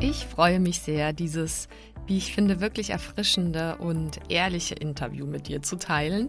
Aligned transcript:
Ich 0.00 0.26
freue 0.26 0.60
mich 0.60 0.80
sehr, 0.80 1.14
dieses, 1.14 1.68
wie 2.06 2.18
ich 2.18 2.34
finde, 2.34 2.60
wirklich 2.60 2.90
erfrischende 2.90 3.76
und 3.76 4.20
ehrliche 4.28 4.74
Interview 4.74 5.24
mit 5.26 5.48
dir 5.48 5.62
zu 5.62 5.76
teilen. 5.76 6.28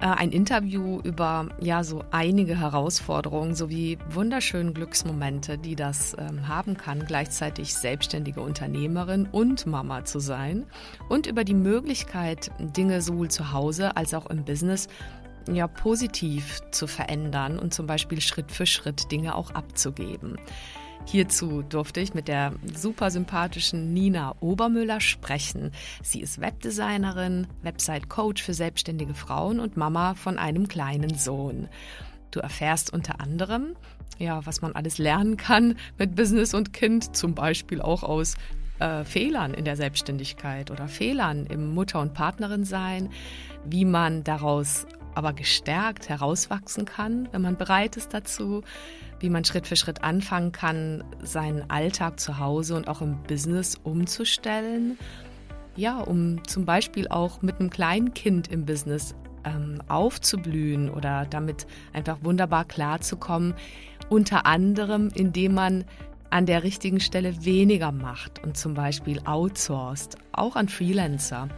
Äh, 0.00 0.06
ein 0.06 0.32
Interview 0.32 1.00
über 1.00 1.48
ja 1.60 1.82
so 1.82 2.04
einige 2.10 2.58
Herausforderungen 2.58 3.54
sowie 3.54 3.96
wunderschöne 4.10 4.72
Glücksmomente, 4.72 5.56
die 5.56 5.76
das 5.76 6.14
ähm, 6.18 6.46
haben 6.46 6.76
kann, 6.76 7.06
gleichzeitig 7.06 7.74
selbstständige 7.74 8.42
Unternehmerin 8.42 9.26
und 9.32 9.64
Mama 9.66 10.04
zu 10.04 10.20
sein 10.20 10.66
und 11.08 11.26
über 11.26 11.44
die 11.44 11.54
Möglichkeit, 11.54 12.50
Dinge 12.58 13.00
sowohl 13.00 13.30
zu 13.30 13.52
Hause 13.52 13.96
als 13.96 14.12
auch 14.12 14.26
im 14.26 14.44
Business 14.44 14.88
ja 15.50 15.66
positiv 15.68 16.60
zu 16.70 16.86
verändern 16.86 17.58
und 17.58 17.72
zum 17.72 17.86
Beispiel 17.86 18.20
Schritt 18.20 18.52
für 18.52 18.66
Schritt 18.66 19.10
Dinge 19.10 19.34
auch 19.34 19.52
abzugeben. 19.52 20.36
Hierzu 21.06 21.62
durfte 21.62 22.00
ich 22.00 22.14
mit 22.14 22.28
der 22.28 22.52
super 22.74 23.10
sympathischen 23.10 23.92
Nina 23.92 24.34
Obermüller 24.40 25.00
sprechen. 25.00 25.72
Sie 26.02 26.20
ist 26.20 26.40
Webdesignerin, 26.40 27.46
Website-Coach 27.62 28.42
für 28.42 28.54
selbstständige 28.54 29.14
Frauen 29.14 29.58
und 29.58 29.76
Mama 29.76 30.14
von 30.14 30.38
einem 30.38 30.68
kleinen 30.68 31.14
Sohn. 31.14 31.68
Du 32.30 32.40
erfährst 32.40 32.92
unter 32.92 33.20
anderem, 33.20 33.74
ja, 34.18 34.44
was 34.46 34.62
man 34.62 34.72
alles 34.72 34.98
lernen 34.98 35.36
kann 35.36 35.76
mit 35.98 36.14
Business 36.14 36.54
und 36.54 36.72
Kind, 36.72 37.16
zum 37.16 37.34
Beispiel 37.34 37.82
auch 37.82 38.02
aus 38.04 38.36
äh, 38.78 39.04
Fehlern 39.04 39.54
in 39.54 39.64
der 39.64 39.76
Selbstständigkeit 39.76 40.70
oder 40.70 40.86
Fehlern 40.88 41.46
im 41.46 41.74
Mutter- 41.74 42.00
und 42.00 42.14
Partnerin-Sein, 42.14 43.10
wie 43.64 43.84
man 43.84 44.22
daraus 44.22 44.86
aber 45.14 45.32
gestärkt 45.32 46.08
herauswachsen 46.08 46.84
kann, 46.84 47.28
wenn 47.32 47.42
man 47.42 47.56
bereit 47.56 47.96
ist 47.96 48.14
dazu, 48.14 48.62
wie 49.20 49.30
man 49.30 49.44
Schritt 49.44 49.66
für 49.66 49.76
Schritt 49.76 50.02
anfangen 50.02 50.52
kann, 50.52 51.04
seinen 51.22 51.70
Alltag 51.70 52.18
zu 52.18 52.38
Hause 52.38 52.74
und 52.74 52.88
auch 52.88 53.00
im 53.00 53.22
Business 53.22 53.76
umzustellen. 53.82 54.98
Ja, 55.76 55.98
um 56.00 56.42
zum 56.46 56.64
Beispiel 56.64 57.08
auch 57.08 57.42
mit 57.42 57.60
einem 57.60 57.70
kleinen 57.70 58.12
Kind 58.14 58.48
im 58.48 58.66
Business 58.66 59.14
ähm, 59.44 59.80
aufzublühen 59.88 60.90
oder 60.90 61.26
damit 61.26 61.66
einfach 61.92 62.18
wunderbar 62.22 62.64
klarzukommen. 62.64 63.54
Unter 64.08 64.46
anderem, 64.46 65.10
indem 65.14 65.54
man 65.54 65.84
an 66.30 66.46
der 66.46 66.62
richtigen 66.62 67.00
Stelle 67.00 67.44
weniger 67.44 67.92
macht 67.92 68.42
und 68.42 68.56
zum 68.56 68.74
Beispiel 68.74 69.20
outsourced, 69.24 70.16
auch 70.32 70.56
an 70.56 70.68
Freelancer 70.68 71.48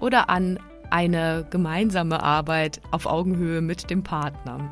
oder 0.00 0.30
an 0.30 0.58
eine 0.90 1.46
gemeinsame 1.50 2.22
Arbeit 2.22 2.80
auf 2.90 3.06
Augenhöhe 3.06 3.60
mit 3.60 3.90
dem 3.90 4.02
Partner. 4.02 4.70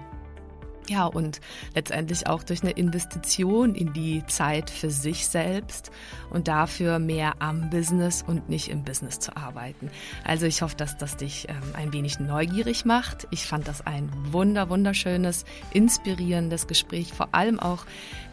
Ja, 0.89 1.07
und 1.07 1.41
letztendlich 1.75 2.27
auch 2.27 2.43
durch 2.43 2.63
eine 2.63 2.73
Investition 2.73 3.75
in 3.75 3.93
die 3.93 4.25
Zeit 4.27 4.69
für 4.69 4.91
sich 4.91 5.29
selbst 5.29 5.93
und 6.31 6.49
dafür 6.49 6.99
mehr 6.99 7.35
am 7.39 7.71
Business 7.71 8.25
und 8.27 8.49
nicht 8.49 8.69
im 8.69 8.83
Business 8.83 9.21
zu 9.21 9.37
arbeiten. 9.37 9.91
Also 10.25 10.47
ich 10.47 10.61
hoffe, 10.61 10.77
dass 10.77 10.97
das 10.97 11.17
dich 11.17 11.49
ähm, 11.49 11.57
ein 11.75 11.93
wenig 11.93 12.19
neugierig 12.19 12.85
macht. 12.85 13.29
Ich 13.31 13.47
fand 13.47 13.69
das 13.69 13.87
ein 13.87 14.11
wunder, 14.33 14.71
wunderschönes, 14.71 15.45
inspirierendes 15.73 16.67
Gespräch. 16.67 17.13
Vor 17.13 17.29
allem 17.33 17.61
auch 17.61 17.87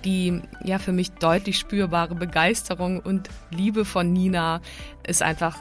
die 0.06 0.42
ja 0.64 0.80
für 0.80 0.92
mich 0.92 1.12
deutlich 1.12 1.60
spürbare 1.60 2.16
Begeisterung 2.16 3.00
und 3.00 3.30
Liebe 3.52 3.86
von 3.86 4.12
Nina 4.12 4.62
ist 5.06 5.22
einfach 5.22 5.58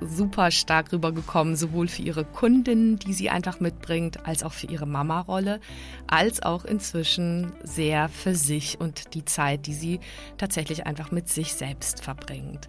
super 0.00 0.50
stark 0.50 0.92
rübergekommen, 0.92 1.56
sowohl 1.56 1.88
für 1.88 2.02
ihre 2.02 2.24
Kundin, 2.24 2.98
die 2.98 3.12
sie 3.12 3.30
einfach 3.30 3.60
mitbringt, 3.60 4.26
als 4.26 4.42
auch 4.42 4.52
für 4.52 4.66
ihre 4.66 4.86
Mama-Rolle, 4.86 5.60
als 6.06 6.42
auch 6.42 6.64
inzwischen 6.64 7.52
sehr 7.62 8.08
für 8.08 8.34
sich 8.34 8.80
und 8.80 9.14
die 9.14 9.24
Zeit, 9.24 9.66
die 9.66 9.74
sie 9.74 10.00
tatsächlich 10.36 10.86
einfach 10.86 11.10
mit 11.10 11.28
sich 11.28 11.54
selbst 11.54 12.02
verbringt. 12.02 12.68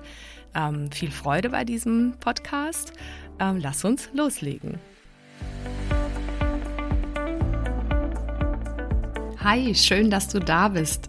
Ähm, 0.56 0.92
viel 0.92 1.12
Freude 1.12 1.50
bei 1.50 1.64
diesem 1.64 2.14
Podcast. 2.20 2.94
Ähm, 3.40 3.60
lass 3.62 3.86
uns 3.86 4.10
loslegen. 4.14 4.80
Hi, 9.42 9.74
schön, 9.74 10.10
dass 10.10 10.28
du 10.28 10.40
da 10.40 10.68
bist. 10.68 11.09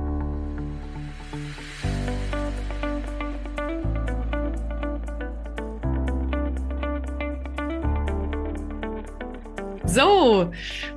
So, 9.93 10.49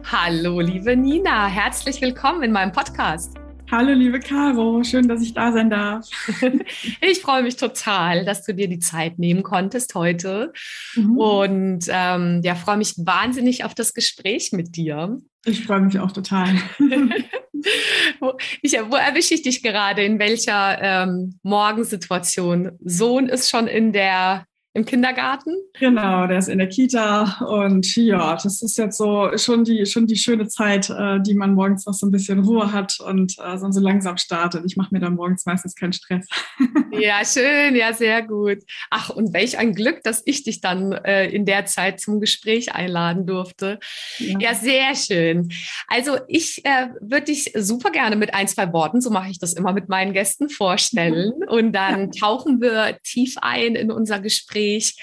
hallo 0.04 0.60
liebe 0.60 0.96
Nina, 0.96 1.48
herzlich 1.48 2.00
willkommen 2.00 2.44
in 2.44 2.52
meinem 2.52 2.70
Podcast. 2.70 3.36
Hallo 3.68 3.92
liebe 3.92 4.20
Caro, 4.20 4.84
schön, 4.84 5.08
dass 5.08 5.20
ich 5.20 5.34
da 5.34 5.50
sein 5.50 5.68
darf. 5.68 6.08
ich 7.00 7.18
freue 7.20 7.42
mich 7.42 7.56
total, 7.56 8.24
dass 8.24 8.46
du 8.46 8.54
dir 8.54 8.68
die 8.68 8.78
Zeit 8.78 9.18
nehmen 9.18 9.42
konntest 9.42 9.96
heute 9.96 10.52
mhm. 10.94 11.18
und 11.18 11.86
ähm, 11.88 12.40
ja, 12.44 12.54
freue 12.54 12.76
mich 12.76 12.94
wahnsinnig 12.98 13.64
auf 13.64 13.74
das 13.74 13.94
Gespräch 13.94 14.52
mit 14.52 14.76
dir. 14.76 15.18
Ich 15.44 15.64
freue 15.64 15.80
mich 15.80 15.98
auch 15.98 16.12
total. 16.12 16.54
wo, 18.20 18.34
ich, 18.62 18.74
wo 18.74 18.94
erwische 18.94 19.34
ich 19.34 19.42
dich 19.42 19.60
gerade? 19.64 20.04
In 20.04 20.20
welcher 20.20 20.80
ähm, 20.80 21.40
Morgensituation? 21.42 22.78
Sohn 22.84 23.28
ist 23.28 23.50
schon 23.50 23.66
in 23.66 23.92
der 23.92 24.46
im 24.74 24.84
Kindergarten? 24.84 25.54
Genau, 25.78 26.26
der 26.26 26.38
ist 26.38 26.48
in 26.48 26.58
der 26.58 26.68
Kita 26.68 27.46
und 27.46 27.94
ja, 27.94 28.34
das 28.34 28.60
ist 28.60 28.76
jetzt 28.76 28.98
so 28.98 29.30
schon 29.36 29.62
die, 29.62 29.86
schon 29.86 30.08
die 30.08 30.16
schöne 30.16 30.48
Zeit, 30.48 30.90
äh, 30.90 31.20
die 31.20 31.34
man 31.34 31.54
morgens 31.54 31.86
noch 31.86 31.94
so 31.94 32.06
ein 32.06 32.10
bisschen 32.10 32.40
Ruhe 32.40 32.72
hat 32.72 32.98
und 32.98 33.36
äh, 33.38 33.56
so 33.56 33.80
langsam 33.80 34.16
startet. 34.16 34.64
Ich 34.66 34.76
mache 34.76 34.88
mir 34.92 34.98
dann 34.98 35.14
morgens 35.14 35.46
meistens 35.46 35.76
keinen 35.76 35.92
Stress. 35.92 36.26
ja, 36.90 37.24
schön, 37.24 37.76
ja, 37.76 37.92
sehr 37.92 38.22
gut. 38.22 38.64
Ach, 38.90 39.10
und 39.10 39.32
welch 39.32 39.58
ein 39.58 39.74
Glück, 39.76 40.02
dass 40.02 40.22
ich 40.24 40.42
dich 40.42 40.60
dann 40.60 40.90
äh, 40.90 41.28
in 41.28 41.46
der 41.46 41.66
Zeit 41.66 42.00
zum 42.00 42.18
Gespräch 42.18 42.74
einladen 42.74 43.26
durfte. 43.26 43.78
Ja, 44.18 44.38
ja 44.40 44.54
sehr 44.54 44.96
schön. 44.96 45.50
Also 45.86 46.16
ich 46.26 46.64
äh, 46.64 46.88
würde 47.00 47.26
dich 47.26 47.52
super 47.56 47.92
gerne 47.92 48.16
mit 48.16 48.34
ein, 48.34 48.48
zwei 48.48 48.72
Worten, 48.72 49.00
so 49.00 49.10
mache 49.10 49.30
ich 49.30 49.38
das 49.38 49.52
immer 49.52 49.72
mit 49.72 49.88
meinen 49.88 50.12
Gästen, 50.12 50.48
vorstellen. 50.48 51.32
Und 51.48 51.72
dann 51.72 52.10
tauchen 52.10 52.60
wir 52.60 52.98
tief 53.04 53.36
ein 53.40 53.76
in 53.76 53.92
unser 53.92 54.18
Gespräch 54.18 54.63
Gespräch. 54.64 54.96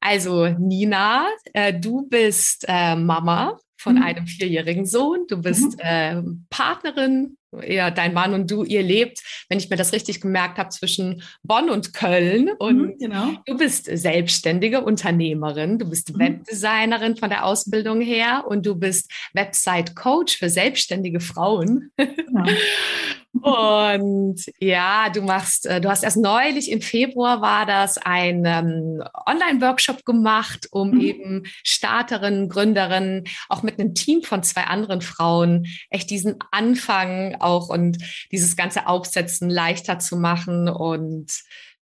Also 0.00 0.48
Nina, 0.48 1.28
äh, 1.52 1.78
du 1.78 2.08
bist 2.08 2.64
äh, 2.68 2.94
Mama 2.96 3.58
von 3.76 3.96
mhm. 3.96 4.02
einem 4.02 4.26
vierjährigen 4.26 4.86
Sohn, 4.86 5.26
du 5.28 5.38
bist 5.40 5.76
mhm. 5.76 5.80
äh, 5.80 6.22
Partnerin, 6.50 7.37
ja, 7.66 7.90
dein 7.90 8.14
Mann 8.14 8.34
und 8.34 8.50
du, 8.50 8.64
ihr 8.64 8.82
lebt, 8.82 9.20
wenn 9.48 9.58
ich 9.58 9.70
mir 9.70 9.76
das 9.76 9.92
richtig 9.92 10.20
gemerkt 10.20 10.58
habe, 10.58 10.68
zwischen 10.68 11.22
Bonn 11.42 11.70
und 11.70 11.94
Köln. 11.94 12.50
Und 12.58 12.78
mhm, 12.78 12.98
genau. 12.98 13.30
du 13.46 13.56
bist 13.56 13.86
selbstständige 13.90 14.82
Unternehmerin, 14.82 15.78
du 15.78 15.88
bist 15.88 16.12
mhm. 16.12 16.20
Webdesignerin 16.20 17.16
von 17.16 17.30
der 17.30 17.44
Ausbildung 17.44 18.00
her 18.00 18.44
und 18.46 18.66
du 18.66 18.74
bist 18.74 19.10
Website-Coach 19.32 20.36
für 20.36 20.50
selbstständige 20.50 21.20
Frauen. 21.20 21.90
Genau. 21.96 22.44
Und 23.42 24.44
ja, 24.58 25.10
du 25.10 25.22
machst, 25.22 25.66
äh, 25.66 25.80
du 25.80 25.88
hast 25.88 26.02
erst 26.02 26.16
neulich 26.16 26.70
im 26.70 26.80
Februar 26.80 27.40
war 27.40 27.66
das 27.66 27.98
ein 27.98 28.44
ähm, 28.46 29.02
Online-Workshop 29.26 30.04
gemacht, 30.04 30.68
um 30.70 30.92
mhm. 30.92 31.00
eben 31.00 31.42
Starterinnen, 31.62 32.48
Gründerinnen, 32.48 33.24
auch 33.48 33.62
mit 33.62 33.78
einem 33.78 33.94
Team 33.94 34.22
von 34.22 34.42
zwei 34.42 34.64
anderen 34.64 35.00
Frauen 35.00 35.66
echt 35.90 36.10
diesen 36.10 36.36
Anfang 36.50 37.36
auch 37.40 37.68
und 37.68 37.98
dieses 38.32 38.56
ganze 38.56 38.86
Aufsetzen 38.86 39.50
leichter 39.50 39.98
zu 39.98 40.16
machen 40.16 40.68
und 40.68 41.32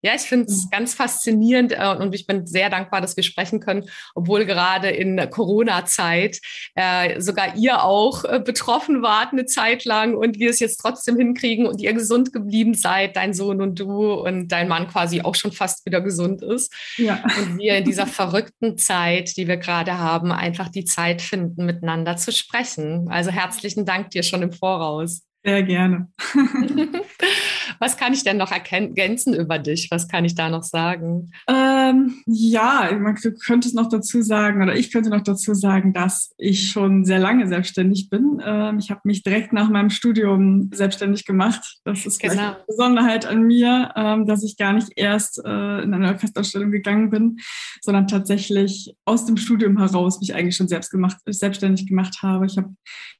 ja, 0.03 0.13
ich 0.13 0.21
finde 0.21 0.45
es 0.45 0.65
mhm. 0.65 0.69
ganz 0.69 0.93
faszinierend 0.93 1.71
äh, 1.71 1.95
und 1.99 2.13
ich 2.13 2.27
bin 2.27 2.45
sehr 2.45 2.69
dankbar, 2.69 3.01
dass 3.01 3.17
wir 3.17 3.23
sprechen 3.23 3.59
können, 3.59 3.89
obwohl 4.13 4.45
gerade 4.45 4.89
in 4.89 5.29
Corona-Zeit 5.29 6.39
äh, 6.75 7.19
sogar 7.19 7.55
ihr 7.55 7.83
auch 7.83 8.23
äh, 8.23 8.39
betroffen 8.39 9.01
wart 9.01 9.33
eine 9.33 9.45
Zeit 9.45 9.85
lang 9.85 10.15
und 10.15 10.37
wir 10.37 10.51
es 10.51 10.59
jetzt 10.59 10.77
trotzdem 10.77 11.17
hinkriegen 11.17 11.65
und 11.65 11.81
ihr 11.81 11.93
gesund 11.93 12.31
geblieben 12.31 12.75
seid, 12.75 13.15
dein 13.15 13.33
Sohn 13.33 13.59
und 13.59 13.79
du 13.79 14.13
und 14.13 14.49
dein 14.49 14.67
Mann 14.67 14.87
quasi 14.87 15.21
auch 15.21 15.35
schon 15.35 15.51
fast 15.51 15.85
wieder 15.85 16.01
gesund 16.01 16.43
ist. 16.43 16.71
Ja. 16.97 17.23
Und 17.39 17.57
wir 17.57 17.77
in 17.77 17.83
dieser 17.83 18.07
verrückten 18.07 18.77
Zeit, 18.77 19.35
die 19.35 19.47
wir 19.47 19.57
gerade 19.57 19.97
haben, 19.97 20.31
einfach 20.31 20.69
die 20.69 20.85
Zeit 20.85 21.23
finden, 21.23 21.65
miteinander 21.65 22.17
zu 22.17 22.31
sprechen. 22.31 23.07
Also 23.09 23.31
herzlichen 23.31 23.85
Dank 23.85 24.11
dir 24.11 24.21
schon 24.21 24.43
im 24.43 24.53
Voraus. 24.53 25.23
Sehr 25.47 25.63
gerne. 25.63 26.09
Was 27.79 27.97
kann 27.97 28.13
ich 28.13 28.23
denn 28.23 28.37
noch 28.37 28.51
ergänzen 28.51 29.33
über 29.33 29.59
dich? 29.59 29.89
Was 29.91 30.07
kann 30.07 30.25
ich 30.25 30.35
da 30.35 30.49
noch 30.49 30.63
sagen? 30.63 31.31
Ähm, 31.47 32.15
ja, 32.25 32.89
du 32.91 33.31
könntest 33.33 33.75
noch 33.75 33.89
dazu 33.89 34.21
sagen, 34.21 34.61
oder 34.61 34.75
ich 34.75 34.91
könnte 34.91 35.09
noch 35.09 35.21
dazu 35.21 35.53
sagen, 35.53 35.93
dass 35.93 36.33
ich 36.37 36.71
schon 36.71 37.05
sehr 37.05 37.19
lange 37.19 37.47
selbstständig 37.47 38.09
bin. 38.09 38.41
Ähm, 38.45 38.79
ich 38.79 38.89
habe 38.89 39.01
mich 39.03 39.23
direkt 39.23 39.53
nach 39.53 39.69
meinem 39.69 39.89
Studium 39.89 40.69
selbstständig 40.73 41.25
gemacht. 41.25 41.77
Das 41.83 42.05
ist 42.05 42.19
genau. 42.19 42.33
eine 42.33 42.57
Besonderheit 42.67 43.25
an 43.25 43.43
mir, 43.43 43.91
ähm, 43.95 44.25
dass 44.25 44.43
ich 44.43 44.57
gar 44.57 44.73
nicht 44.73 44.91
erst 44.95 45.39
äh, 45.43 45.81
in 45.81 45.93
eine 45.93 46.17
Festanstellung 46.17 46.71
gegangen 46.71 47.09
bin, 47.09 47.37
sondern 47.81 48.07
tatsächlich 48.07 48.95
aus 49.05 49.25
dem 49.25 49.37
Studium 49.37 49.77
heraus 49.77 50.19
mich 50.19 50.35
eigentlich 50.35 50.55
schon 50.55 50.67
selbst 50.67 50.91
gemacht, 50.91 51.17
selbstständig 51.25 51.87
gemacht 51.87 52.21
habe. 52.21 52.45
Ich 52.45 52.57
habe 52.57 52.73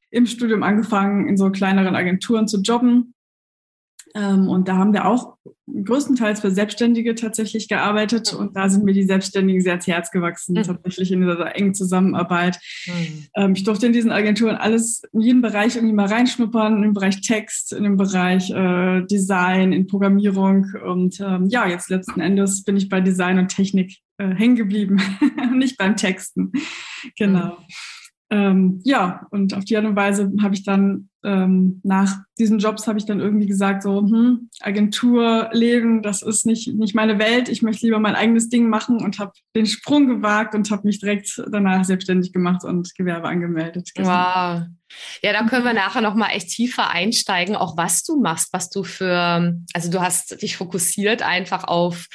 im 0.10 0.26
Studium 0.26 0.64
angefangen, 0.64 1.28
in 1.28 1.38
so 1.38 1.50
kleineren 1.52 1.96
Agenturen 1.96 2.48
zu 2.48 2.62
jobben. 2.62 3.14
Ähm, 4.18 4.50
und 4.50 4.68
da 4.68 4.78
haben 4.78 4.94
wir 4.94 5.06
auch 5.06 5.38
größtenteils 5.68 6.40
für 6.40 6.50
Selbstständige 6.50 7.14
tatsächlich 7.14 7.68
gearbeitet. 7.68 8.34
Und 8.34 8.56
da 8.56 8.70
sind 8.70 8.84
mir 8.84 8.94
die 8.94 9.04
Selbstständigen 9.04 9.62
sehr 9.62 9.74
ans 9.74 9.88
Herz 9.88 10.12
gewachsen, 10.12 10.54
mhm. 10.54 10.64
tatsächlich 10.64 11.12
in 11.12 11.22
dieser 11.22 11.56
engen 11.56 11.76
Zusammenarbeit. 11.76 12.60
Mhm. 12.88 13.26
Ähm, 13.36 13.54
ich 13.54 13.64
durfte 13.64 13.86
in 13.86 13.94
diesen 13.94 14.12
Agenturen 14.12 14.56
alles, 14.56 15.04
in 15.14 15.22
jeden 15.22 15.42
Bereich 15.42 15.76
irgendwie 15.76 15.94
mal 15.94 16.08
reinschnuppern, 16.08 16.84
im 16.84 16.94
Bereich 16.94 17.22
Text, 17.22 17.74
in 17.74 17.84
dem 17.84 17.98
Bereich 17.98 18.50
äh, 18.50 19.04
Design, 19.06 19.72
in 19.72 19.88
Programmierung. 19.88 20.74
Und 20.86 21.20
ähm, 21.20 21.48
ja, 21.50 21.68
jetzt 21.68 21.90
letzten 21.90 22.20
Endes 22.20 22.64
bin 22.64 22.78
ich 22.78 22.90
bei 22.90 23.02
Design 23.02 23.38
und 23.38 23.50
Technik 23.50 23.98
äh, 24.18 24.34
hängen 24.34 24.56
geblieben, 24.56 25.00
nicht 25.54 25.78
beim 25.78 25.96
Texten. 25.96 26.52
Genau. 27.18 27.58
Mhm 27.58 27.66
ähm, 28.30 28.82
ja, 28.84 29.26
und 29.32 29.54
auf 29.54 29.64
die 29.64 29.78
Art 29.78 29.86
und 29.86 29.96
Weise 29.96 30.32
habe 30.42 30.54
ich 30.54 30.64
dann 30.64 31.10
ähm, 31.24 31.82
nach 31.84 32.16
diesen 32.38 32.60
Jobs 32.60 32.88
habe 32.88 33.00
ich 33.00 33.06
dann 33.06 33.20
irgendwie 33.20 33.48
gesagt, 33.48 33.84
so, 33.84 34.00
hm, 34.00 34.50
Agenturleben, 34.62 36.02
das 36.02 36.22
ist 36.22 36.46
nicht, 36.46 36.74
nicht 36.74 36.96
meine 36.96 37.20
Welt, 37.20 37.50
ich 37.50 37.62
möchte 37.62 37.86
lieber 37.86 38.00
mein 38.00 38.16
eigenes 38.16 38.50
Ding 38.50 38.70
machen 38.70 39.02
und 39.02 39.20
habe 39.20 39.32
den 39.56 39.66
Sprung 39.66 40.08
gewagt 40.08 40.56
und 40.56 40.70
habe 40.72 40.88
mich 40.88 41.00
direkt 41.00 41.42
danach 41.52 41.84
selbstständig 41.86 42.34
gemacht 42.34 42.64
und 42.64 42.94
Gewerbe 42.96 43.28
angemeldet. 43.28 43.92
Wow. 43.98 44.64
Ja, 45.22 45.34
da 45.34 45.44
können 45.48 45.66
wir 45.66 45.74
nachher 45.74 46.02
nochmal 46.02 46.30
echt 46.34 46.50
tiefer 46.50 46.90
einsteigen, 46.90 47.56
auch 47.56 47.76
was 47.76 48.04
du 48.04 48.22
machst, 48.22 48.54
was 48.54 48.70
du 48.70 48.84
für, 48.84 49.58
also 49.74 49.92
du 49.92 50.02
hast 50.02 50.42
dich 50.42 50.56
fokussiert 50.58 51.22
einfach 51.22 51.66
auf 51.66 52.08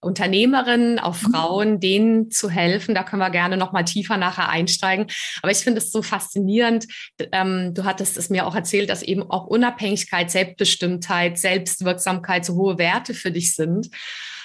Unternehmerinnen, 0.00 0.98
auf 0.98 1.22
mhm. 1.22 1.32
Frauen, 1.32 1.80
denen 1.80 2.30
zu 2.30 2.48
helfen. 2.50 2.94
Da 2.94 3.02
können 3.02 3.20
wir 3.20 3.30
gerne 3.30 3.56
noch 3.56 3.72
mal 3.72 3.82
tiefer 3.82 4.16
nachher 4.16 4.48
einsteigen. 4.48 5.06
Aber 5.42 5.50
ich 5.50 5.58
finde 5.58 5.78
es 5.78 5.90
so 5.90 6.02
faszinierend. 6.02 6.86
Ähm, 7.32 7.74
du 7.74 7.84
hattest 7.84 8.16
es 8.16 8.30
mir 8.30 8.46
auch 8.46 8.54
erzählt, 8.54 8.90
dass 8.90 9.02
eben 9.02 9.22
auch 9.22 9.46
Unabhängigkeit, 9.46 10.30
Selbstbestimmtheit, 10.30 11.38
Selbstwirksamkeit 11.38 12.44
so 12.44 12.54
hohe 12.54 12.78
Werte 12.78 13.14
für 13.14 13.30
dich 13.30 13.54
sind. 13.54 13.88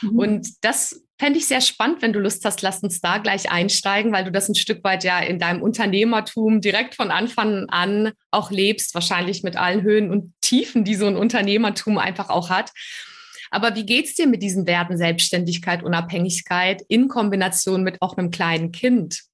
Mhm. 0.02 0.20
Und 0.20 0.48
das 0.66 1.04
fände 1.20 1.40
ich 1.40 1.46
sehr 1.46 1.62
spannend, 1.62 2.02
wenn 2.02 2.14
du 2.14 2.20
Lust 2.20 2.44
hast, 2.44 2.62
lass 2.62 2.84
uns 2.84 3.00
da 3.00 3.20
gleich 3.20 3.52
einsteigen, 3.52 4.12
weil 4.12 4.26
du 4.26 4.32
das 4.32 4.50
ein 4.50 4.56
Stück 4.56 4.84
weit 4.84 5.04
ja 5.04 5.20
in 5.20 5.40
deinem 5.40 5.62
Unternehmertum 5.62 6.60
direkt 6.60 6.96
von 6.96 7.12
Anfang 7.12 7.70
an 7.70 8.12
auch 8.32 8.52
lebst, 8.52 8.94
wahrscheinlich 8.94 9.44
mit 9.44 9.56
allen 9.56 9.84
Höhen 9.84 10.10
und 10.10 10.34
Tiefen, 10.42 10.84
die 10.84 10.96
so 10.96 11.06
ein 11.06 11.16
Unternehmertum 11.16 11.98
einfach 11.98 12.30
auch 12.30 12.50
hat. 12.50 12.72
Aber 13.54 13.76
wie 13.76 13.86
geht's 13.86 14.16
dir 14.16 14.26
mit 14.26 14.42
diesen 14.42 14.66
Werten 14.66 14.98
Selbstständigkeit, 14.98 15.84
Unabhängigkeit 15.84 16.82
in 16.88 17.08
Kombination 17.08 17.84
mit 17.84 18.02
auch 18.02 18.18
einem 18.18 18.32
kleinen 18.32 18.72
Kind? 18.72 19.26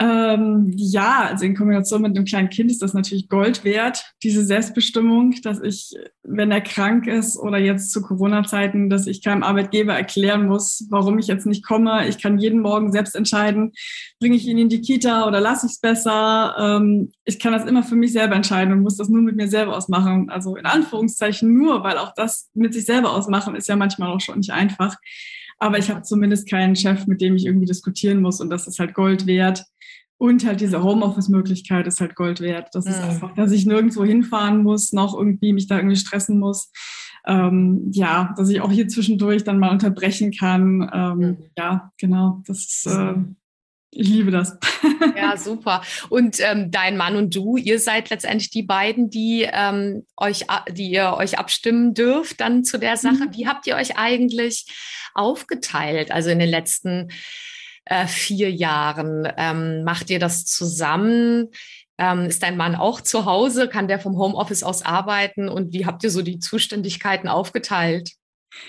Ähm, 0.00 0.72
ja, 0.74 1.28
also 1.30 1.44
in 1.44 1.54
Kombination 1.54 2.02
mit 2.02 2.16
einem 2.16 2.24
kleinen 2.24 2.48
Kind 2.48 2.68
ist 2.68 2.82
das 2.82 2.94
natürlich 2.94 3.28
Gold 3.28 3.62
wert, 3.62 4.12
diese 4.24 4.44
Selbstbestimmung, 4.44 5.36
dass 5.42 5.60
ich, 5.60 5.94
wenn 6.24 6.50
er 6.50 6.62
krank 6.62 7.06
ist 7.06 7.38
oder 7.38 7.58
jetzt 7.58 7.92
zu 7.92 8.02
Corona-Zeiten, 8.02 8.90
dass 8.90 9.06
ich 9.06 9.22
keinem 9.22 9.44
Arbeitgeber 9.44 9.94
erklären 9.94 10.48
muss, 10.48 10.88
warum 10.90 11.20
ich 11.20 11.28
jetzt 11.28 11.46
nicht 11.46 11.64
komme. 11.64 12.08
Ich 12.08 12.20
kann 12.20 12.38
jeden 12.38 12.60
Morgen 12.60 12.90
selbst 12.90 13.14
entscheiden, 13.14 13.70
bringe 14.18 14.34
ich 14.34 14.48
ihn 14.48 14.58
in 14.58 14.68
die 14.68 14.80
Kita 14.80 15.28
oder 15.28 15.40
lasse 15.40 15.66
ich 15.66 15.72
es 15.72 15.80
besser. 15.80 16.56
Ähm, 16.58 17.12
ich 17.24 17.38
kann 17.38 17.52
das 17.52 17.64
immer 17.64 17.84
für 17.84 17.96
mich 17.96 18.12
selber 18.12 18.34
entscheiden 18.34 18.72
und 18.72 18.80
muss 18.80 18.96
das 18.96 19.08
nur 19.08 19.22
mit 19.22 19.36
mir 19.36 19.48
selber 19.48 19.76
ausmachen. 19.76 20.28
Also 20.28 20.56
in 20.56 20.66
Anführungszeichen 20.66 21.56
nur, 21.56 21.84
weil 21.84 21.98
auch 21.98 22.12
das 22.16 22.50
mit 22.52 22.74
sich 22.74 22.84
selber 22.84 23.12
ausmachen 23.12 23.54
ist 23.54 23.68
ja 23.68 23.76
manchmal 23.76 24.10
auch 24.10 24.20
schon 24.20 24.38
nicht 24.38 24.52
einfach. 24.52 24.96
Aber 25.58 25.78
ich 25.78 25.88
habe 25.88 26.02
zumindest 26.02 26.50
keinen 26.50 26.76
Chef, 26.76 27.06
mit 27.06 27.20
dem 27.20 27.36
ich 27.36 27.46
irgendwie 27.46 27.66
diskutieren 27.66 28.20
muss 28.20 28.40
und 28.40 28.50
das 28.50 28.66
ist 28.66 28.78
halt 28.78 28.92
Gold 28.92 29.26
wert. 29.26 29.64
Und 30.16 30.46
halt 30.46 30.60
diese 30.60 30.82
Homeoffice-Möglichkeit 30.82 31.86
ist 31.86 32.00
halt 32.00 32.14
Gold 32.14 32.40
wert. 32.40 32.68
Das 32.72 32.86
ist 32.86 32.98
mhm. 32.98 33.10
einfach, 33.10 33.34
dass 33.34 33.50
ich 33.50 33.66
nirgendwo 33.66 34.04
hinfahren 34.04 34.62
muss, 34.62 34.92
noch 34.92 35.16
irgendwie 35.16 35.52
mich 35.52 35.66
da 35.66 35.76
irgendwie 35.76 35.96
stressen 35.96 36.38
muss. 36.38 36.70
Ähm, 37.26 37.90
ja, 37.92 38.34
dass 38.36 38.48
ich 38.48 38.60
auch 38.60 38.70
hier 38.70 38.86
zwischendurch 38.88 39.44
dann 39.44 39.58
mal 39.58 39.70
unterbrechen 39.70 40.32
kann. 40.32 40.90
Ähm, 40.92 41.18
mhm. 41.18 41.36
Ja, 41.56 41.90
genau. 41.98 42.42
Das 42.46 42.58
ist, 42.58 42.86
äh, 42.86 43.14
ich 43.90 44.08
liebe 44.08 44.30
das. 44.30 44.58
Ja, 45.16 45.36
super. 45.36 45.82
Und 46.08 46.38
ähm, 46.40 46.70
dein 46.70 46.96
Mann 46.96 47.16
und 47.16 47.34
du, 47.34 47.56
ihr 47.56 47.78
seid 47.78 48.10
letztendlich 48.10 48.50
die 48.50 48.62
beiden, 48.62 49.10
die 49.10 49.46
ähm, 49.50 50.04
euch, 50.16 50.46
die 50.70 50.90
ihr 50.90 51.14
euch 51.16 51.38
abstimmen 51.38 51.94
dürft 51.94 52.40
dann 52.40 52.64
zu 52.64 52.78
der 52.78 52.96
Sache. 52.96 53.26
Mhm. 53.26 53.34
Wie 53.34 53.46
habt 53.46 53.66
ihr 53.66 53.76
euch 53.76 53.96
eigentlich 53.96 54.66
aufgeteilt? 55.14 56.10
Also 56.10 56.30
in 56.30 56.38
den 56.38 56.48
letzten 56.48 57.10
äh, 57.84 58.06
vier 58.06 58.50
Jahren. 58.50 59.28
Ähm, 59.36 59.84
macht 59.84 60.10
ihr 60.10 60.18
das 60.18 60.44
zusammen? 60.44 61.48
Ähm, 61.98 62.26
ist 62.26 62.42
dein 62.42 62.56
Mann 62.56 62.74
auch 62.74 63.00
zu 63.00 63.24
Hause? 63.24 63.68
Kann 63.68 63.88
der 63.88 64.00
vom 64.00 64.16
Homeoffice 64.18 64.62
aus 64.62 64.84
arbeiten? 64.84 65.48
Und 65.48 65.72
wie 65.72 65.86
habt 65.86 66.02
ihr 66.04 66.10
so 66.10 66.22
die 66.22 66.38
Zuständigkeiten 66.38 67.28
aufgeteilt? 67.28 68.10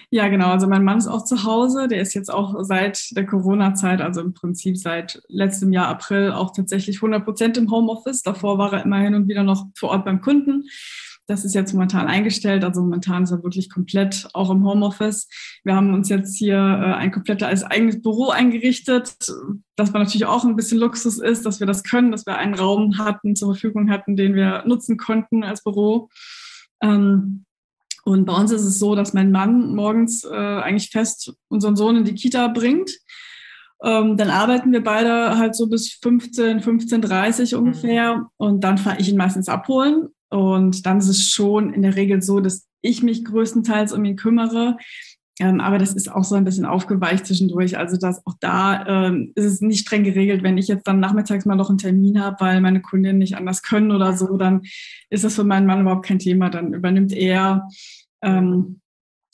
Ja, 0.09 0.27
genau. 0.27 0.49
Also 0.49 0.67
mein 0.67 0.83
Mann 0.83 0.97
ist 0.97 1.07
auch 1.07 1.23
zu 1.23 1.43
Hause. 1.43 1.87
Der 1.87 2.01
ist 2.01 2.13
jetzt 2.13 2.31
auch 2.31 2.55
seit 2.61 3.15
der 3.15 3.25
Corona-Zeit, 3.25 4.01
also 4.01 4.21
im 4.21 4.33
Prinzip 4.33 4.77
seit 4.77 5.21
letztem 5.27 5.71
Jahr 5.71 5.87
April, 5.87 6.31
auch 6.31 6.51
tatsächlich 6.51 6.97
100 6.97 7.23
Prozent 7.23 7.57
im 7.57 7.71
Homeoffice. 7.71 8.21
Davor 8.21 8.57
war 8.57 8.73
er 8.73 8.83
immer 8.83 8.99
hin 8.99 9.15
und 9.15 9.27
wieder 9.27 9.43
noch 9.43 9.65
vor 9.75 9.89
Ort 9.89 10.05
beim 10.05 10.21
Kunden. 10.21 10.65
Das 11.27 11.43
ist 11.43 11.55
jetzt 11.55 11.73
momentan 11.73 12.07
eingestellt. 12.07 12.63
Also 12.63 12.81
momentan 12.81 13.23
ist 13.23 13.31
er 13.31 13.43
wirklich 13.43 13.69
komplett 13.69 14.27
auch 14.33 14.49
im 14.51 14.65
Homeoffice. 14.65 15.27
Wir 15.63 15.75
haben 15.75 15.93
uns 15.93 16.09
jetzt 16.09 16.37
hier 16.37 16.57
äh, 16.57 16.93
ein 16.93 17.11
komplettes 17.11 17.63
eigenes 17.63 18.01
Büro 18.01 18.29
eingerichtet, 18.29 19.15
das 19.75 19.93
war 19.93 19.99
natürlich 19.99 20.25
auch 20.25 20.45
ein 20.45 20.55
bisschen 20.55 20.79
Luxus 20.79 21.19
ist, 21.19 21.45
dass 21.45 21.59
wir 21.59 21.67
das 21.67 21.83
können, 21.83 22.11
dass 22.11 22.25
wir 22.25 22.37
einen 22.37 22.53
Raum 22.53 22.97
hatten, 22.97 23.35
zur 23.35 23.53
Verfügung 23.53 23.89
hatten, 23.89 24.15
den 24.15 24.33
wir 24.33 24.63
nutzen 24.65 24.97
konnten 24.97 25.43
als 25.43 25.63
Büro. 25.63 26.09
Ähm, 26.81 27.45
und 28.05 28.25
bei 28.25 28.33
uns 28.33 28.51
ist 28.51 28.63
es 28.63 28.79
so, 28.79 28.95
dass 28.95 29.13
mein 29.13 29.31
Mann 29.31 29.75
morgens 29.75 30.23
äh, 30.23 30.29
eigentlich 30.29 30.91
fest 30.91 31.33
unseren 31.49 31.75
Sohn 31.75 31.97
in 31.97 32.05
die 32.05 32.13
Kita 32.13 32.47
bringt. 32.47 32.91
Ähm, 33.83 34.15
dann 34.15 34.29
arbeiten 34.29 34.71
wir 34.71 34.83
beide 34.83 35.37
halt 35.37 35.55
so 35.55 35.67
bis 35.67 35.93
15, 36.01 36.61
15.30 36.61 37.55
ungefähr. 37.55 38.17
Mhm. 38.17 38.25
Und 38.37 38.63
dann 38.63 38.77
fahre 38.77 38.99
ich 38.99 39.09
ihn 39.09 39.17
meistens 39.17 39.49
abholen. 39.49 40.09
Und 40.29 40.85
dann 40.85 40.97
ist 40.97 41.09
es 41.09 41.29
schon 41.29 41.73
in 41.73 41.81
der 41.81 41.95
Regel 41.95 42.21
so, 42.21 42.39
dass 42.39 42.67
ich 42.81 43.03
mich 43.03 43.25
größtenteils 43.25 43.93
um 43.93 44.05
ihn 44.05 44.15
kümmere. 44.15 44.77
Ähm, 45.39 45.59
aber 45.59 45.77
das 45.77 45.93
ist 45.93 46.09
auch 46.09 46.23
so 46.23 46.35
ein 46.35 46.45
bisschen 46.45 46.65
aufgeweicht 46.65 47.25
zwischendurch. 47.25 47.77
Also 47.77 47.97
dass 47.97 48.25
auch 48.25 48.35
da 48.39 49.07
ähm, 49.07 49.33
ist 49.35 49.45
es 49.45 49.61
nicht 49.61 49.81
streng 49.81 50.03
geregelt. 50.03 50.43
Wenn 50.43 50.57
ich 50.57 50.67
jetzt 50.67 50.87
dann 50.87 50.99
nachmittags 50.99 51.45
mal 51.45 51.55
noch 51.55 51.69
einen 51.69 51.77
Termin 51.77 52.21
habe, 52.21 52.37
weil 52.39 52.61
meine 52.61 52.81
Kundinnen 52.81 53.17
nicht 53.17 53.35
anders 53.35 53.61
können 53.61 53.91
oder 53.91 54.15
so, 54.15 54.37
dann 54.37 54.61
ist 55.09 55.23
das 55.23 55.35
für 55.35 55.43
meinen 55.43 55.65
Mann 55.65 55.81
überhaupt 55.81 56.05
kein 56.05 56.19
Thema. 56.19 56.49
Dann 56.49 56.73
übernimmt 56.73 57.11
er. 57.11 57.67
Ähm, 58.21 58.79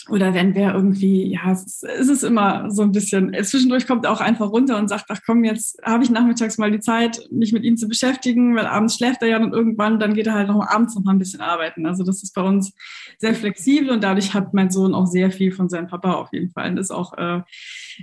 oder 0.10 0.34
wenn 0.34 0.56
wir 0.56 0.74
irgendwie, 0.74 1.32
ja, 1.32 1.52
es 1.52 1.84
ist, 1.84 2.24
immer 2.24 2.72
so 2.72 2.82
ein 2.82 2.92
bisschen, 2.92 3.36
zwischendurch 3.44 3.86
kommt 3.86 4.06
er 4.06 4.12
auch 4.12 4.22
einfach 4.22 4.50
runter 4.50 4.78
und 4.78 4.88
sagt, 4.88 5.06
ach 5.10 5.20
komm, 5.26 5.44
jetzt 5.44 5.80
habe 5.84 6.04
ich 6.04 6.10
nachmittags 6.10 6.58
mal 6.58 6.72
die 6.72 6.80
Zeit, 6.80 7.22
mich 7.30 7.54
mit 7.54 7.64
ihm 7.64 7.78
zu 7.78 7.88
beschäftigen, 7.88 8.56
weil 8.56 8.66
abends 8.66 8.96
schläft 8.96 9.22
er 9.22 9.28
ja 9.28 9.38
und 9.38 9.54
irgendwann, 9.54 10.00
dann 10.00 10.16
geht 10.16 10.28
er 10.28 10.34
halt 10.34 10.48
noch 10.48 10.66
abends 10.68 10.96
noch 10.96 11.04
mal 11.04 11.12
ein 11.12 11.20
bisschen 11.20 11.42
arbeiten. 11.42 11.86
Also 11.86 12.04
das 12.04 12.24
ist 12.24 12.34
bei 12.34 12.42
uns 12.42 12.74
sehr 13.20 13.36
flexibel 13.36 13.92
und 13.92 14.04
dadurch 14.04 14.34
hat 14.34 14.54
mein 14.54 14.72
Sohn 14.72 14.96
auch 14.96 15.06
sehr 15.06 15.32
viel 15.32 15.52
von 15.52 15.70
seinem 15.70 15.88
Papa 15.88 16.14
auf 16.14 16.30
jeden 16.34 16.50
Fall. 16.50 16.72
Und 16.72 16.78
ist 16.78 16.92
auch 16.92 17.16
äh, 17.18 17.42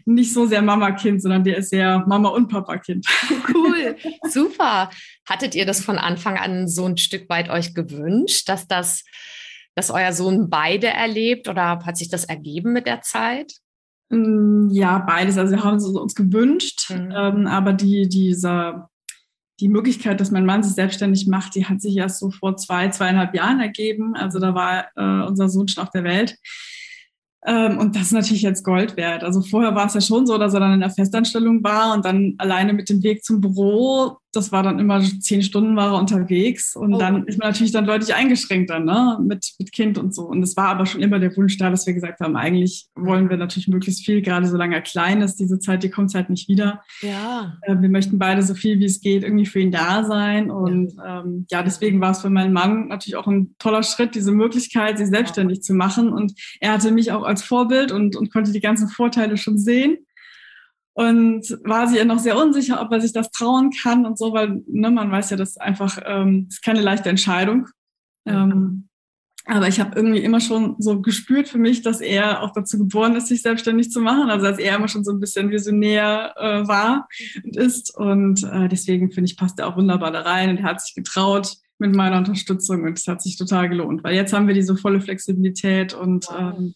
nicht 0.04 0.32
so 0.32 0.46
sehr 0.46 0.62
Mama-Kind, 0.62 1.20
sondern 1.20 1.42
der 1.42 1.58
ist 1.58 1.70
sehr 1.70 2.04
Mama- 2.06 2.30
und 2.30 2.48
Papa-Kind. 2.48 3.06
Cool, 3.54 3.96
super. 4.28 4.90
Hattet 5.26 5.54
ihr 5.54 5.64
das 5.64 5.82
von 5.82 5.98
Anfang 5.98 6.36
an 6.36 6.68
so 6.68 6.84
ein 6.84 6.96
Stück 6.96 7.28
weit 7.28 7.50
euch 7.50 7.74
gewünscht, 7.74 8.48
dass 8.48 8.68
das 8.68 9.04
dass 9.78 9.90
euer 9.90 10.12
Sohn 10.12 10.50
beide 10.50 10.88
erlebt 10.88 11.48
oder 11.48 11.78
hat 11.84 11.96
sich 11.96 12.08
das 12.08 12.24
ergeben 12.24 12.72
mit 12.72 12.86
der 12.86 13.00
Zeit? 13.00 13.52
Mm, 14.10 14.68
ja, 14.70 14.98
beides. 14.98 15.38
Also 15.38 15.54
wir 15.54 15.62
haben 15.62 15.76
es 15.76 15.86
uns 15.86 16.16
gewünscht, 16.16 16.90
mhm. 16.90 17.12
ähm, 17.14 17.46
aber 17.46 17.72
die, 17.72 18.08
diese, 18.08 18.88
die 19.60 19.68
Möglichkeit, 19.68 20.20
dass 20.20 20.32
mein 20.32 20.46
Mann 20.46 20.64
sich 20.64 20.74
selbstständig 20.74 21.28
macht, 21.28 21.54
die 21.54 21.66
hat 21.66 21.80
sich 21.80 21.96
erst 21.96 22.18
so 22.18 22.30
vor 22.30 22.56
zwei, 22.56 22.88
zweieinhalb 22.88 23.34
Jahren 23.34 23.60
ergeben. 23.60 24.16
Also 24.16 24.40
da 24.40 24.52
war 24.54 24.86
äh, 24.96 25.26
unser 25.26 25.48
Sohn 25.48 25.68
schon 25.68 25.84
auf 25.84 25.90
der 25.90 26.02
Welt. 26.04 26.36
Ähm, 27.46 27.78
und 27.78 27.94
das 27.94 28.02
ist 28.02 28.12
natürlich 28.12 28.42
jetzt 28.42 28.64
Gold 28.64 28.96
wert. 28.96 29.22
Also 29.22 29.42
vorher 29.42 29.76
war 29.76 29.86
es 29.86 29.94
ja 29.94 30.00
schon 30.00 30.26
so, 30.26 30.38
dass 30.38 30.54
er 30.54 30.60
dann 30.60 30.74
in 30.74 30.80
der 30.80 30.90
Festanstellung 30.90 31.62
war 31.62 31.94
und 31.94 32.04
dann 32.04 32.34
alleine 32.38 32.72
mit 32.72 32.88
dem 32.88 33.02
Weg 33.04 33.24
zum 33.24 33.40
Büro 33.40 34.18
das 34.32 34.52
war 34.52 34.62
dann 34.62 34.78
immer 34.78 35.00
zehn 35.00 35.42
Stunden 35.42 35.74
war 35.74 35.92
er 35.92 35.98
unterwegs 35.98 36.76
und 36.76 36.94
oh. 36.94 36.98
dann 36.98 37.26
ist 37.26 37.38
man 37.38 37.48
natürlich 37.48 37.72
dann 37.72 37.86
deutlich 37.86 38.14
eingeschränkt 38.14 38.68
dann, 38.68 38.84
ne, 38.84 39.18
mit, 39.22 39.54
mit 39.58 39.72
Kind 39.72 39.96
und 39.96 40.14
so. 40.14 40.24
Und 40.24 40.42
es 40.42 40.56
war 40.56 40.68
aber 40.68 40.84
schon 40.84 41.00
immer 41.00 41.18
der 41.18 41.34
Wunsch 41.36 41.56
da, 41.56 41.70
dass 41.70 41.86
wir 41.86 41.94
gesagt 41.94 42.20
haben, 42.20 42.36
eigentlich 42.36 42.88
wollen 42.94 43.30
wir 43.30 43.38
natürlich 43.38 43.68
möglichst 43.68 44.04
viel, 44.04 44.20
gerade 44.20 44.46
solange 44.46 44.74
er 44.74 44.82
klein 44.82 45.22
ist, 45.22 45.36
diese 45.36 45.58
Zeit, 45.58 45.82
die 45.82 45.90
kommt 45.90 46.14
halt 46.14 46.28
nicht 46.28 46.48
wieder. 46.48 46.82
Ja. 47.00 47.56
Äh, 47.62 47.76
wir 47.80 47.88
möchten 47.88 48.18
beide 48.18 48.42
so 48.42 48.54
viel 48.54 48.78
wie 48.78 48.84
es 48.84 49.00
geht 49.00 49.22
irgendwie 49.22 49.46
für 49.46 49.60
ihn 49.60 49.72
da 49.72 50.04
sein 50.04 50.50
und 50.50 50.94
ja, 50.96 51.20
ähm, 51.20 51.46
ja 51.50 51.62
deswegen 51.62 52.00
war 52.00 52.10
es 52.10 52.20
für 52.20 52.30
meinen 52.30 52.52
Mann 52.52 52.88
natürlich 52.88 53.16
auch 53.16 53.26
ein 53.26 53.54
toller 53.58 53.82
Schritt, 53.82 54.14
diese 54.14 54.32
Möglichkeit, 54.32 54.98
sich 54.98 55.08
selbstständig 55.08 55.58
ja. 55.58 55.62
zu 55.62 55.74
machen 55.74 56.12
und 56.12 56.34
er 56.60 56.72
hatte 56.72 56.90
mich 56.90 57.12
auch 57.12 57.22
als 57.22 57.42
Vorbild 57.42 57.92
und, 57.92 58.14
und 58.14 58.32
konnte 58.32 58.52
die 58.52 58.60
ganzen 58.60 58.88
Vorteile 58.88 59.36
schon 59.36 59.58
sehen 59.58 59.98
und 60.98 61.60
war 61.62 61.86
sich 61.86 61.98
ja 61.98 62.04
noch 62.04 62.18
sehr 62.18 62.36
unsicher, 62.36 62.82
ob 62.82 62.90
er 62.90 63.00
sich 63.00 63.12
das 63.12 63.30
trauen 63.30 63.70
kann 63.70 64.04
und 64.04 64.18
so, 64.18 64.32
weil 64.32 64.64
ne, 64.66 64.90
man 64.90 65.12
weiß 65.12 65.30
ja, 65.30 65.36
das 65.36 65.50
ist 65.50 65.60
einfach 65.60 65.96
ähm, 66.04 66.46
ist 66.50 66.64
keine 66.64 66.80
leichte 66.80 67.08
Entscheidung. 67.08 67.68
Ähm, 68.26 68.88
aber 69.44 69.68
ich 69.68 69.78
habe 69.78 69.94
irgendwie 69.94 70.18
immer 70.18 70.40
schon 70.40 70.74
so 70.80 71.00
gespürt 71.00 71.48
für 71.48 71.58
mich, 71.58 71.82
dass 71.82 72.00
er 72.00 72.42
auch 72.42 72.50
dazu 72.52 72.78
geboren 72.78 73.14
ist, 73.14 73.28
sich 73.28 73.42
selbstständig 73.42 73.92
zu 73.92 74.00
machen. 74.00 74.28
Also 74.28 74.46
dass 74.46 74.58
er 74.58 74.74
immer 74.74 74.88
schon 74.88 75.04
so 75.04 75.12
ein 75.12 75.20
bisschen 75.20 75.50
visionär 75.50 76.34
äh, 76.36 76.66
war 76.66 77.06
und 77.44 77.56
ist. 77.56 77.96
Und 77.96 78.42
äh, 78.42 78.68
deswegen 78.68 79.12
finde 79.12 79.30
ich, 79.30 79.36
passt 79.36 79.60
er 79.60 79.68
auch 79.68 79.76
wunderbar 79.76 80.10
da 80.10 80.22
rein 80.22 80.50
und 80.50 80.56
er 80.56 80.64
hat 80.64 80.80
sich 80.80 80.96
getraut 80.96 81.58
mit 81.78 81.94
meiner 81.94 82.18
Unterstützung 82.18 82.82
und 82.82 82.98
es 82.98 83.06
hat 83.06 83.22
sich 83.22 83.36
total 83.36 83.68
gelohnt, 83.68 84.02
weil 84.02 84.16
jetzt 84.16 84.32
haben 84.32 84.48
wir 84.48 84.54
diese 84.54 84.76
volle 84.76 85.00
Flexibilität 85.00 85.94
und 85.94 86.26
ähm, 86.36 86.74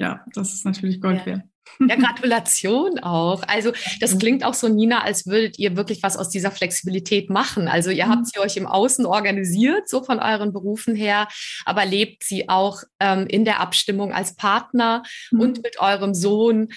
ja, 0.00 0.24
das 0.34 0.54
ist 0.54 0.64
natürlich 0.64 1.00
Gold 1.00 1.24
wert. 1.24 1.42
Ja, 1.42 1.49
Gratulation 1.78 2.98
auch. 3.00 3.42
Also 3.46 3.72
das 4.00 4.18
klingt 4.18 4.44
auch 4.44 4.54
so, 4.54 4.68
Nina, 4.68 5.02
als 5.02 5.26
würdet 5.26 5.58
ihr 5.58 5.76
wirklich 5.76 6.02
was 6.02 6.16
aus 6.16 6.28
dieser 6.28 6.50
Flexibilität 6.50 7.30
machen. 7.30 7.68
Also 7.68 7.90
ihr 7.90 8.08
habt 8.08 8.22
mhm. 8.22 8.24
sie 8.26 8.40
euch 8.40 8.56
im 8.56 8.66
Außen 8.66 9.06
organisiert, 9.06 9.88
so 9.88 10.02
von 10.02 10.18
euren 10.18 10.52
Berufen 10.52 10.94
her, 10.94 11.28
aber 11.64 11.84
lebt 11.84 12.24
sie 12.24 12.48
auch 12.48 12.82
ähm, 13.00 13.26
in 13.26 13.44
der 13.44 13.60
Abstimmung 13.60 14.12
als 14.12 14.34
Partner 14.34 15.02
mhm. 15.30 15.40
und 15.40 15.62
mit 15.62 15.80
eurem 15.80 16.14
Sohn 16.14 16.68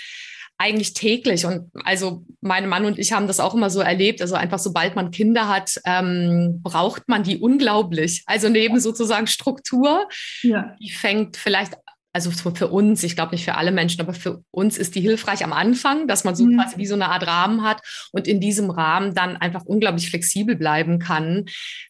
eigentlich 0.57 0.93
täglich. 0.93 1.45
Und 1.45 1.69
also 1.83 2.25
mein 2.39 2.69
Mann 2.69 2.85
und 2.85 2.97
ich 2.97 3.11
haben 3.11 3.27
das 3.27 3.39
auch 3.39 3.53
immer 3.53 3.69
so 3.69 3.81
erlebt. 3.81 4.21
Also 4.21 4.35
einfach 4.35 4.59
sobald 4.59 4.95
man 4.95 5.11
Kinder 5.11 5.49
hat, 5.49 5.79
ähm, 5.85 6.61
braucht 6.63 7.09
man 7.09 7.23
die 7.23 7.39
unglaublich. 7.39 8.23
Also 8.27 8.49
neben 8.49 8.79
sozusagen 8.79 9.27
Struktur, 9.27 10.07
ja. 10.41 10.75
die 10.79 10.91
fängt 10.91 11.37
vielleicht 11.37 11.73
also 12.13 12.29
für 12.29 12.67
uns, 12.67 13.03
ich 13.03 13.15
glaube 13.15 13.31
nicht 13.31 13.43
für 13.43 13.55
alle 13.55 13.71
Menschen, 13.71 13.99
aber 13.99 14.13
für 14.13 14.43
uns 14.51 14.77
ist 14.77 14.93
die 14.93 15.01
hilfreich 15.01 15.43
am 15.43 15.51
Anfang, 15.51 16.07
dass 16.07 16.23
man 16.23 16.35
so 16.35 16.45
mhm. 16.45 16.57
quasi 16.57 16.77
wie 16.77 16.85
so 16.85 16.93
eine 16.93 17.09
Art 17.09 17.25
Rahmen 17.25 17.63
hat 17.63 17.81
und 18.11 18.27
in 18.27 18.39
diesem 18.39 18.69
Rahmen 18.69 19.15
dann 19.15 19.35
einfach 19.35 19.65
unglaublich 19.65 20.11
flexibel 20.11 20.55
bleiben 20.55 20.99
kann, 20.99 21.45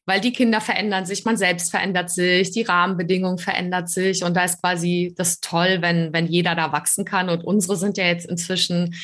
weil 0.05 0.21
die 0.21 0.31
Kinder 0.31 0.61
verändern 0.61 1.05
sich, 1.05 1.25
man 1.25 1.35
selbst 1.35 1.71
verändert 1.71 2.09
sich, 2.09 2.51
die 2.51 2.61
Rahmenbedingungen 2.61 3.37
verändert 3.37 3.89
sich 3.89 4.23
und 4.23 4.35
da 4.35 4.45
ist 4.45 4.61
quasi 4.61 5.13
das 5.17 5.41
toll, 5.41 5.79
wenn, 5.81 6.13
wenn 6.13 6.27
jeder 6.27 6.55
da 6.55 6.71
wachsen 6.71 7.03
kann 7.03 7.29
und 7.29 7.43
unsere 7.43 7.75
sind 7.75 7.97
ja 7.97 8.05
jetzt 8.05 8.25
inzwischen 8.25 8.95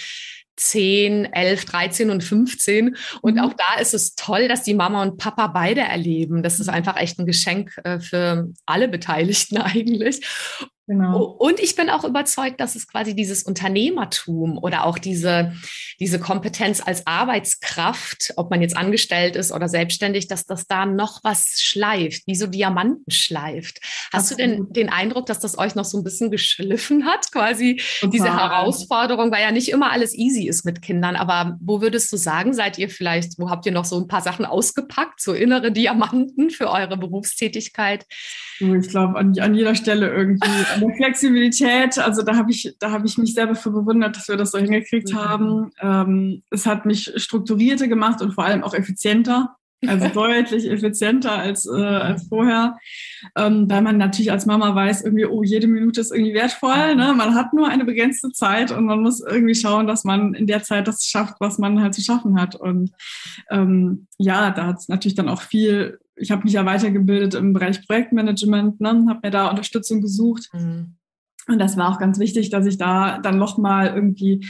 10, 0.59 1.25
11, 1.25 1.65
13 1.65 2.09
und 2.09 2.23
15. 2.23 2.95
Und 3.21 3.35
mhm. 3.35 3.39
auch 3.39 3.53
da 3.53 3.79
ist 3.79 3.93
es 3.93 4.15
toll, 4.15 4.47
dass 4.47 4.63
die 4.63 4.73
Mama 4.73 5.01
und 5.01 5.17
Papa 5.17 5.47
beide 5.47 5.81
erleben. 5.81 6.43
Das 6.43 6.59
ist 6.59 6.67
mhm. 6.67 6.73
einfach 6.73 6.97
echt 6.97 7.17
ein 7.17 7.25
Geschenk 7.25 7.79
äh, 7.85 7.99
für 7.99 8.49
alle 8.65 8.89
Beteiligten 8.89 9.57
eigentlich. 9.61 10.19
Genau. 10.89 11.21
Und 11.37 11.59
ich 11.59 11.75
bin 11.75 11.91
auch 11.91 12.03
überzeugt, 12.03 12.59
dass 12.59 12.73
es 12.73 12.87
quasi 12.87 13.15
dieses 13.15 13.43
Unternehmertum 13.43 14.57
oder 14.57 14.85
auch 14.85 14.97
diese, 14.97 15.53
diese 15.99 16.19
Kompetenz 16.19 16.81
als 16.83 17.05
Arbeitskraft, 17.05 18.33
ob 18.37 18.49
man 18.49 18.59
jetzt 18.63 18.75
angestellt 18.75 19.35
ist 19.35 19.51
oder 19.51 19.69
selbstständig, 19.69 20.27
dass 20.27 20.47
das 20.47 20.65
da 20.65 20.87
noch 20.87 21.23
was 21.23 21.61
schleift, 21.61 22.23
wie 22.25 22.33
so 22.33 22.47
Diamanten 22.47 23.11
schleift. 23.11 23.81
Hast 24.11 24.31
Absolut. 24.31 24.39
du 24.39 24.55
denn 24.55 24.73
den 24.73 24.89
Eindruck, 24.89 25.27
dass 25.27 25.39
das 25.39 25.59
euch 25.59 25.75
noch 25.75 25.85
so 25.85 25.95
ein 25.95 26.03
bisschen 26.03 26.31
geschliffen 26.31 27.05
hat, 27.05 27.31
quasi 27.31 27.79
Total. 27.99 28.09
diese 28.09 28.35
Herausforderung, 28.35 29.31
weil 29.31 29.43
ja 29.43 29.51
nicht 29.51 29.69
immer 29.69 29.91
alles 29.91 30.15
easy 30.15 30.47
ist 30.47 30.65
mit 30.65 30.81
Kindern, 30.81 31.15
aber 31.15 31.55
wo 31.61 31.81
würdest 31.81 32.11
du 32.11 32.17
sagen, 32.17 32.51
seid 32.55 32.79
ihr 32.79 32.89
vielleicht, 32.89 33.37
wo 33.37 33.51
habt 33.51 33.67
ihr 33.67 33.71
noch 33.71 33.85
so 33.85 33.99
ein 33.99 34.07
paar 34.07 34.21
Sachen 34.21 34.43
ausgepackt, 34.43 35.21
so 35.21 35.33
innere 35.33 35.71
Diamanten 35.71 36.49
für 36.49 36.71
eure 36.71 36.97
Berufstätigkeit? 36.97 38.07
Ich 38.59 38.89
glaube, 38.89 39.17
an, 39.17 39.37
an 39.39 39.53
jeder 39.53 39.75
Stelle 39.75 40.09
irgendwie 40.09 40.49
der 40.79 40.95
Flexibilität, 40.95 41.97
also 41.99 42.21
da 42.21 42.35
habe 42.35 42.51
ich, 42.51 42.75
da 42.79 42.91
habe 42.91 43.05
ich 43.05 43.17
mich 43.17 43.33
selber 43.33 43.55
für 43.55 43.71
bewundert, 43.71 44.15
dass 44.15 44.27
wir 44.27 44.37
das 44.37 44.51
so 44.51 44.57
hingekriegt 44.57 45.11
mhm. 45.11 45.17
haben. 45.17 45.71
Ähm, 45.81 46.43
es 46.49 46.65
hat 46.65 46.85
mich 46.85 47.11
strukturierter 47.15 47.87
gemacht 47.87 48.21
und 48.21 48.33
vor 48.33 48.45
allem 48.45 48.63
auch 48.63 48.73
effizienter. 48.73 49.55
Also 49.87 50.07
deutlich 50.13 50.69
effizienter 50.69 51.37
als, 51.37 51.65
äh, 51.65 51.71
als 51.71 52.27
vorher, 52.27 52.77
ähm, 53.35 53.69
weil 53.69 53.81
man 53.81 53.97
natürlich 53.97 54.31
als 54.31 54.45
Mama 54.45 54.75
weiß, 54.75 55.03
irgendwie, 55.03 55.25
oh, 55.25 55.43
jede 55.43 55.67
Minute 55.67 56.01
ist 56.01 56.11
irgendwie 56.11 56.33
wertvoll. 56.33 56.95
Ne? 56.95 57.13
Man 57.13 57.35
hat 57.35 57.53
nur 57.53 57.67
eine 57.67 57.85
begrenzte 57.85 58.31
Zeit 58.31 58.71
und 58.71 58.85
man 58.85 59.01
muss 59.01 59.21
irgendwie 59.21 59.55
schauen, 59.55 59.87
dass 59.87 60.03
man 60.03 60.33
in 60.33 60.47
der 60.47 60.63
Zeit 60.63 60.87
das 60.87 61.05
schafft, 61.05 61.35
was 61.39 61.57
man 61.57 61.81
halt 61.81 61.93
zu 61.93 62.01
schaffen 62.01 62.39
hat. 62.39 62.55
Und 62.55 62.91
ähm, 63.49 64.07
ja, 64.17 64.51
da 64.51 64.67
hat 64.67 64.79
es 64.79 64.89
natürlich 64.89 65.15
dann 65.15 65.29
auch 65.29 65.41
viel 65.41 65.99
ich 66.21 66.31
habe 66.31 66.43
mich 66.43 66.53
ja 66.53 66.65
weitergebildet 66.65 67.33
im 67.33 67.53
Bereich 67.53 67.85
Projektmanagement, 67.87 68.81
ne, 68.81 69.05
habe 69.07 69.19
mir 69.23 69.31
da 69.31 69.47
Unterstützung 69.47 70.01
gesucht. 70.01 70.49
Mhm. 70.53 70.95
Und 71.47 71.59
das 71.59 71.77
war 71.77 71.89
auch 71.89 71.99
ganz 71.99 72.19
wichtig, 72.19 72.49
dass 72.49 72.65
ich 72.65 72.77
da 72.77 73.17
dann 73.19 73.37
nochmal 73.37 73.87
irgendwie, 73.87 74.45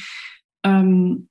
ähm, 0.64 1.29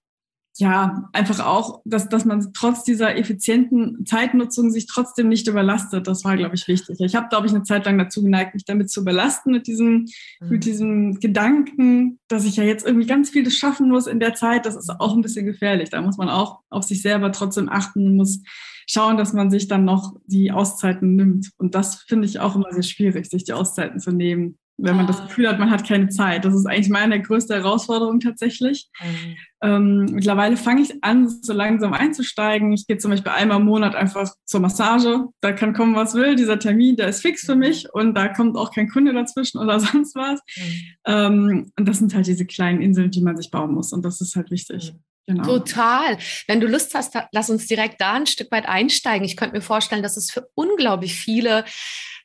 ja, 0.60 1.08
einfach 1.12 1.38
auch, 1.46 1.82
dass, 1.84 2.08
dass 2.08 2.24
man 2.24 2.52
trotz 2.52 2.82
dieser 2.82 3.16
effizienten 3.16 4.04
Zeitnutzung 4.04 4.72
sich 4.72 4.86
trotzdem 4.86 5.28
nicht 5.28 5.46
überlastet. 5.46 6.08
Das 6.08 6.24
war, 6.24 6.36
glaube 6.36 6.56
ich, 6.56 6.66
wichtig. 6.66 6.98
Ich 6.98 7.14
habe, 7.14 7.28
glaube 7.28 7.46
ich, 7.46 7.54
eine 7.54 7.62
Zeit 7.62 7.86
lang 7.86 7.96
dazu 7.96 8.24
geneigt, 8.24 8.54
mich 8.54 8.64
damit 8.64 8.90
zu 8.90 9.02
überlasten, 9.02 9.52
mit 9.52 9.68
diesem, 9.68 10.06
mhm. 10.40 10.48
mit 10.48 10.64
diesem 10.64 11.20
Gedanken, 11.20 12.18
dass 12.26 12.44
ich 12.44 12.56
ja 12.56 12.64
jetzt 12.64 12.84
irgendwie 12.84 13.06
ganz 13.06 13.30
vieles 13.30 13.54
schaffen 13.54 13.88
muss 13.88 14.08
in 14.08 14.18
der 14.18 14.34
Zeit. 14.34 14.66
Das 14.66 14.74
ist 14.74 14.90
auch 14.90 15.14
ein 15.14 15.22
bisschen 15.22 15.46
gefährlich. 15.46 15.90
Da 15.90 16.02
muss 16.02 16.16
man 16.16 16.28
auch 16.28 16.58
auf 16.70 16.82
sich 16.82 17.02
selber 17.02 17.30
trotzdem 17.30 17.68
achten, 17.68 18.16
muss 18.16 18.42
schauen, 18.88 19.16
dass 19.16 19.32
man 19.32 19.52
sich 19.52 19.68
dann 19.68 19.84
noch 19.84 20.16
die 20.26 20.50
Auszeiten 20.50 21.14
nimmt. 21.14 21.52
Und 21.58 21.76
das 21.76 22.02
finde 22.02 22.26
ich 22.26 22.40
auch 22.40 22.56
immer 22.56 22.72
sehr 22.72 22.82
schwierig, 22.82 23.26
sich 23.26 23.44
die 23.44 23.52
Auszeiten 23.52 24.00
zu 24.00 24.10
nehmen, 24.10 24.58
wenn 24.78 24.96
man 24.96 25.08
das 25.08 25.20
ah. 25.20 25.26
Gefühl 25.26 25.48
hat, 25.48 25.58
man 25.58 25.70
hat 25.70 25.86
keine 25.86 26.08
Zeit. 26.08 26.44
Das 26.44 26.54
ist 26.54 26.66
eigentlich 26.66 26.88
meine 26.88 27.20
größte 27.20 27.54
Herausforderung 27.54 28.20
tatsächlich. 28.20 28.88
Mhm. 29.00 29.36
Ähm, 29.60 30.04
mittlerweile 30.12 30.56
fange 30.56 30.82
ich 30.82 31.02
an, 31.02 31.28
so 31.28 31.52
langsam 31.52 31.92
einzusteigen. 31.92 32.72
Ich 32.72 32.86
gehe 32.86 32.96
zum 32.96 33.10
Beispiel 33.10 33.32
einmal 33.32 33.58
im 33.58 33.66
Monat 33.66 33.96
einfach 33.96 34.32
zur 34.44 34.60
Massage. 34.60 35.24
Da 35.40 35.52
kann 35.52 35.74
kommen, 35.74 35.96
was 35.96 36.14
will. 36.14 36.36
Dieser 36.36 36.60
Termin, 36.60 36.96
der 36.96 37.08
ist 37.08 37.22
fix 37.22 37.44
für 37.44 37.54
mhm. 37.54 37.60
mich 37.60 37.92
und 37.92 38.14
da 38.14 38.28
kommt 38.28 38.56
auch 38.56 38.72
kein 38.72 38.88
Kunde 38.88 39.12
dazwischen 39.12 39.58
oder 39.58 39.80
sonst 39.80 40.14
was. 40.14 40.40
Mhm. 40.56 40.82
Ähm, 41.06 41.72
und 41.76 41.88
das 41.88 41.98
sind 41.98 42.14
halt 42.14 42.28
diese 42.28 42.46
kleinen 42.46 42.80
Inseln, 42.80 43.10
die 43.10 43.20
man 43.20 43.36
sich 43.36 43.50
bauen 43.50 43.74
muss. 43.74 43.92
Und 43.92 44.04
das 44.04 44.20
ist 44.20 44.36
halt 44.36 44.50
wichtig. 44.52 44.92
Mhm. 44.94 45.00
Genau. 45.28 45.44
Total. 45.44 46.16
Wenn 46.46 46.58
du 46.58 46.66
Lust 46.66 46.94
hast, 46.94 47.14
lass 47.32 47.50
uns 47.50 47.66
direkt 47.66 48.00
da 48.00 48.14
ein 48.14 48.26
Stück 48.26 48.50
weit 48.50 48.66
einsteigen. 48.66 49.26
Ich 49.26 49.36
könnte 49.36 49.56
mir 49.56 49.60
vorstellen, 49.60 50.02
dass 50.02 50.16
es 50.16 50.30
für 50.30 50.48
unglaublich 50.54 51.14
viele 51.16 51.66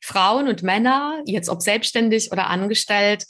Frauen 0.04 0.50
und 0.50 0.64
Männer, 0.64 1.22
jetzt 1.26 1.48
ob 1.48 1.62
selbstständig 1.62 2.32
oder 2.34 2.50
angestellt, 2.50 3.26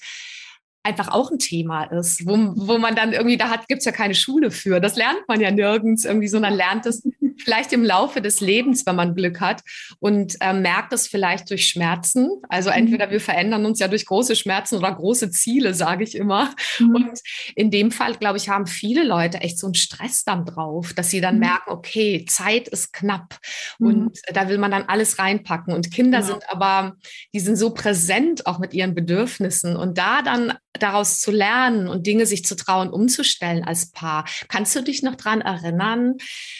einfach 0.83 1.07
auch 1.07 1.31
ein 1.31 1.39
Thema 1.39 1.85
ist, 1.85 2.25
wo, 2.25 2.33
wo 2.55 2.77
man 2.77 2.95
dann 2.95 3.13
irgendwie, 3.13 3.37
da 3.37 3.49
hat, 3.49 3.67
gibt's 3.67 3.85
ja 3.85 3.93
keine 3.93 4.15
Schule 4.15 4.51
für. 4.51 4.81
Das 4.81 4.97
lernt 4.97 5.27
man 5.27 5.39
ja 5.39 5.49
nirgends 5.49 6.03
irgendwie, 6.03 6.27
sondern 6.27 6.53
lernt 6.53 6.85
es 6.85 7.03
vielleicht 7.37 7.71
im 7.71 7.83
Laufe 7.83 8.21
des 8.21 8.41
Lebens, 8.41 8.85
wenn 8.85 8.95
man 8.95 9.15
Glück 9.15 9.39
hat 9.39 9.61
und 9.99 10.35
äh, 10.41 10.53
merkt 10.53 10.91
es 10.93 11.07
vielleicht 11.07 11.49
durch 11.49 11.67
Schmerzen. 11.67 12.29
Also 12.49 12.69
mhm. 12.69 12.77
entweder 12.77 13.11
wir 13.11 13.21
verändern 13.21 13.65
uns 13.65 13.79
ja 13.79 13.87
durch 13.87 14.05
große 14.05 14.35
Schmerzen 14.35 14.77
oder 14.77 14.93
große 14.93 15.31
Ziele, 15.31 15.73
sage 15.73 16.03
ich 16.03 16.15
immer. 16.15 16.53
Mhm. 16.79 16.95
Und 16.95 17.19
in 17.55 17.71
dem 17.71 17.91
Fall, 17.91 18.15
glaube 18.15 18.37
ich, 18.37 18.49
haben 18.49 18.67
viele 18.67 19.03
Leute 19.03 19.39
echt 19.39 19.59
so 19.59 19.67
einen 19.67 19.75
Stress 19.75 20.23
dann 20.25 20.45
drauf, 20.45 20.93
dass 20.93 21.09
sie 21.09 21.21
dann 21.21 21.35
mhm. 21.35 21.41
merken, 21.41 21.71
okay, 21.71 22.25
Zeit 22.27 22.67
ist 22.67 22.91
knapp 22.91 23.37
mhm. 23.79 23.87
und 23.87 24.19
da 24.33 24.49
will 24.49 24.57
man 24.57 24.71
dann 24.71 24.83
alles 24.83 25.17
reinpacken. 25.17 25.73
Und 25.73 25.91
Kinder 25.91 26.19
genau. 26.19 26.33
sind 26.33 26.49
aber, 26.49 26.95
die 27.33 27.39
sind 27.39 27.55
so 27.55 27.73
präsent 27.73 28.45
auch 28.47 28.59
mit 28.59 28.73
ihren 28.73 28.95
Bedürfnissen 28.95 29.77
und 29.77 29.97
da 29.97 30.21
dann 30.21 30.53
daraus 30.83 31.19
zu 31.19 31.31
lernen 31.31 31.87
und 31.87 32.05
Dinge 32.05 32.25
sich 32.25 32.45
zu 32.45 32.55
trauen, 32.55 32.89
umzustellen 32.89 33.63
als 33.63 33.91
Paar. 33.91 34.25
Kannst 34.47 34.75
du 34.75 34.81
dich 34.81 35.01
noch 35.01 35.15
dran 35.15 35.41
erinnern? 35.41 36.15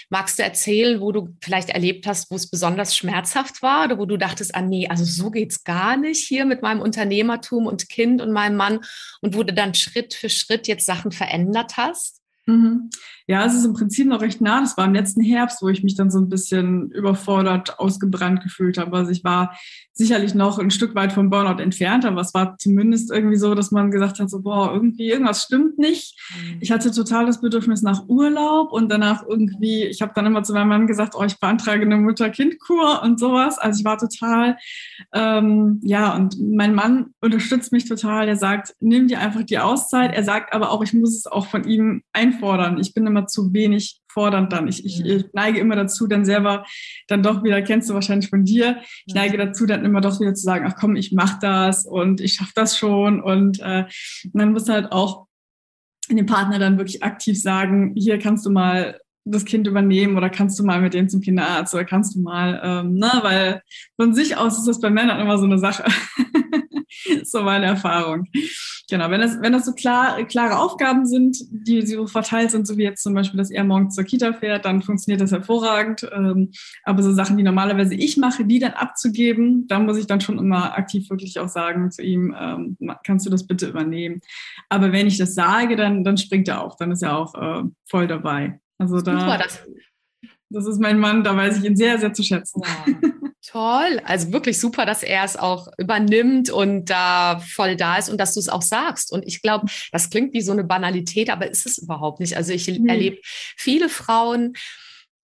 Magst 0.10 0.39
du 0.39 0.44
erzählen, 0.44 1.01
wo 1.01 1.12
du 1.12 1.36
vielleicht 1.42 1.70
erlebt 1.70 2.08
hast, 2.08 2.32
wo 2.32 2.36
es 2.36 2.50
besonders 2.50 2.96
schmerzhaft 2.96 3.62
war 3.62 3.86
oder 3.86 4.00
wo 4.00 4.06
du 4.06 4.18
dachtest, 4.18 4.56
ah 4.56 4.62
nee, 4.62 4.88
also 4.88 5.03
so 5.03 5.30
geht's 5.30 5.63
gar 5.63 5.98
nicht 5.98 6.25
hier 6.25 6.46
mit 6.46 6.62
meinem 6.62 6.82
Unternehmertum 6.82 7.68
und 7.68 7.89
Kind 7.89 8.22
und 8.22 8.32
meinem 8.32 8.56
Mann 8.56 8.80
und 9.22 9.36
wo 9.36 9.44
du 9.44 9.53
dann 9.53 9.74
Schritt 9.74 10.13
für 10.13 10.30
Schritt 10.30 10.68
jetzt 10.68 10.86
Sachen 10.86 11.12
verändert 11.12 11.77
hast? 11.77 12.22
Mhm. 12.46 12.89
Ja, 13.27 13.46
es 13.46 13.53
ist 13.53 13.65
im 13.65 13.74
Prinzip 13.74 14.08
noch 14.08 14.22
recht 14.22 14.42
nah. 14.42 14.62
Das 14.62 14.77
war 14.77 14.86
im 14.86 14.94
letzten 14.94 15.22
Herbst, 15.22 15.62
wo 15.62 15.70
ich 15.70 15.84
mich 15.84 15.96
dann 15.96 16.12
so 16.12 16.20
ein 16.20 16.30
bisschen 16.30 16.92
überfordert, 16.92 17.80
ausgebrannt 17.80 18.44
gefühlt 18.44 18.77
habe. 18.77 18.98
Also 18.98 19.12
ich 19.12 19.24
war 19.24 19.58
sicherlich 19.94 20.34
noch 20.34 20.58
ein 20.58 20.72
Stück 20.72 20.96
weit 20.96 21.13
vom 21.13 21.30
Burnout 21.30 21.62
entfernt, 21.62 22.03
aber 22.03 22.20
es 22.20 22.34
war 22.34 22.58
zumindest 22.58 23.12
irgendwie 23.12 23.36
so, 23.36 23.53
dass 23.53 23.72
man 23.72 23.92
gesagt 23.92 24.20
hat, 24.20 24.30
so, 24.30 24.42
boah, 24.42 24.74
irgendwie 24.74 25.10
irgendwas 25.10 25.44
stimmt 25.44 25.77
nicht. 25.77 26.20
Mhm. 26.36 26.58
Ich 26.62 26.72
hatte 26.72 26.92
total 26.92 27.27
das 27.27 27.39
Bedürfnis 27.42 27.84
nach 27.84 28.08
Urlaub 28.08 28.72
und 28.72 28.89
danach 28.89 29.24
irgendwie, 29.27 29.84
ich 29.84 30.01
habe 30.01 30.12
dann 30.15 30.25
immer 30.25 30.44
zu 30.44 30.53
meinem 30.53 30.70
Mann 30.70 30.88
gesagt, 30.88 31.13
oh, 31.15 31.24
ich 31.24 31.39
beantrage 31.39 31.84
eine 31.84 31.98
Mutter-Kind-Kur 31.98 33.03
und 33.03 33.20
sowas. 33.20 33.60
Also 33.60 33.80
ich 33.80 33.86
war 33.86 34.00
total, 34.00 34.58
ähm, 35.13 35.80
ja, 35.84 36.15
und 36.15 36.38
mein 36.42 36.74
Mann 36.74 37.13
unterstützt 37.22 37.72
mich 37.72 37.88
total. 37.88 38.27
Er 38.27 38.36
sagt, 38.36 38.74
nimm 38.80 39.08
dir 39.08 39.20
einfach 39.20 39.44
die 39.44 39.60
Auszeit. 39.60 40.12
Er 40.13 40.24
sagt 40.24 40.53
aber 40.53 40.72
auch, 40.72 40.84
ich 40.84 40.94
muss 40.94 41.15
es 41.15 41.27
auch 41.27 41.46
von 41.46 41.65
ihm 41.65 42.01
einfordern. 42.13 42.80
Ich 42.80 42.96
bin 42.96 43.06
immer 43.13 43.27
zu 43.27 43.53
wenig 43.53 44.01
fordernd 44.08 44.51
dann. 44.51 44.67
Ich, 44.67 44.84
ich, 44.86 45.05
ich, 45.05 45.25
neige 45.34 45.60
immer 45.60 45.75
dazu, 45.75 46.08
dann 46.08 46.25
selber 46.25 46.65
dann 47.08 47.24
doch 47.24 47.43
wieder, 47.43 47.62
kennst 47.62 47.89
du 47.89 47.93
wahrscheinlich 47.93 48.29
von 48.29 48.43
dir, 48.43 48.82
ich 49.05 49.13
neige 49.13 49.38
dazu, 49.38 49.65
dann 49.65 49.86
immer 49.86 50.01
doch 50.01 50.20
wieder 50.20 50.34
zu 50.34 50.43
sagen, 50.43 50.65
ach 50.67 50.75
komm, 50.79 50.96
ich 50.96 51.12
mach 51.12 51.39
das 51.39 51.86
und 51.86 52.22
ich 52.22 52.34
schaffe 52.34 52.51
das 52.55 52.77
schon. 52.77 53.22
Und, 53.22 53.60
äh, 53.62 53.86
musst 54.34 54.67
du 54.67 54.74
halt 54.74 54.91
auch 54.91 55.27
dem 56.10 56.25
Partner 56.25 56.60
dann 56.60 56.77
wirklich 56.77 57.03
aktiv 57.03 57.41
sagen, 57.41 57.93
hier 57.96 58.20
kannst 58.20 58.46
du 58.46 58.50
mal 58.50 59.00
das 59.25 59.46
Kind 59.46 59.67
übernehmen 59.67 60.17
oder 60.17 60.29
kannst 60.29 60.60
du 60.60 60.65
mal 60.65 60.82
mit 60.82 60.93
dem 60.93 61.08
zum 61.08 61.22
Kinderarzt 61.22 61.74
oder 61.74 61.86
kannst 61.86 62.15
du 62.15 62.20
mal, 62.20 62.60
ähm, 62.62 62.96
ne, 62.96 63.10
weil 63.22 63.62
von 63.96 64.13
sich 64.13 64.36
aus 64.36 64.58
ist 64.58 64.67
das 64.67 64.82
bei 64.82 64.89
Männern 64.89 65.22
immer 65.22 65.38
so 65.38 65.46
eine 65.46 65.60
Sache. 65.60 65.86
so 67.24 67.41
meine 67.41 67.67
Erfahrung. 67.67 68.27
Genau, 68.89 69.09
wenn 69.09 69.21
das, 69.21 69.41
wenn 69.41 69.53
das 69.53 69.65
so 69.65 69.73
klar, 69.73 70.21
klare 70.25 70.59
Aufgaben 70.59 71.05
sind, 71.05 71.37
die 71.49 71.85
so 71.85 72.05
verteilt 72.05 72.51
sind, 72.51 72.67
so 72.67 72.77
wie 72.77 72.83
jetzt 72.83 73.01
zum 73.01 73.13
Beispiel, 73.13 73.37
dass 73.37 73.49
er 73.49 73.63
morgens 73.63 73.95
zur 73.95 74.03
Kita 74.03 74.33
fährt, 74.33 74.65
dann 74.65 74.81
funktioniert 74.81 75.21
das 75.21 75.31
hervorragend. 75.31 76.05
Ähm, 76.13 76.51
aber 76.83 77.01
so 77.01 77.13
Sachen, 77.13 77.37
die 77.37 77.43
normalerweise 77.43 77.95
ich 77.95 78.17
mache, 78.17 78.43
die 78.43 78.59
dann 78.59 78.73
abzugeben, 78.73 79.67
da 79.67 79.79
muss 79.79 79.97
ich 79.97 80.05
dann 80.05 80.19
schon 80.19 80.37
immer 80.37 80.77
aktiv 80.77 81.09
wirklich 81.09 81.39
auch 81.39 81.47
sagen 81.47 81.91
zu 81.91 82.01
ihm, 82.01 82.35
ähm, 82.37 82.77
kannst 83.05 83.25
du 83.25 83.29
das 83.29 83.47
bitte 83.47 83.67
übernehmen. 83.67 84.19
Aber 84.67 84.91
wenn 84.91 85.07
ich 85.07 85.17
das 85.17 85.33
sage, 85.33 85.77
dann, 85.77 86.03
dann 86.03 86.17
springt 86.17 86.49
er 86.49 86.61
auch, 86.61 86.75
dann 86.75 86.91
ist 86.91 87.03
er 87.03 87.17
auch 87.17 87.35
äh, 87.35 87.63
voll 87.85 88.07
dabei. 88.07 88.59
Also 88.79 88.99
da, 88.99 89.17
Super, 89.17 89.37
das. 89.37 89.63
Das 90.53 90.67
ist 90.67 90.79
mein 90.79 91.00
Mann, 91.00 91.24
da 91.24 91.36
weiß 91.36 91.57
ich 91.57 91.63
ihn 91.65 91.75
sehr, 91.75 92.00
sehr 92.00 92.13
zu 92.13 92.24
schätzen. 92.24 92.62
Wow. 92.63 93.12
Toll, 93.45 94.00
also 94.05 94.31
wirklich 94.31 94.60
super, 94.60 94.86
dass 94.86 95.03
er 95.03 95.25
es 95.25 95.36
auch 95.36 95.67
übernimmt 95.77 96.50
und 96.50 96.86
da 96.89 97.39
voll 97.39 97.75
da 97.75 97.98
ist 97.98 98.10
und 98.10 98.17
dass 98.17 98.33
du 98.33 98.39
es 98.39 98.48
auch 98.48 98.62
sagst. 98.62 99.12
Und 99.12 99.27
ich 99.27 99.41
glaube, 99.41 99.67
das 99.91 100.10
klingt 100.10 100.33
wie 100.33 100.41
so 100.41 100.53
eine 100.53 100.63
Banalität, 100.63 101.29
aber 101.29 101.50
ist 101.50 101.65
es 101.65 101.77
überhaupt 101.77 102.19
nicht. 102.19 102.38
Also 102.38 102.53
ich 102.53 102.67
mhm. 102.67 102.88
erlebe 102.88 103.17
viele 103.24 103.89
Frauen, 103.89 104.53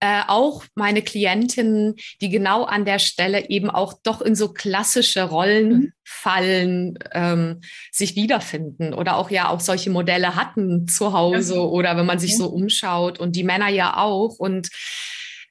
äh, 0.01 0.21
auch 0.27 0.63
meine 0.75 1.01
Klientinnen, 1.01 1.95
die 2.21 2.29
genau 2.29 2.63
an 2.63 2.85
der 2.85 2.99
Stelle 2.99 3.49
eben 3.49 3.69
auch 3.69 3.93
doch 4.03 4.21
in 4.21 4.35
so 4.35 4.53
klassische 4.53 5.23
Rollenfallen 5.23 6.91
mhm. 6.91 6.97
ähm, 7.11 7.61
sich 7.91 8.15
wiederfinden 8.15 8.93
oder 8.93 9.17
auch 9.17 9.29
ja 9.29 9.49
auch 9.49 9.59
solche 9.59 9.89
Modelle 9.89 10.35
hatten 10.35 10.87
zu 10.87 11.13
Hause 11.13 11.55
ja. 11.55 11.61
oder 11.61 11.97
wenn 11.97 12.05
man 12.05 12.19
sich 12.19 12.31
ja. 12.31 12.37
so 12.37 12.47
umschaut 12.47 13.19
und 13.19 13.35
die 13.35 13.43
Männer 13.43 13.67
ja 13.67 13.97
auch 13.97 14.39
und 14.39 14.69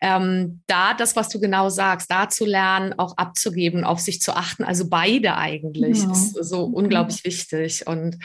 ähm, 0.01 0.63
da 0.67 0.95
das, 0.95 1.17
was 1.17 1.29
du 1.29 1.41
genau 1.41 1.69
sagst, 1.69 2.11
da 2.11 2.29
zu 2.29 2.45
lernen, 2.45 2.95
auch 2.99 3.17
abzugeben, 3.17 3.85
auf 3.85 4.01
sich 4.01 4.21
zu 4.21 4.35
achten, 4.37 4.65
also 4.65 4.89
beide 4.89 5.37
eigentlich, 5.37 6.01
genau. 6.01 6.13
ist 6.13 6.33
so 6.45 6.65
unglaublich 6.65 7.25
wichtig. 7.25 7.87
Und 7.87 8.19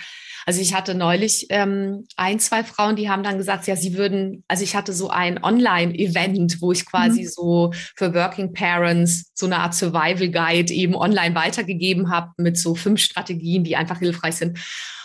also 0.46 0.62
ich 0.62 0.74
hatte 0.74 0.94
neulich 0.94 1.48
ähm, 1.50 2.06
ein, 2.16 2.40
zwei 2.40 2.64
Frauen, 2.64 2.96
die 2.96 3.10
haben 3.10 3.24
dann 3.24 3.38
gesagt, 3.38 3.66
ja, 3.68 3.76
sie 3.76 3.96
würden, 3.96 4.44
also 4.48 4.64
ich 4.64 4.76
hatte 4.76 4.94
so 4.94 5.10
ein 5.10 5.44
Online-Event, 5.44 6.62
wo 6.62 6.72
ich 6.72 6.86
quasi 6.86 7.24
mhm. 7.24 7.28
so 7.28 7.72
für 7.96 8.14
Working 8.14 8.54
Parents 8.54 9.32
so 9.34 9.46
eine 9.46 9.58
Art 9.58 9.74
Survival 9.74 10.30
Guide 10.30 10.74
eben 10.74 10.96
online 10.96 11.34
weitergegeben 11.34 12.12
habe 12.12 12.32
mit 12.38 12.58
so 12.58 12.76
fünf 12.76 13.02
Strategien, 13.02 13.64
die 13.64 13.76
einfach 13.76 14.00
hilfreich 14.00 14.36
sind. 14.36 14.60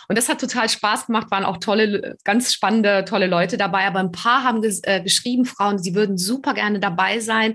Und 0.09 0.17
das 0.17 0.27
hat 0.27 0.41
total 0.41 0.67
Spaß 0.67 1.05
gemacht, 1.05 1.29
waren 1.29 1.45
auch 1.45 1.57
tolle, 1.57 2.17
ganz 2.23 2.51
spannende, 2.51 3.05
tolle 3.05 3.27
Leute 3.27 3.57
dabei. 3.57 3.85
Aber 3.85 3.99
ein 3.99 4.11
paar 4.11 4.43
haben 4.43 4.63
ges 4.63 4.81
äh, 4.83 5.01
geschrieben, 5.01 5.45
Frauen, 5.45 5.77
sie 5.77 5.93
würden 5.93 6.17
super 6.17 6.55
gerne 6.55 6.79
dabei 6.79 7.19
sein. 7.19 7.53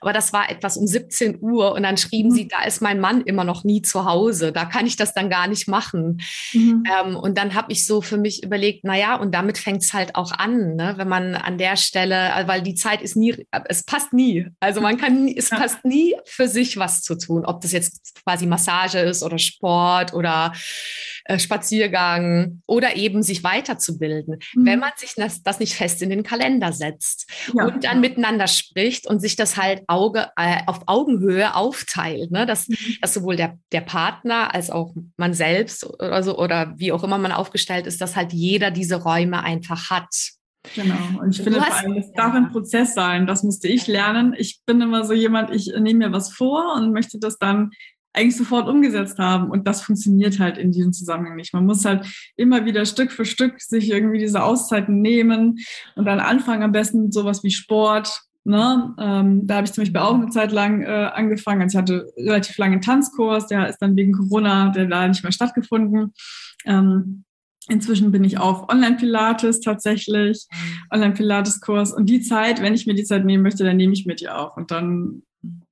Aber 0.00 0.14
das 0.14 0.32
war 0.32 0.50
etwas 0.50 0.78
um 0.78 0.86
17 0.86 1.42
Uhr. 1.42 1.72
Und 1.72 1.82
dann 1.82 1.98
schrieben 1.98 2.30
mhm. 2.30 2.34
sie, 2.34 2.48
da 2.48 2.64
ist 2.64 2.80
mein 2.80 3.00
Mann 3.00 3.20
immer 3.20 3.44
noch 3.44 3.64
nie 3.64 3.82
zu 3.82 4.06
Hause. 4.06 4.50
Da 4.50 4.64
kann 4.64 4.86
ich 4.86 4.96
das 4.96 5.12
dann 5.12 5.28
gar 5.28 5.46
nicht 5.46 5.68
machen. 5.68 6.22
Mhm. 6.54 6.84
Ähm, 6.90 7.16
und 7.16 7.36
dann 7.36 7.52
habe 7.54 7.70
ich 7.70 7.86
so 7.86 8.00
für 8.00 8.16
mich 8.16 8.42
überlegt, 8.42 8.80
na 8.84 8.96
ja, 8.96 9.16
und 9.16 9.34
damit 9.34 9.58
fängt 9.58 9.82
es 9.82 9.92
halt 9.92 10.14
auch 10.14 10.32
an, 10.32 10.76
ne? 10.76 10.94
wenn 10.96 11.08
man 11.08 11.34
an 11.34 11.58
der 11.58 11.76
Stelle, 11.76 12.30
äh, 12.30 12.48
weil 12.48 12.62
die 12.62 12.76
Zeit 12.76 13.02
ist 13.02 13.14
nie, 13.14 13.46
es 13.66 13.82
passt 13.82 14.14
nie. 14.14 14.46
Also 14.58 14.80
man 14.80 14.96
kann, 14.96 15.28
es 15.28 15.50
passt 15.50 15.84
nie 15.84 16.14
für 16.24 16.48
sich 16.48 16.78
was 16.78 17.02
zu 17.02 17.14
tun, 17.16 17.44
ob 17.44 17.60
das 17.60 17.72
jetzt 17.72 18.14
quasi 18.24 18.46
Massage 18.46 19.00
ist 19.00 19.22
oder 19.22 19.38
Sport 19.38 20.14
oder 20.14 20.54
äh, 21.30 21.38
Spaziergang 21.38 22.60
oder 22.66 22.96
eben 22.96 23.22
sich 23.22 23.44
weiterzubilden, 23.44 24.40
mhm. 24.54 24.66
wenn 24.66 24.80
man 24.80 24.90
sich 24.96 25.14
das, 25.14 25.44
das, 25.44 25.60
nicht 25.60 25.74
fest 25.74 26.02
in 26.02 26.10
den 26.10 26.24
Kalender 26.24 26.72
setzt 26.72 27.30
ja. 27.54 27.66
und 27.66 27.84
dann 27.84 28.00
miteinander 28.00 28.48
spricht 28.48 29.06
und 29.06 29.20
sich 29.20 29.36
das 29.36 29.56
halt 29.56 29.84
Auge, 29.86 30.28
äh, 30.36 30.58
auf 30.66 30.80
Augenhöhe 30.86 31.54
aufteilt, 31.54 32.32
ne? 32.32 32.46
dass, 32.46 32.66
mhm. 32.66 32.76
dass 33.00 33.14
sowohl 33.14 33.36
der, 33.36 33.58
der 33.70 33.82
Partner 33.82 34.52
als 34.52 34.70
auch 34.70 34.92
man 35.16 35.32
selbst 35.32 35.84
oder 35.84 36.24
so 36.24 36.36
oder 36.36 36.74
wie 36.76 36.90
auch 36.90 37.04
immer 37.04 37.18
man 37.18 37.30
aufgestellt 37.30 37.86
ist, 37.86 38.00
dass 38.00 38.16
halt 38.16 38.32
jeder 38.32 38.72
diese 38.72 38.96
Räume 38.96 39.44
einfach 39.44 39.88
hat. 39.88 40.12
Genau. 40.74 41.20
Und 41.20 41.30
ich 41.30 41.42
finde 41.42 41.62
vor 41.62 41.72
allem, 41.72 41.96
es 41.96 42.12
darf 42.12 42.34
ein 42.34 42.50
Prozess 42.50 42.94
sein. 42.94 43.28
Das 43.28 43.44
musste 43.44 43.68
ich 43.68 43.86
lernen. 43.86 44.34
Ich 44.36 44.60
bin 44.66 44.80
immer 44.80 45.04
so 45.04 45.12
jemand, 45.12 45.54
ich 45.54 45.72
nehme 45.78 46.08
mir 46.08 46.12
was 46.12 46.32
vor 46.32 46.74
und 46.74 46.92
möchte 46.92 47.20
das 47.20 47.38
dann 47.38 47.70
eigentlich 48.12 48.36
sofort 48.36 48.68
umgesetzt 48.68 49.18
haben. 49.18 49.50
Und 49.50 49.66
das 49.66 49.82
funktioniert 49.82 50.38
halt 50.38 50.58
in 50.58 50.72
diesem 50.72 50.92
Zusammenhang 50.92 51.36
nicht. 51.36 51.54
Man 51.54 51.66
muss 51.66 51.84
halt 51.84 52.06
immer 52.36 52.64
wieder 52.64 52.84
Stück 52.84 53.12
für 53.12 53.24
Stück 53.24 53.60
sich 53.60 53.90
irgendwie 53.90 54.18
diese 54.18 54.42
Auszeiten 54.42 55.00
nehmen 55.00 55.58
und 55.96 56.04
dann 56.04 56.20
anfangen 56.20 56.62
am 56.62 56.72
besten 56.72 57.12
sowas 57.12 57.44
wie 57.44 57.50
Sport. 57.50 58.22
Ne? 58.44 58.94
Ähm, 58.98 59.46
da 59.46 59.56
habe 59.56 59.66
ich 59.66 59.72
zum 59.72 59.82
Beispiel 59.82 60.00
auch 60.00 60.14
eine 60.14 60.30
Zeit 60.30 60.50
lang 60.50 60.82
äh, 60.82 61.10
angefangen. 61.14 61.62
Also 61.62 61.78
ich 61.78 61.82
hatte 61.82 62.12
relativ 62.16 62.56
lange 62.58 62.72
einen 62.72 62.82
Tanzkurs, 62.82 63.46
der 63.46 63.68
ist 63.68 63.78
dann 63.78 63.96
wegen 63.96 64.12
Corona, 64.12 64.70
der 64.70 64.86
da 64.86 65.06
nicht 65.06 65.22
mehr 65.22 65.32
stattgefunden. 65.32 66.12
Ähm, 66.64 67.24
Inzwischen 67.68 68.10
bin 68.10 68.24
ich 68.24 68.38
auf 68.38 68.68
Online-Pilates 68.68 69.60
tatsächlich, 69.60 70.46
mhm. 70.50 70.78
Online-Pilates-Kurs. 70.92 71.92
Und 71.92 72.06
die 72.06 72.20
Zeit, 72.20 72.60
wenn 72.60 72.74
ich 72.74 72.86
mir 72.86 72.94
die 72.94 73.04
Zeit 73.04 73.24
nehmen 73.24 73.44
möchte, 73.44 73.64
dann 73.64 73.76
nehme 73.76 73.92
ich 73.92 74.06
mir 74.06 74.16
die 74.16 74.28
auch. 74.28 74.56
Und 74.56 74.70
dann 74.72 75.22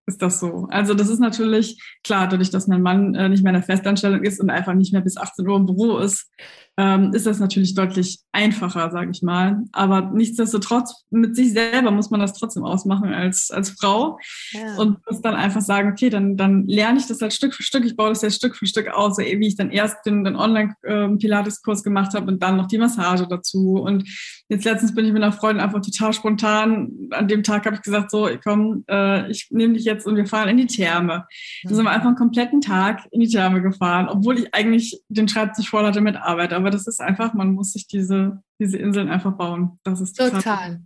ist 0.08 0.22
das 0.22 0.40
so. 0.40 0.66
Also 0.70 0.94
das 0.94 1.08
ist 1.08 1.20
natürlich 1.20 1.80
klar, 2.02 2.26
dadurch, 2.28 2.50
dass 2.50 2.66
mein 2.66 2.82
Mann 2.82 3.14
äh, 3.14 3.28
nicht 3.28 3.44
mehr 3.44 3.50
in 3.50 3.60
der 3.60 3.62
Festanstellung 3.62 4.22
ist 4.24 4.40
und 4.40 4.50
einfach 4.50 4.74
nicht 4.74 4.92
mehr 4.92 5.02
bis 5.02 5.16
18 5.16 5.46
Uhr 5.46 5.56
im 5.56 5.66
Büro 5.66 5.98
ist, 5.98 6.32
ähm, 6.78 7.12
ist 7.12 7.26
das 7.26 7.40
natürlich 7.40 7.74
deutlich 7.74 8.20
einfacher, 8.30 8.90
sage 8.92 9.10
ich 9.10 9.20
mal. 9.20 9.64
Aber 9.72 10.12
nichtsdestotrotz, 10.14 11.04
mit 11.10 11.34
sich 11.34 11.52
selber 11.52 11.90
muss 11.90 12.10
man 12.10 12.20
das 12.20 12.34
trotzdem 12.34 12.64
ausmachen 12.64 13.12
als, 13.12 13.50
als 13.50 13.70
Frau 13.70 14.18
ja. 14.52 14.76
und 14.76 14.98
muss 15.10 15.20
dann 15.20 15.34
einfach 15.34 15.60
sagen, 15.60 15.90
okay, 15.90 16.08
dann, 16.08 16.36
dann 16.36 16.66
lerne 16.68 17.00
ich 17.00 17.08
das 17.08 17.20
halt 17.20 17.34
Stück 17.34 17.52
für 17.52 17.64
Stück, 17.64 17.84
ich 17.84 17.96
baue 17.96 18.10
das 18.10 18.22
jetzt 18.22 18.36
Stück 18.36 18.54
für 18.54 18.66
Stück 18.66 18.88
aus, 18.88 19.16
so 19.16 19.22
wie 19.22 19.48
ich 19.48 19.56
dann 19.56 19.70
erst 19.70 20.06
den, 20.06 20.22
den 20.22 20.36
Online-Pilates-Kurs 20.36 21.80
ähm, 21.80 21.84
gemacht 21.84 22.14
habe 22.14 22.30
und 22.30 22.42
dann 22.44 22.56
noch 22.56 22.68
die 22.68 22.78
Massage 22.78 23.26
dazu. 23.26 23.80
Und 23.80 24.08
jetzt 24.48 24.64
letztens 24.64 24.94
bin 24.94 25.04
ich 25.04 25.12
mit 25.12 25.22
einer 25.22 25.32
Freundin 25.32 25.64
einfach 25.64 25.80
total 25.80 26.12
spontan. 26.12 26.92
An 27.10 27.26
dem 27.26 27.42
Tag 27.42 27.66
habe 27.66 27.74
ich 27.74 27.82
gesagt, 27.82 28.12
so, 28.12 28.28
komm, 28.44 28.84
äh, 28.88 29.28
ich 29.30 29.48
nehme 29.50 29.74
dich 29.74 29.84
jetzt 29.84 30.06
und 30.06 30.14
wir 30.14 30.26
fahren 30.26 30.48
in 30.48 30.56
die 30.56 30.66
Therme. 30.66 31.26
Dann 31.64 31.74
sind 31.74 31.84
wir 31.84 31.90
einfach 31.90 32.06
einen 32.06 32.16
kompletten 32.16 32.60
Tag 32.60 33.04
in 33.10 33.18
die 33.18 33.28
Therme 33.28 33.62
gefahren, 33.62 34.08
obwohl 34.08 34.38
ich 34.38 34.54
eigentlich 34.54 35.02
den 35.08 35.26
Schreibtisch 35.26 35.68
voll 35.68 35.84
hatte 35.84 36.00
mit 36.00 36.16
Arbeit. 36.16 36.52
Aber 36.52 36.67
das 36.70 36.86
ist 36.86 37.00
einfach, 37.00 37.34
man 37.34 37.52
muss 37.52 37.72
sich 37.72 37.86
diese, 37.86 38.42
diese 38.60 38.78
Inseln 38.78 39.08
einfach 39.08 39.32
bauen. 39.36 39.78
Das 39.84 40.00
ist 40.00 40.16
total. 40.16 40.42
total. 40.42 40.82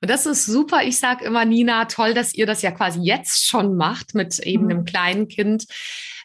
Und 0.00 0.10
das 0.10 0.26
ist 0.26 0.46
super. 0.46 0.82
Ich 0.84 0.98
sage 0.98 1.24
immer, 1.24 1.44
Nina, 1.44 1.86
toll, 1.86 2.14
dass 2.14 2.34
ihr 2.34 2.46
das 2.46 2.62
ja 2.62 2.70
quasi 2.70 3.00
jetzt 3.00 3.46
schon 3.46 3.76
macht 3.76 4.14
mit 4.14 4.38
eben 4.40 4.64
mhm. 4.64 4.70
einem 4.70 4.84
kleinen 4.84 5.28
Kind. 5.28 5.66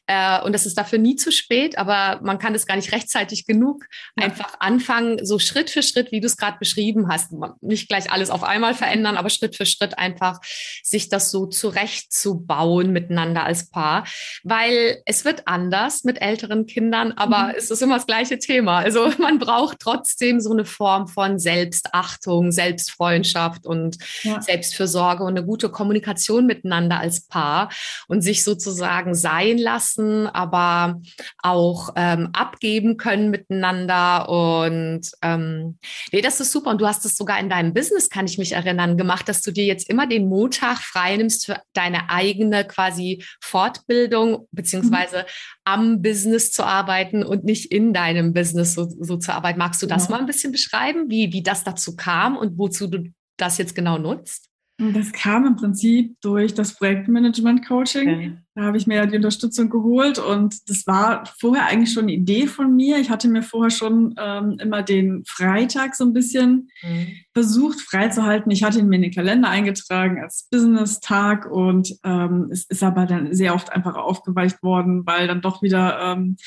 Äh, 0.10 0.42
und 0.42 0.56
es 0.56 0.66
ist 0.66 0.76
dafür 0.76 0.98
nie 0.98 1.16
zu 1.16 1.32
spät, 1.32 1.78
aber 1.78 2.20
man 2.24 2.40
kann 2.40 2.56
es 2.56 2.66
gar 2.66 2.76
nicht 2.76 2.92
rechtzeitig 2.94 3.46
genug 3.46 3.86
ja. 4.18 4.26
einfach 4.26 4.56
anfangen, 4.60 5.24
so 5.24 5.38
Schritt 5.38 5.70
für 5.70 5.84
Schritt, 5.84 6.12
wie 6.12 6.20
du 6.20 6.26
es 6.26 6.36
gerade 6.36 6.58
beschrieben 6.58 7.10
hast. 7.10 7.32
Nicht 7.62 7.90
gleich 7.90 8.12
alles 8.12 8.32
auf 8.32 8.44
einmal 8.44 8.74
verändern, 8.74 9.18
aber 9.18 9.30
Schritt 9.30 9.56
für 9.56 9.68
Schritt 9.68 10.00
einfach 10.00 10.40
sich 10.82 11.10
das 11.10 11.30
so 11.30 11.46
zurechtzubauen 11.46 12.92
miteinander 12.92 13.44
als 13.44 13.70
Paar. 13.70 14.04
Weil 14.44 15.00
es 15.06 15.26
wird 15.26 15.44
anders 15.48 16.04
mit 16.04 16.20
älteren 16.24 16.66
Kindern, 16.66 17.12
aber 17.12 17.50
mhm. 17.50 17.54
es 17.56 17.70
ist 17.70 17.84
immer 17.84 17.98
das 17.98 18.08
gleiche 18.08 18.40
Thema. 18.40 18.80
Also 18.80 19.12
man 19.20 19.38
braucht 19.38 19.78
trotzdem 19.80 20.40
so 20.42 20.52
eine 20.52 20.66
Form 20.66 21.08
von 21.08 21.38
Selbstachtung, 21.38 22.52
Selbstfreundschaft 22.52 23.68
und 23.68 23.98
ja. 24.24 24.42
Selbstfürsorge 24.42 25.24
und 25.24 25.38
eine 25.38 25.46
gute 25.46 25.70
Kommunikation 25.70 26.48
miteinander 26.48 27.00
als 27.00 27.28
Paar 27.28 27.70
und 28.08 28.24
sich 28.24 28.44
sozusagen 28.44 29.14
sein 29.14 29.60
lassen 29.60 29.99
lassen, 30.00 30.28
aber 30.28 31.02
auch 31.40 31.90
ähm, 31.96 32.30
abgeben 32.34 32.98
können 32.98 33.30
miteinander. 33.30 34.30
Und 34.30 35.12
ähm, 35.22 35.78
nee, 36.12 36.22
das 36.22 36.40
ist 36.40 36.52
super. 36.52 36.72
Und 36.72 36.82
du 36.82 36.88
hast 36.88 37.06
es 37.06 37.16
sogar 37.16 37.40
in 37.40 37.50
deinem 37.50 37.74
Business, 37.74 38.10
kann 38.10 38.26
ich 38.26 38.38
mich 38.38 38.54
erinnern, 38.54 38.98
gemacht, 38.98 39.28
dass 39.30 39.42
du 39.42 39.52
dir 39.52 39.66
jetzt 39.66 39.90
immer 39.90 40.08
den 40.08 40.28
Montag 40.28 40.80
frei 40.80 41.18
nimmst 41.18 41.46
für 41.46 41.62
deine 41.74 42.10
eigene 42.10 42.66
quasi 42.66 43.24
Fortbildung, 43.42 44.48
beziehungsweise 44.52 45.20
mhm. 45.20 45.24
am 45.66 46.02
Business 46.02 46.52
zu 46.52 46.64
arbeiten 46.64 47.24
und 47.24 47.44
nicht 47.44 47.72
in 47.72 47.94
deinem 47.94 48.34
Business 48.34 48.74
so, 48.74 48.88
so 49.00 49.18
zu 49.18 49.34
arbeiten. 49.34 49.60
Magst 49.60 49.82
du 49.82 49.86
das 49.86 50.06
ja. 50.06 50.12
mal 50.12 50.20
ein 50.20 50.26
bisschen 50.26 50.52
beschreiben, 50.52 51.10
wie, 51.10 51.32
wie 51.34 51.44
das 51.44 51.64
dazu 51.64 51.96
kam 51.96 52.38
und 52.38 52.58
wozu 52.58 52.88
du 52.88 53.04
das 53.38 53.58
jetzt 53.58 53.76
genau 53.76 53.98
nutzt? 53.98 54.50
Das 54.80 55.12
kam 55.12 55.46
im 55.46 55.56
Prinzip 55.58 56.16
durch 56.22 56.54
das 56.54 56.76
Projektmanagement-Coaching. 56.76 58.10
Okay. 58.10 58.38
Da 58.56 58.64
habe 58.64 58.78
ich 58.78 58.88
mir 58.88 58.96
ja 58.96 59.06
die 59.06 59.18
Unterstützung 59.18 59.70
geholt 59.70 60.20
und 60.20 60.70
das 60.70 60.88
war 60.88 61.24
vorher 61.40 61.66
eigentlich 61.66 61.94
schon 61.94 62.04
eine 62.04 62.14
Idee 62.14 62.48
von 62.48 62.76
mir. 62.76 62.98
Ich 62.98 63.10
hatte 63.10 63.28
mir 63.28 63.44
vorher 63.44 63.72
schon 63.72 64.16
ähm, 64.18 64.58
immer 64.60 64.82
den 64.82 65.24
Freitag 65.26 65.96
so 65.96 66.06
ein 66.06 66.14
bisschen 66.14 66.70
mhm. 66.82 67.08
versucht 67.34 67.82
freizuhalten. 67.82 68.52
Ich 68.52 68.64
hatte 68.64 68.80
ihn 68.80 68.88
mir 68.88 68.96
in 68.96 69.04
den 69.04 69.14
Kalender 69.14 69.50
eingetragen 69.50 70.22
als 70.22 70.48
Business-Tag 70.50 71.50
und 71.52 71.96
ähm, 72.06 72.48
es 72.52 72.64
ist 72.66 72.84
aber 72.84 73.06
dann 73.06 73.34
sehr 73.34 73.56
oft 73.56 73.74
einfach 73.74 73.96
aufgeweicht 73.96 74.64
worden, 74.64 75.06
weil 75.06 75.28
dann 75.28 75.42
doch 75.42 75.62
wieder 75.62 76.00
ähm, 76.02 76.38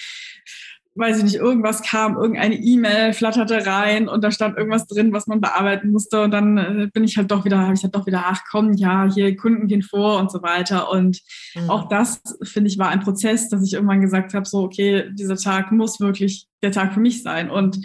weiß 0.94 1.18
ich 1.18 1.24
nicht, 1.24 1.36
irgendwas 1.36 1.82
kam, 1.82 2.16
irgendeine 2.16 2.56
E-Mail 2.56 3.14
flatterte 3.14 3.64
rein 3.66 4.08
und 4.08 4.22
da 4.22 4.30
stand 4.30 4.58
irgendwas 4.58 4.86
drin, 4.86 5.12
was 5.12 5.26
man 5.26 5.40
bearbeiten 5.40 5.90
musste. 5.90 6.22
Und 6.22 6.30
dann 6.32 6.58
äh, 6.58 6.88
bin 6.92 7.04
ich 7.04 7.16
halt 7.16 7.30
doch 7.30 7.44
wieder, 7.44 7.58
habe 7.60 7.74
ich 7.74 7.82
halt 7.82 7.94
doch 7.94 8.06
wieder, 8.06 8.24
ach 8.26 8.42
komm, 8.50 8.74
ja, 8.74 9.08
hier 9.12 9.34
Kunden 9.36 9.68
gehen 9.68 9.82
vor 9.82 10.18
und 10.18 10.30
so 10.30 10.42
weiter. 10.42 10.90
Und 10.90 11.20
mhm. 11.54 11.70
auch 11.70 11.88
das, 11.88 12.22
finde 12.42 12.68
ich, 12.68 12.78
war 12.78 12.88
ein 12.88 13.00
Prozess, 13.00 13.48
dass 13.48 13.64
ich 13.64 13.72
irgendwann 13.72 14.02
gesagt 14.02 14.34
habe, 14.34 14.46
so, 14.46 14.62
okay, 14.62 15.08
dieser 15.12 15.36
Tag 15.36 15.72
muss 15.72 15.98
wirklich 15.98 16.46
der 16.62 16.72
Tag 16.72 16.92
für 16.92 17.00
mich 17.00 17.22
sein. 17.22 17.50
Und 17.50 17.78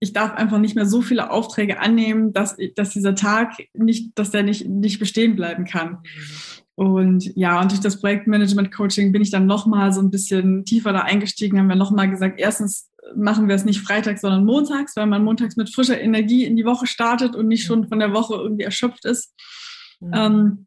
ich 0.00 0.12
darf 0.12 0.32
einfach 0.34 0.58
nicht 0.58 0.76
mehr 0.76 0.86
so 0.86 1.02
viele 1.02 1.30
Aufträge 1.30 1.80
annehmen, 1.80 2.32
dass, 2.32 2.56
dass 2.74 2.90
dieser 2.90 3.14
Tag 3.14 3.54
nicht, 3.74 4.12
dass 4.14 4.30
der 4.30 4.42
nicht, 4.42 4.66
nicht 4.66 4.98
bestehen 4.98 5.36
bleiben 5.36 5.64
kann. 5.64 5.90
Mhm. 5.90 6.55
Und 6.76 7.24
ja, 7.36 7.60
und 7.60 7.70
durch 7.70 7.80
das 7.80 8.00
Projektmanagement-Coaching 8.00 9.10
bin 9.10 9.22
ich 9.22 9.30
dann 9.30 9.46
nochmal 9.46 9.92
so 9.94 10.00
ein 10.02 10.10
bisschen 10.10 10.64
tiefer 10.66 10.92
da 10.92 11.00
eingestiegen, 11.00 11.58
haben 11.58 11.68
wir 11.68 11.74
nochmal 11.74 12.10
gesagt, 12.10 12.38
erstens 12.38 12.90
machen 13.14 13.48
wir 13.48 13.54
es 13.54 13.64
nicht 13.64 13.80
freitags, 13.80 14.20
sondern 14.20 14.44
montags, 14.44 14.94
weil 14.94 15.06
man 15.06 15.24
montags 15.24 15.56
mit 15.56 15.74
frischer 15.74 15.98
Energie 15.98 16.44
in 16.44 16.54
die 16.54 16.66
Woche 16.66 16.86
startet 16.86 17.34
und 17.34 17.48
nicht 17.48 17.64
schon 17.64 17.88
von 17.88 17.98
der 17.98 18.12
Woche 18.12 18.34
irgendwie 18.34 18.64
erschöpft 18.64 19.06
ist. 19.06 19.34
Mhm. 20.00 20.10
Ähm, 20.14 20.66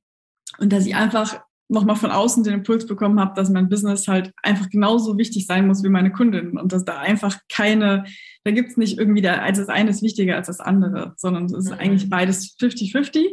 und 0.57 0.73
dass 0.73 0.87
ich 0.87 0.95
einfach 0.95 1.41
nochmal 1.67 1.95
von 1.95 2.09
außen 2.09 2.43
den 2.43 2.55
Impuls 2.55 2.87
bekommen 2.87 3.19
habe, 3.19 3.35
dass 3.35 3.51
mein 3.51 3.69
Business 3.69 4.07
halt 4.07 4.33
einfach 4.41 4.69
genauso 4.69 5.17
wichtig 5.19 5.45
sein 5.45 5.67
muss 5.67 5.83
wie 5.83 5.89
meine 5.89 6.11
Kundinnen 6.11 6.57
und 6.57 6.73
dass 6.73 6.83
da 6.83 6.97
einfach 6.97 7.37
keine, 7.47 8.05
da 8.43 8.51
gibt's 8.51 8.75
nicht 8.75 8.97
irgendwie, 8.97 9.21
der, 9.21 9.43
als 9.43 9.59
das 9.59 9.69
eine 9.69 9.91
ist 9.91 10.01
wichtiger 10.01 10.35
als 10.35 10.47
das 10.47 10.59
andere, 10.59 11.13
sondern 11.17 11.45
es 11.45 11.53
ist 11.53 11.69
mhm. 11.69 11.77
eigentlich 11.77 12.09
beides 12.09 12.57
50-50. 12.57 13.23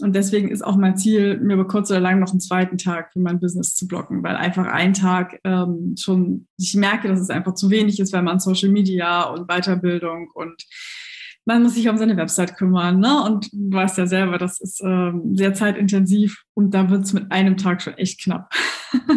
Und 0.00 0.14
deswegen 0.16 0.50
ist 0.50 0.64
auch 0.64 0.76
mein 0.76 0.96
Ziel, 0.96 1.38
mir 1.38 1.54
über 1.54 1.66
kurz 1.66 1.90
oder 1.90 2.00
lang 2.00 2.18
noch 2.18 2.30
einen 2.30 2.40
zweiten 2.40 2.78
Tag 2.78 3.12
für 3.12 3.20
mein 3.20 3.40
Business 3.40 3.74
zu 3.74 3.86
blocken, 3.86 4.22
weil 4.22 4.36
einfach 4.36 4.66
ein 4.66 4.94
Tag 4.94 5.38
ähm, 5.44 5.94
schon, 5.98 6.48
ich 6.58 6.74
merke, 6.74 7.08
dass 7.08 7.20
es 7.20 7.30
einfach 7.30 7.54
zu 7.54 7.70
wenig 7.70 8.00
ist, 8.00 8.12
weil 8.12 8.22
man 8.22 8.40
Social 8.40 8.70
Media 8.70 9.22
und 9.24 9.46
Weiterbildung 9.48 10.30
und 10.34 10.64
man 11.44 11.62
muss 11.62 11.74
sich 11.74 11.88
um 11.88 11.96
seine 11.96 12.16
Website 12.16 12.56
kümmern. 12.56 13.00
Ne? 13.00 13.22
Und 13.24 13.48
du 13.52 13.76
weißt 13.76 13.98
ja 13.98 14.06
selber, 14.06 14.38
das 14.38 14.60
ist 14.60 14.80
ähm, 14.82 15.34
sehr 15.34 15.54
zeitintensiv 15.54 16.42
und 16.54 16.72
da 16.72 16.88
wird 16.88 17.04
es 17.04 17.12
mit 17.12 17.32
einem 17.32 17.56
Tag 17.56 17.82
schon 17.82 17.94
echt 17.94 18.22
knapp. 18.22 18.52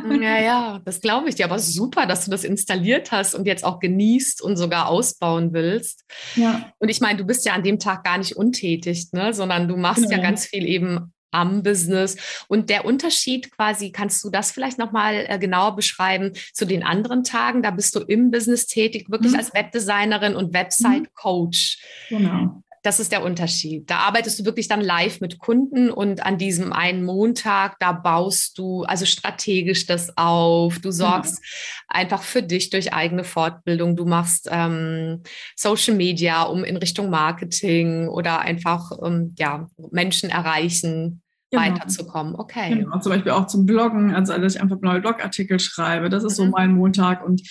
Ja, 0.10 0.40
ja, 0.40 0.80
das 0.86 1.02
glaube 1.02 1.30
ich 1.30 1.36
dir. 1.36 1.46
Aber 1.46 1.60
super, 1.60 2.08
dass 2.08 2.26
du 2.26 2.32
das 2.32 2.44
installiert 2.44 3.12
hast 3.12 3.36
und 3.36 3.46
jetzt 3.46 3.64
auch 3.64 3.80
genießt 3.80 4.42
und 4.42 4.58
sogar 4.58 4.88
ausbauen 4.88 5.54
willst. 5.54 6.04
Ja. 6.36 6.72
Und 6.80 6.90
ich 6.90 7.02
meine, 7.02 7.18
du 7.18 7.26
bist 7.26 7.46
ja 7.46 7.54
an 7.54 7.64
dem 7.64 7.80
Tag 7.80 8.04
gar 8.04 8.18
nicht 8.18 8.36
untätig, 8.36 9.12
ne? 9.12 9.34
sondern 9.34 9.68
du 9.68 9.78
machst 9.78 10.04
genau. 10.04 10.16
ja 10.16 10.22
ganz 10.22 10.46
viel 10.46 10.66
eben 10.66 11.14
am 11.36 11.64
Business. 11.64 12.16
Und 12.48 12.70
der 12.70 12.86
Unterschied 12.86 13.52
quasi, 13.52 13.92
kannst 13.92 14.24
du 14.24 14.30
das 14.30 14.52
vielleicht 14.52 14.78
nochmal 14.78 15.26
äh, 15.28 15.38
genauer 15.38 15.76
beschreiben 15.76 16.32
zu 16.54 16.66
den 16.66 16.84
anderen 16.84 17.24
Tagen? 17.24 17.62
Da 17.62 17.72
bist 17.72 17.96
du 17.96 18.00
im 18.00 18.32
Business 18.32 18.68
tätig, 18.68 19.10
wirklich 19.10 19.34
mhm. 19.34 19.40
als 19.40 19.54
Webdesignerin 19.54 20.36
und 20.36 20.54
Website-Coach. 20.54 21.84
Genau. 22.10 22.62
Das 22.86 23.00
ist 23.00 23.12
der 23.12 23.24
Unterschied. 23.24 23.90
Da 23.90 23.98
arbeitest 23.98 24.40
du 24.40 24.46
wirklich 24.46 24.68
dann 24.68 24.80
live 24.80 25.20
mit 25.20 25.40
Kunden 25.40 25.90
und 25.90 26.24
an 26.24 26.38
diesem 26.38 26.72
einen 26.72 27.04
Montag, 27.04 27.80
da 27.80 27.92
baust 27.92 28.60
du 28.60 28.84
also 28.84 29.08
strategisch 29.08 29.88
das 29.88 30.16
auf. 30.20 30.78
Du 30.78 30.92
sorgst 30.92 31.40
ja. 31.42 31.86
einfach 31.88 32.22
für 32.22 32.44
dich 32.44 32.70
durch 32.70 32.94
eigene 32.94 33.24
Fortbildung. 33.24 33.96
Du 33.96 34.06
machst 34.06 34.48
ähm, 34.52 35.24
Social 35.56 35.96
Media, 35.96 36.44
um 36.44 36.64
in 36.64 36.78
Richtung 36.78 37.10
Marketing 37.10 38.08
oder 38.08 38.42
einfach 38.42 38.92
ähm, 39.04 39.34
ja, 39.36 39.68
Menschen 39.90 40.30
erreichen, 40.30 41.24
Genau. 41.52 41.64
weiterzukommen. 41.64 42.36
Okay. 42.36 42.76
Genau, 42.76 43.00
zum 43.00 43.12
Beispiel 43.12 43.32
auch 43.32 43.48
zum 43.48 43.66
Bloggen, 43.66 44.14
also 44.14 44.36
dass 44.38 44.56
ich 44.56 44.62
einfach 44.62 44.82
neue 44.82 45.02
Blogartikel 45.02 45.60
schreibe. 45.60 46.10
Das 46.10 46.24
ist 46.24 46.40
mhm. 46.40 46.46
so 46.46 46.50
mein 46.50 46.74
Montag. 46.74 47.26
Und 47.26 47.44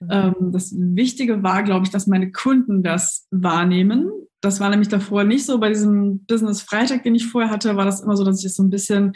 mhm. 0.00 0.08
ähm, 0.10 0.34
das 0.52 0.72
Wichtige 0.74 1.42
war, 1.42 1.62
glaube 1.62 1.84
ich, 1.84 1.90
dass 1.90 2.06
meine 2.06 2.32
Kunden 2.32 2.82
das 2.82 3.26
wahrnehmen 3.30 4.10
das 4.42 4.58
war 4.58 4.68
nämlich 4.70 4.88
davor 4.88 5.22
nicht 5.24 5.46
so. 5.46 5.58
Bei 5.58 5.68
diesem 5.68 6.24
Business 6.26 6.62
Freitag, 6.62 7.04
den 7.04 7.14
ich 7.14 7.28
vorher 7.28 7.50
hatte, 7.50 7.76
war 7.76 7.84
das 7.84 8.00
immer 8.00 8.16
so, 8.16 8.24
dass 8.24 8.40
ich 8.40 8.46
es 8.46 8.56
so 8.56 8.64
ein 8.64 8.70
bisschen 8.70 9.12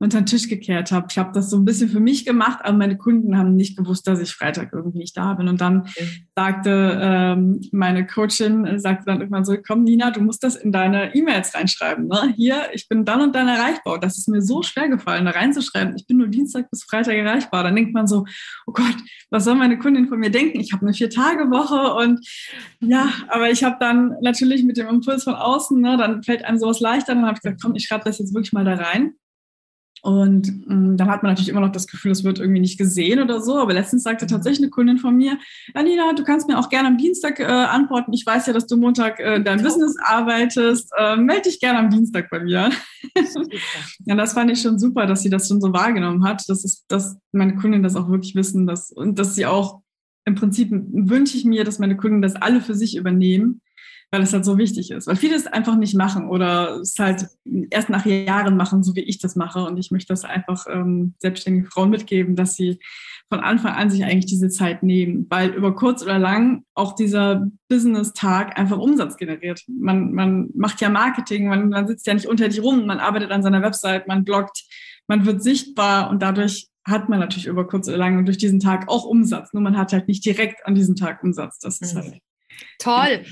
unter 0.00 0.22
den 0.22 0.26
Tisch 0.26 0.48
gekehrt 0.48 0.92
habe. 0.92 1.08
Ich 1.10 1.18
habe 1.18 1.30
das 1.34 1.50
so 1.50 1.58
ein 1.58 1.66
bisschen 1.66 1.90
für 1.90 2.00
mich 2.00 2.24
gemacht, 2.24 2.60
aber 2.62 2.76
meine 2.76 2.96
Kunden 2.96 3.36
haben 3.36 3.54
nicht 3.54 3.76
gewusst, 3.76 4.08
dass 4.08 4.18
ich 4.18 4.32
Freitag 4.32 4.72
irgendwie 4.72 4.98
nicht 4.98 5.14
da 5.14 5.34
bin. 5.34 5.46
Und 5.46 5.60
dann 5.60 5.82
okay. 5.82 6.26
sagte 6.34 6.98
ähm, 7.02 7.60
meine 7.70 8.06
Coachin, 8.06 8.64
äh, 8.64 8.78
sagte 8.78 9.04
dann 9.04 9.20
irgendwann 9.20 9.44
so, 9.44 9.54
komm 9.58 9.84
Nina, 9.84 10.10
du 10.10 10.22
musst 10.22 10.42
das 10.42 10.56
in 10.56 10.72
deine 10.72 11.14
E-Mails 11.14 11.54
reinschreiben. 11.54 12.08
Ne? 12.08 12.32
Hier, 12.34 12.68
ich 12.72 12.88
bin 12.88 13.04
dann 13.04 13.20
und 13.20 13.34
dann 13.34 13.46
erreichbar. 13.46 14.00
Das 14.00 14.16
ist 14.16 14.26
mir 14.26 14.40
so 14.40 14.62
schwer 14.62 14.88
gefallen, 14.88 15.26
da 15.26 15.32
reinzuschreiben. 15.32 15.94
Ich 15.96 16.06
bin 16.06 16.16
nur 16.16 16.28
Dienstag 16.28 16.70
bis 16.70 16.82
Freitag 16.84 17.16
erreichbar. 17.16 17.62
Dann 17.62 17.76
denkt 17.76 17.92
man 17.92 18.06
so, 18.06 18.24
oh 18.66 18.72
Gott, 18.72 18.96
was 19.28 19.44
soll 19.44 19.54
meine 19.54 19.78
Kundin 19.78 20.08
von 20.08 20.18
mir 20.18 20.30
denken? 20.30 20.60
Ich 20.60 20.72
habe 20.72 20.86
eine 20.86 20.94
Vier-Tage-Woche 20.94 21.94
und 22.02 22.26
ja, 22.80 23.10
aber 23.28 23.50
ich 23.50 23.62
habe 23.64 23.76
dann 23.78 24.14
natürlich 24.22 24.64
mit 24.64 24.78
dem 24.78 24.88
Impuls 24.88 25.24
von 25.24 25.34
außen, 25.34 25.78
ne, 25.78 25.98
dann 25.98 26.22
fällt 26.22 26.42
einem 26.42 26.56
sowas 26.56 26.80
leichter. 26.80 27.14
Dann 27.14 27.26
habe 27.26 27.34
ich 27.34 27.42
gesagt, 27.42 27.60
komm, 27.62 27.74
ich 27.74 27.84
schreibe 27.84 28.04
das 28.04 28.18
jetzt 28.18 28.32
wirklich 28.32 28.54
mal 28.54 28.64
da 28.64 28.76
rein. 28.76 29.12
Und 30.02 30.48
ähm, 30.68 30.96
dann 30.96 31.10
hat 31.10 31.22
man 31.22 31.32
natürlich 31.32 31.50
immer 31.50 31.60
noch 31.60 31.72
das 31.72 31.86
Gefühl, 31.86 32.12
es 32.12 32.24
wird 32.24 32.38
irgendwie 32.38 32.60
nicht 32.60 32.78
gesehen 32.78 33.20
oder 33.20 33.40
so. 33.42 33.58
Aber 33.58 33.74
letztens 33.74 34.02
sagte 34.02 34.26
tatsächlich 34.26 34.62
eine 34.62 34.70
Kundin 34.70 34.98
von 34.98 35.16
mir, 35.16 35.38
Anina, 35.74 36.12
du 36.14 36.24
kannst 36.24 36.48
mir 36.48 36.58
auch 36.58 36.68
gerne 36.68 36.88
am 36.88 36.98
Dienstag 36.98 37.38
äh, 37.38 37.44
antworten. 37.44 38.12
Ich 38.12 38.24
weiß 38.24 38.46
ja, 38.46 38.52
dass 38.52 38.66
du 38.66 38.76
Montag 38.76 39.20
äh, 39.20 39.42
dein 39.42 39.62
Business 39.62 39.96
arbeitest. 40.02 40.90
Äh, 40.96 41.16
melde 41.16 41.42
dich 41.42 41.60
gerne 41.60 41.78
am 41.80 41.90
Dienstag 41.90 42.30
bei 42.30 42.40
mir. 42.40 42.70
ja, 44.06 44.14
das 44.14 44.32
fand 44.32 44.50
ich 44.50 44.62
schon 44.62 44.78
super, 44.78 45.06
dass 45.06 45.22
sie 45.22 45.30
das 45.30 45.48
schon 45.48 45.60
so 45.60 45.72
wahrgenommen 45.72 46.24
hat. 46.24 46.44
Das 46.48 46.64
ist, 46.64 46.84
dass 46.88 47.18
meine 47.32 47.56
Kunden 47.56 47.82
das 47.82 47.96
auch 47.96 48.08
wirklich 48.08 48.34
wissen 48.34 48.66
dass, 48.66 48.90
und 48.90 49.18
dass 49.18 49.34
sie 49.34 49.46
auch 49.46 49.82
im 50.24 50.34
Prinzip 50.34 50.70
wünsche 50.70 51.36
ich 51.36 51.44
mir, 51.44 51.64
dass 51.64 51.78
meine 51.78 51.96
Kunden 51.96 52.22
das 52.22 52.36
alle 52.36 52.60
für 52.60 52.74
sich 52.74 52.96
übernehmen, 52.96 53.62
weil 54.10 54.22
es 54.22 54.32
halt 54.32 54.44
so 54.44 54.58
wichtig 54.58 54.90
ist. 54.90 55.06
Weil 55.06 55.16
viele 55.16 55.36
es 55.36 55.46
einfach 55.46 55.76
nicht 55.76 55.94
machen 55.94 56.28
oder 56.28 56.80
es 56.80 56.96
halt 56.98 57.28
erst 57.70 57.90
nach 57.90 58.06
Jahren 58.06 58.56
machen, 58.56 58.82
so 58.82 58.96
wie 58.96 59.00
ich 59.00 59.18
das 59.18 59.36
mache. 59.36 59.62
Und 59.64 59.78
ich 59.78 59.90
möchte 59.90 60.12
das 60.12 60.24
einfach 60.24 60.66
ähm, 60.68 61.14
selbstständigen 61.18 61.70
Frauen 61.70 61.90
mitgeben, 61.90 62.34
dass 62.34 62.54
sie 62.54 62.80
von 63.28 63.40
Anfang 63.40 63.72
an 63.74 63.90
sich 63.90 64.02
eigentlich 64.02 64.26
diese 64.26 64.48
Zeit 64.48 64.82
nehmen, 64.82 65.26
weil 65.30 65.50
über 65.50 65.76
kurz 65.76 66.02
oder 66.02 66.18
lang 66.18 66.64
auch 66.74 66.96
dieser 66.96 67.46
Business-Tag 67.68 68.58
einfach 68.58 68.78
Umsatz 68.78 69.16
generiert. 69.16 69.62
Man, 69.68 70.12
man 70.12 70.50
macht 70.54 70.80
ja 70.80 70.88
Marketing, 70.88 71.46
man, 71.46 71.68
man 71.68 71.86
sitzt 71.86 72.08
ja 72.08 72.14
nicht 72.14 72.26
unter 72.26 72.48
dich 72.48 72.60
rum, 72.60 72.86
man 72.86 72.98
arbeitet 72.98 73.30
an 73.30 73.44
seiner 73.44 73.62
Website, 73.62 74.08
man 74.08 74.24
bloggt, 74.24 74.64
man 75.06 75.24
wird 75.26 75.44
sichtbar 75.44 76.10
und 76.10 76.20
dadurch 76.20 76.66
hat 76.84 77.08
man 77.08 77.20
natürlich 77.20 77.46
über 77.46 77.68
kurz 77.68 77.86
oder 77.86 77.98
lang 77.98 78.18
und 78.18 78.26
durch 78.26 78.38
diesen 78.38 78.58
Tag 78.58 78.88
auch 78.88 79.04
Umsatz. 79.04 79.52
Nur 79.52 79.62
man 79.62 79.76
hat 79.76 79.92
halt 79.92 80.08
nicht 80.08 80.24
direkt 80.24 80.66
an 80.66 80.74
diesem 80.74 80.96
Tag 80.96 81.22
Umsatz. 81.22 81.60
Das 81.60 81.80
ist 81.80 81.94
mhm. 81.94 81.98
halt. 81.98 82.18
Toll. 82.78 83.24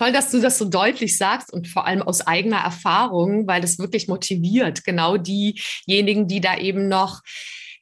Toll, 0.00 0.12
dass 0.12 0.30
du 0.30 0.40
das 0.40 0.56
so 0.56 0.64
deutlich 0.64 1.18
sagst 1.18 1.52
und 1.52 1.68
vor 1.68 1.86
allem 1.86 2.00
aus 2.00 2.26
eigener 2.26 2.56
Erfahrung, 2.56 3.46
weil 3.46 3.60
das 3.60 3.78
wirklich 3.78 4.08
motiviert, 4.08 4.82
genau 4.82 5.18
diejenigen, 5.18 6.26
die 6.26 6.40
da 6.40 6.56
eben 6.56 6.88
noch 6.88 7.20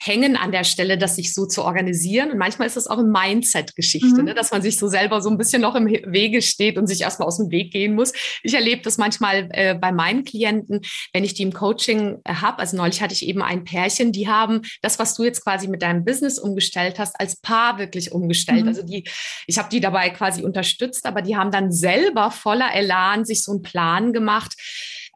hängen 0.01 0.37
an 0.37 0.53
der 0.53 0.65
Stelle, 0.65 0.97
das 0.97 1.17
sich 1.17 1.35
so 1.35 1.47
zu 1.47 1.65
organisieren. 1.65 2.31
Und 2.31 2.39
manchmal 2.39 2.69
ist 2.69 2.77
es 2.77 2.87
auch 2.87 2.99
eine 2.99 3.09
Mindset-Geschichte, 3.09 4.21
mhm. 4.21 4.25
ne? 4.25 4.35
dass 4.35 4.53
man 4.53 4.63
sich 4.63 4.77
so 4.77 4.89
selber 4.89 5.21
so 5.21 5.29
ein 5.29 5.39
bisschen 5.39 5.63
noch 5.63 5.75
im 5.75 5.87
Wege 5.87 6.41
steht 6.41 6.79
und 6.79 6.87
sich 6.87 7.01
erstmal 7.01 7.27
aus 7.27 7.39
dem 7.39 7.51
Weg 7.51 7.73
gehen 7.73 7.95
muss. 7.95 8.13
Ich 8.43 8.55
erlebe 8.55 8.83
das 8.83 8.97
manchmal 8.97 9.49
äh, 9.51 9.75
bei 9.75 9.91
meinen 9.91 10.25
Klienten, 10.25 10.83
wenn 11.13 11.25
ich 11.25 11.35
die 11.35 11.43
im 11.43 11.53
Coaching 11.53 12.19
äh, 12.25 12.35
habe. 12.35 12.61
Also 12.61 12.77
neulich 12.77 13.03
hatte 13.03 13.15
ich 13.15 13.27
eben 13.27 13.43
ein 13.43 13.65
Pärchen, 13.65 14.13
die 14.13 14.29
haben 14.29 14.63
das, 14.83 14.99
was 14.99 15.15
du 15.15 15.25
jetzt 15.25 15.43
quasi 15.43 15.67
mit 15.67 15.83
deinem 15.83 16.05
Business 16.05 16.39
umgestellt 16.39 16.99
hast, 16.99 17.19
als 17.19 17.41
Paar 17.41 17.79
wirklich 17.79 18.13
umgestellt. 18.13 18.63
Mhm. 18.63 18.69
Also 18.69 18.83
die, 18.83 19.05
ich 19.47 19.59
habe 19.59 19.69
die 19.69 19.81
dabei 19.81 20.11
quasi 20.11 20.43
unterstützt, 20.43 21.07
aber 21.07 21.23
die 21.23 21.37
haben 21.37 21.51
dann 21.51 21.73
selber 21.73 22.31
voller 22.31 22.73
Elan 22.73 23.25
sich 23.25 23.43
so 23.43 23.53
einen 23.53 23.63
Plan 23.63 24.13
gemacht 24.13 24.55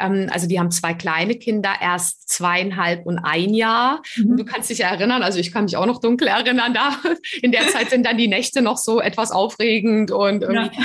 ähm, 0.01 0.29
also 0.31 0.47
die 0.47 0.59
haben 0.59 0.71
zwei 0.71 0.95
kleine 0.95 1.35
Kinder, 1.35 1.75
erst 1.81 2.29
zweieinhalb 2.29 3.07
und 3.07 3.19
ein 3.19 3.55
Jahr. 3.55 4.03
Mhm. 4.17 4.31
Und 4.31 4.37
du 4.39 4.45
kannst 4.45 4.71
dich 4.71 4.81
erinnern, 4.81 5.23
also 5.23 5.39
ich 5.39 5.53
kann 5.53 5.65
mich 5.65 5.77
auch 5.77 5.87
noch 5.87 6.01
dunkel 6.01 6.29
erinnern, 6.29 6.75
da 6.75 6.97
in 7.41 7.53
der 7.53 7.69
Zeit 7.69 7.91
sind 7.91 8.07
dann 8.07 8.19
die 8.19 8.29
Nächte 8.29 8.63
noch 8.63 8.79
so 8.79 9.01
etwas 9.01 9.31
aufregend 9.31 10.11
und 10.11 10.43
irgendwie. 10.43 10.79
Ja. 10.79 10.85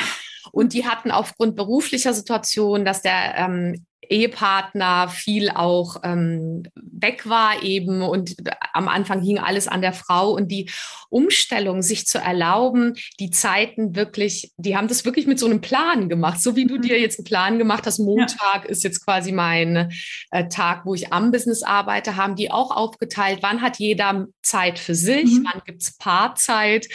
Und 0.52 0.74
die 0.74 0.88
hatten 0.88 1.12
aufgrund 1.12 1.56
beruflicher 1.56 2.13
Situation, 2.13 2.86
dass 2.86 3.02
der 3.02 3.36
ähm, 3.38 3.86
Ehepartner 4.10 5.10
viel 5.10 5.50
auch 5.50 5.98
ähm, 6.04 6.63
weg 6.76 7.28
war 7.30 7.63
eben 7.63 8.02
und 8.02 8.36
am 8.74 8.88
Anfang 8.88 9.22
hing 9.22 9.39
alles 9.39 9.67
an 9.67 9.82
der 9.82 9.93
Frau 9.93 10.32
und 10.32 10.52
die 10.52 10.70
Umstellung, 11.10 11.82
sich 11.82 12.06
zu 12.06 12.17
erlauben, 12.17 12.96
die 13.20 13.30
Zeiten 13.30 13.96
wirklich, 13.96 14.52
die 14.58 14.76
haben 14.76 14.88
das 14.88 15.06
wirklich 15.06 15.28
mit 15.28 15.39
so 15.39 15.46
einem 15.46 15.62
Plan 15.62 16.10
gemacht, 16.10 16.41
so 16.41 16.56
wie 16.56 16.65
du 16.65 16.76
mhm. 16.76 16.82
dir 16.82 17.00
jetzt 17.00 17.20
einen 17.20 17.26
Plan 17.26 17.58
gemacht 17.58 17.86
hast, 17.86 18.00
Montag 18.00 18.63
ja. 18.63 18.70
ist 18.70 18.84
jetzt 18.84 19.06
quasi 19.06 19.32
mein 19.32 19.91
äh, 20.32 20.48
Tag, 20.48 20.86
wo 20.86 20.93
ich 20.93 21.13
am 21.13 21.32
Business 21.32 21.63
arbeite, 21.63 22.15
haben 22.15 22.36
die 22.36 22.52
auch 22.52 22.76
aufgeteilt, 22.76 23.39
wann 23.41 23.62
hat 23.62 23.78
jeder 23.78 24.28
Zeit 24.41 24.80
für 24.80 24.96
sich, 24.96 25.26
mhm. 25.26 25.48
wann 25.52 25.62
gibt's 25.65 25.98
Paarzeit 25.98 26.88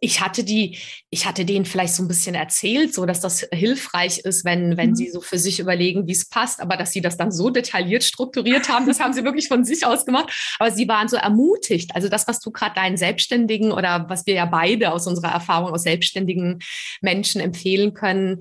ich 0.00 0.20
hatte 0.20 0.44
die, 0.44 0.78
ich 1.10 1.26
hatte 1.26 1.44
denen 1.44 1.64
vielleicht 1.64 1.94
so 1.94 2.02
ein 2.02 2.08
bisschen 2.08 2.34
erzählt, 2.34 2.94
so 2.94 3.04
dass 3.04 3.20
das 3.20 3.46
hilfreich 3.52 4.18
ist, 4.20 4.44
wenn, 4.44 4.76
wenn 4.76 4.90
mhm. 4.90 4.96
sie 4.96 5.10
so 5.10 5.20
für 5.20 5.38
sich 5.38 5.60
überlegen, 5.60 6.06
wie 6.06 6.12
es 6.12 6.28
passt, 6.28 6.60
aber 6.60 6.76
dass 6.76 6.92
sie 6.92 7.00
das 7.00 7.16
dann 7.16 7.30
so 7.30 7.50
detailliert 7.50 8.04
strukturiert 8.04 8.68
haben, 8.68 8.86
das 8.86 9.00
haben 9.00 9.12
sie 9.12 9.24
wirklich 9.24 9.48
von 9.48 9.64
sich 9.64 9.84
aus 9.84 10.06
gemacht. 10.06 10.56
Aber 10.58 10.70
sie 10.70 10.88
waren 10.88 11.08
so 11.08 11.16
ermutigt. 11.16 11.94
Also 11.94 12.08
das, 12.08 12.26
was 12.26 12.40
du 12.40 12.50
gerade 12.50 12.74
deinen 12.74 12.96
Selbstständigen 12.96 13.72
oder 13.72 14.06
was 14.08 14.26
wir 14.26 14.34
ja 14.34 14.46
beide 14.46 14.92
aus 14.92 15.06
unserer 15.06 15.32
Erfahrung 15.32 15.72
aus 15.72 15.82
selbstständigen 15.82 16.60
Menschen 17.00 17.40
empfehlen 17.40 17.94
können, 17.94 18.40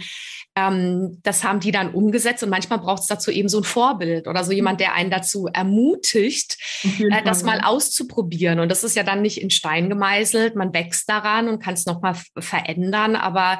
ähm, 0.56 1.20
das 1.24 1.44
haben 1.44 1.60
die 1.60 1.72
dann 1.72 1.94
umgesetzt 1.94 2.44
und 2.44 2.50
manchmal 2.50 2.80
braucht 2.80 3.02
es 3.02 3.08
dazu 3.08 3.32
eben 3.32 3.50
so 3.50 3.60
ein 3.60 3.63
Vorbild 3.63 4.28
oder 4.28 4.44
so 4.44 4.52
jemand, 4.52 4.80
der 4.80 4.94
einen 4.94 5.10
dazu 5.10 5.48
ermutigt, 5.52 6.58
äh, 6.84 7.24
das 7.24 7.44
mal 7.44 7.62
auszuprobieren. 7.62 8.60
Und 8.60 8.70
das 8.70 8.84
ist 8.84 8.96
ja 8.96 9.04
dann 9.04 9.22
nicht 9.22 9.42
in 9.42 9.50
Stein 9.50 9.89
gemeißelt, 9.89 10.56
man 10.56 10.74
wächst 10.74 11.10
daran 11.10 11.48
und 11.48 11.62
kann 11.62 11.74
es 11.74 11.86
nochmal 11.86 12.16
verändern, 12.38 13.16
aber 13.16 13.60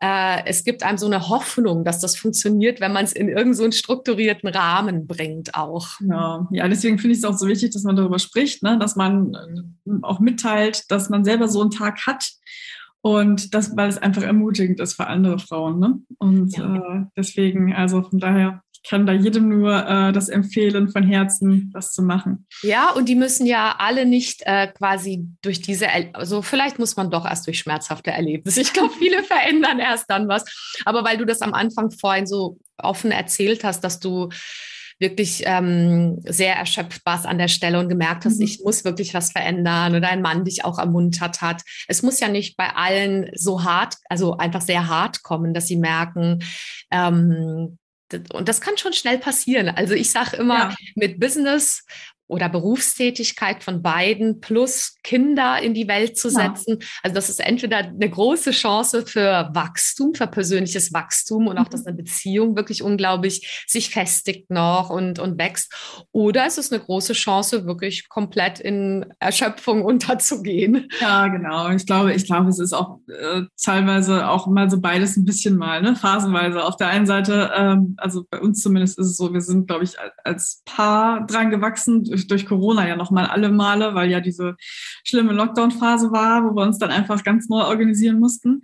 äh, 0.00 0.46
es 0.46 0.64
gibt 0.64 0.82
einem 0.82 0.98
so 0.98 1.06
eine 1.06 1.28
Hoffnung, 1.28 1.84
dass 1.84 1.98
das 1.98 2.16
funktioniert, 2.16 2.80
wenn 2.80 2.92
man 2.92 3.04
es 3.04 3.12
in 3.12 3.28
irgendeinen 3.28 3.54
so 3.54 3.70
strukturierten 3.70 4.48
Rahmen 4.48 5.06
bringt 5.06 5.54
auch. 5.54 5.88
Ja, 6.00 6.46
ja 6.52 6.68
deswegen 6.68 6.98
finde 6.98 7.12
ich 7.14 7.18
es 7.18 7.24
auch 7.24 7.36
so 7.36 7.48
wichtig, 7.48 7.72
dass 7.72 7.82
man 7.82 7.96
darüber 7.96 8.18
spricht, 8.18 8.62
ne? 8.62 8.78
dass 8.78 8.94
man 8.94 9.34
äh, 9.34 9.90
auch 10.02 10.20
mitteilt, 10.20 10.90
dass 10.90 11.08
man 11.08 11.24
selber 11.24 11.48
so 11.48 11.60
einen 11.62 11.70
Tag 11.70 12.06
hat 12.06 12.30
und 13.00 13.54
das, 13.54 13.76
weil 13.76 13.88
es 13.88 13.98
einfach 13.98 14.22
ermutigend 14.22 14.80
ist 14.80 14.94
für 14.94 15.06
andere 15.06 15.38
Frauen. 15.38 15.78
Ne? 15.78 16.00
Und 16.18 16.56
ja. 16.56 16.76
äh, 16.76 17.04
deswegen, 17.16 17.72
also 17.72 18.02
von 18.02 18.18
daher, 18.18 18.62
ich 18.72 18.88
kann 18.88 19.06
da 19.06 19.12
jedem 19.12 19.48
nur 19.48 19.86
äh, 19.86 20.12
das 20.12 20.28
empfehlen, 20.28 20.88
von 20.88 21.02
Herzen 21.02 21.70
das 21.72 21.92
zu 21.92 22.02
machen. 22.02 22.46
Ja, 22.62 22.90
und 22.90 23.08
die 23.08 23.14
müssen 23.14 23.46
ja 23.46 23.76
alle 23.78 24.04
nicht 24.04 24.42
äh, 24.44 24.68
quasi 24.68 25.26
durch 25.42 25.60
diese, 25.60 25.86
also 26.12 26.42
vielleicht 26.42 26.78
muss 26.78 26.96
man 26.96 27.10
doch 27.10 27.24
erst 27.24 27.46
durch 27.46 27.58
schmerzhafte 27.58 28.10
Erlebnisse. 28.10 28.60
Ich 28.60 28.72
glaube, 28.72 28.92
viele 28.98 29.22
verändern 29.24 29.78
erst 29.78 30.10
dann 30.10 30.28
was. 30.28 30.44
Aber 30.84 31.04
weil 31.04 31.18
du 31.18 31.24
das 31.24 31.42
am 31.42 31.54
Anfang 31.54 31.90
vorhin 31.90 32.26
so 32.26 32.58
offen 32.76 33.10
erzählt 33.10 33.64
hast, 33.64 33.82
dass 33.82 34.00
du 34.00 34.28
wirklich 34.98 35.42
ähm, 35.46 36.20
sehr 36.24 36.56
erschöpft 36.56 37.04
warst 37.04 37.26
an 37.26 37.38
der 37.38 37.48
Stelle 37.48 37.78
und 37.78 37.88
gemerkt 37.88 38.24
hast, 38.24 38.38
mhm. 38.38 38.44
ich 38.44 38.60
muss 38.64 38.84
wirklich 38.84 39.14
was 39.14 39.32
verändern 39.32 39.94
oder 39.94 40.08
ein 40.08 40.22
Mann 40.22 40.44
dich 40.44 40.64
auch 40.64 40.78
ermuntert 40.78 41.40
hat. 41.40 41.62
Es 41.86 42.02
muss 42.02 42.20
ja 42.20 42.28
nicht 42.28 42.56
bei 42.56 42.70
allen 42.70 43.30
so 43.34 43.64
hart, 43.64 43.96
also 44.08 44.36
einfach 44.36 44.62
sehr 44.62 44.88
hart 44.88 45.22
kommen, 45.22 45.54
dass 45.54 45.66
sie 45.66 45.76
merken, 45.76 46.42
ähm, 46.90 47.78
und 48.32 48.48
das 48.48 48.60
kann 48.60 48.78
schon 48.78 48.94
schnell 48.94 49.18
passieren. 49.18 49.68
Also 49.68 49.94
ich 49.94 50.10
sage 50.10 50.38
immer, 50.38 50.70
ja. 50.70 50.74
mit 50.94 51.20
Business 51.20 51.84
oder 52.28 52.48
Berufstätigkeit 52.48 53.64
von 53.64 53.82
beiden 53.82 54.40
plus 54.40 54.96
Kinder 55.02 55.60
in 55.60 55.74
die 55.74 55.88
Welt 55.88 56.16
zu 56.16 56.30
setzen. 56.30 56.78
Ja. 56.80 56.86
Also 57.02 57.14
das 57.14 57.30
ist 57.30 57.40
entweder 57.40 57.78
eine 57.78 58.08
große 58.08 58.50
Chance 58.50 59.06
für 59.06 59.50
Wachstum, 59.54 60.14
für 60.14 60.26
persönliches 60.26 60.92
Wachstum 60.92 61.46
und 61.46 61.58
auch, 61.58 61.68
dass 61.68 61.80
mhm. 61.80 61.88
eine 61.88 61.96
Beziehung 61.96 62.54
wirklich 62.54 62.82
unglaublich 62.82 63.64
sich 63.66 63.90
festigt 63.90 64.50
noch 64.50 64.90
und, 64.90 65.18
und 65.18 65.38
wächst. 65.38 65.72
Oder 66.12 66.46
es 66.46 66.58
ist 66.58 66.72
eine 66.72 66.82
große 66.82 67.14
Chance, 67.14 67.64
wirklich 67.66 68.08
komplett 68.08 68.60
in 68.60 69.06
Erschöpfung 69.18 69.82
unterzugehen. 69.88 70.88
Ja, 71.00 71.28
genau. 71.28 71.70
Ich 71.70 71.86
glaube, 71.86 72.12
ich 72.12 72.26
glaube, 72.26 72.50
es 72.50 72.58
ist 72.58 72.74
auch 72.74 72.98
äh, 73.08 73.42
teilweise 73.62 74.28
auch 74.28 74.46
mal 74.46 74.70
so 74.70 74.80
beides 74.80 75.16
ein 75.16 75.24
bisschen 75.24 75.56
mal, 75.56 75.80
ne? 75.80 75.96
phasenweise. 75.96 76.62
Auf 76.62 76.76
der 76.76 76.88
einen 76.88 77.06
Seite, 77.06 77.50
ähm, 77.56 77.94
also 77.96 78.24
bei 78.28 78.38
uns 78.38 78.60
zumindest 78.60 78.98
ist 78.98 79.06
es 79.06 79.16
so, 79.16 79.32
wir 79.32 79.40
sind, 79.40 79.66
glaube 79.66 79.84
ich, 79.84 79.94
als 80.24 80.62
Paar 80.66 81.26
dran 81.26 81.50
gewachsen 81.50 82.04
durch 82.26 82.46
Corona 82.46 82.88
ja 82.88 82.96
nochmal 82.96 83.26
alle 83.26 83.50
Male, 83.50 83.94
weil 83.94 84.10
ja 84.10 84.20
diese 84.20 84.56
schlimme 85.04 85.32
Lockdown-Phase 85.32 86.10
war, 86.10 86.44
wo 86.44 86.54
wir 86.56 86.62
uns 86.62 86.78
dann 86.78 86.90
einfach 86.90 87.22
ganz 87.22 87.48
neu 87.48 87.62
organisieren 87.62 88.18
mussten. 88.18 88.62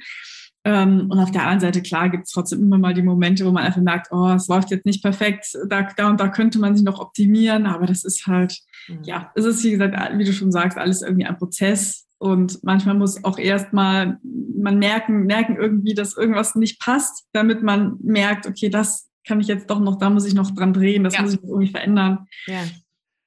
Ähm, 0.67 1.09
und 1.11 1.19
auf 1.19 1.31
der 1.31 1.43
anderen 1.43 1.61
Seite, 1.61 1.83
klar, 1.83 2.09
gibt 2.09 2.25
es 2.25 2.33
trotzdem 2.33 2.63
immer 2.63 2.79
mal 2.79 2.95
die 2.95 3.03
Momente, 3.03 3.45
wo 3.45 3.53
man 3.53 3.65
einfach 3.65 3.83
merkt, 3.83 4.09
oh, 4.11 4.31
es 4.31 4.49
läuft 4.49 4.71
jetzt 4.71 4.87
nicht 4.87 5.03
perfekt, 5.03 5.59
da, 5.69 5.83
da 5.95 6.09
und 6.09 6.19
da 6.19 6.29
könnte 6.29 6.59
man 6.59 6.75
sich 6.75 6.85
noch 6.85 7.01
optimieren, 7.01 7.67
aber 7.67 7.87
das 7.87 8.03
ist 8.03 8.27
halt, 8.27 8.59
mhm. 8.89 9.03
ja, 9.05 9.31
es 9.35 9.45
ist, 9.45 9.63
wie 9.63 9.73
gesagt, 9.73 9.95
wie 10.17 10.25
du 10.25 10.33
schon 10.33 10.53
sagst, 10.53 10.79
alles 10.79 11.03
irgendwie 11.03 11.27
ein 11.27 11.37
Prozess. 11.37 12.07
Und 12.17 12.65
manchmal 12.65 12.95
muss 12.95 13.23
auch 13.25 13.39
erstmal 13.39 14.19
man 14.23 14.79
merken, 14.79 15.27
merken 15.27 15.57
irgendwie, 15.57 15.93
dass 15.93 16.17
irgendwas 16.17 16.55
nicht 16.55 16.81
passt, 16.81 17.27
damit 17.33 17.63
man 17.63 17.99
merkt, 18.03 18.47
okay, 18.47 18.71
das 18.71 19.11
kann 19.27 19.41
ich 19.41 19.47
jetzt 19.47 19.69
doch 19.69 19.81
noch, 19.81 19.99
da 19.99 20.09
muss 20.09 20.27
ich 20.27 20.35
noch 20.35 20.51
dran 20.51 20.73
drehen, 20.73 21.05
das 21.05 21.15
ja. 21.15 21.23
muss 21.23 21.35
ich 21.35 21.43
irgendwie 21.43 21.69
verändern. 21.69 22.27
Ja. 22.47 22.63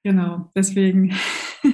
Genau, 0.03 0.51
deswegen. 0.55 1.15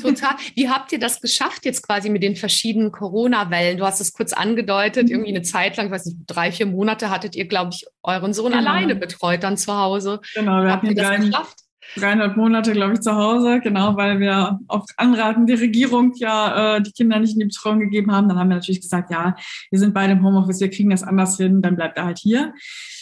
Total. 0.02 0.36
Wie 0.56 0.70
habt 0.70 0.92
ihr 0.92 1.00
das 1.00 1.22
geschafft 1.22 1.66
jetzt 1.66 1.86
quasi 1.86 2.10
mit 2.10 2.24
den 2.24 2.36
verschiedenen 2.36 2.92
Corona-Wellen? 2.92 3.78
Du 3.78 3.86
hast 3.86 4.00
es 4.00 4.14
kurz 4.14 4.34
angedeutet, 4.34 5.10
irgendwie 5.10 5.30
eine 5.30 5.44
Zeit 5.44 5.78
lang, 5.78 5.92
weiß 5.92 6.06
nicht, 6.06 6.18
drei, 6.26 6.52
vier 6.52 6.66
Monate 6.66 7.10
hattet 7.10 7.36
ihr, 7.36 7.48
glaube 7.48 7.72
ich, 7.74 7.86
euren 8.02 8.34
Sohn 8.34 8.54
genau. 8.54 8.70
alleine 8.70 8.96
betreut 8.96 9.44
dann 9.44 9.58
zu 9.58 9.78
Hause. 9.78 10.20
Genau, 10.34 10.64
wir 10.64 10.72
habt 10.72 10.84
ihr 10.86 10.96
das 10.96 11.08
drei, 11.08 11.18
geschafft? 11.18 11.60
Dreieinhalb 11.96 12.38
Monate, 12.38 12.72
glaube 12.74 12.94
ich, 12.94 13.02
zu 13.02 13.16
Hause, 13.16 13.60
genau, 13.60 13.96
weil 13.96 14.20
wir 14.20 14.60
auf 14.68 14.86
Anraten 14.98 15.46
der 15.46 15.60
Regierung 15.60 16.14
ja 16.16 16.78
äh, 16.78 16.82
die 16.82 16.92
Kinder 16.92 17.20
nicht 17.20 17.34
in 17.34 17.40
die 17.40 17.46
Betreuung 17.46 17.80
gegeben 17.80 18.12
haben. 18.12 18.28
Dann 18.28 18.40
haben 18.40 18.50
wir 18.50 18.56
natürlich 18.56 18.82
gesagt, 18.82 19.12
ja, 19.12 19.36
wir 19.70 19.80
sind 19.80 19.94
beide 19.94 20.14
im 20.14 20.24
Homeoffice, 20.24 20.60
wir 20.60 20.70
kriegen 20.70 20.90
das 20.90 21.04
anders 21.04 21.38
hin, 21.38 21.62
dann 21.62 21.76
bleibt 21.76 21.98
er 21.98 22.06
halt 22.06 22.18
hier. 22.18 22.54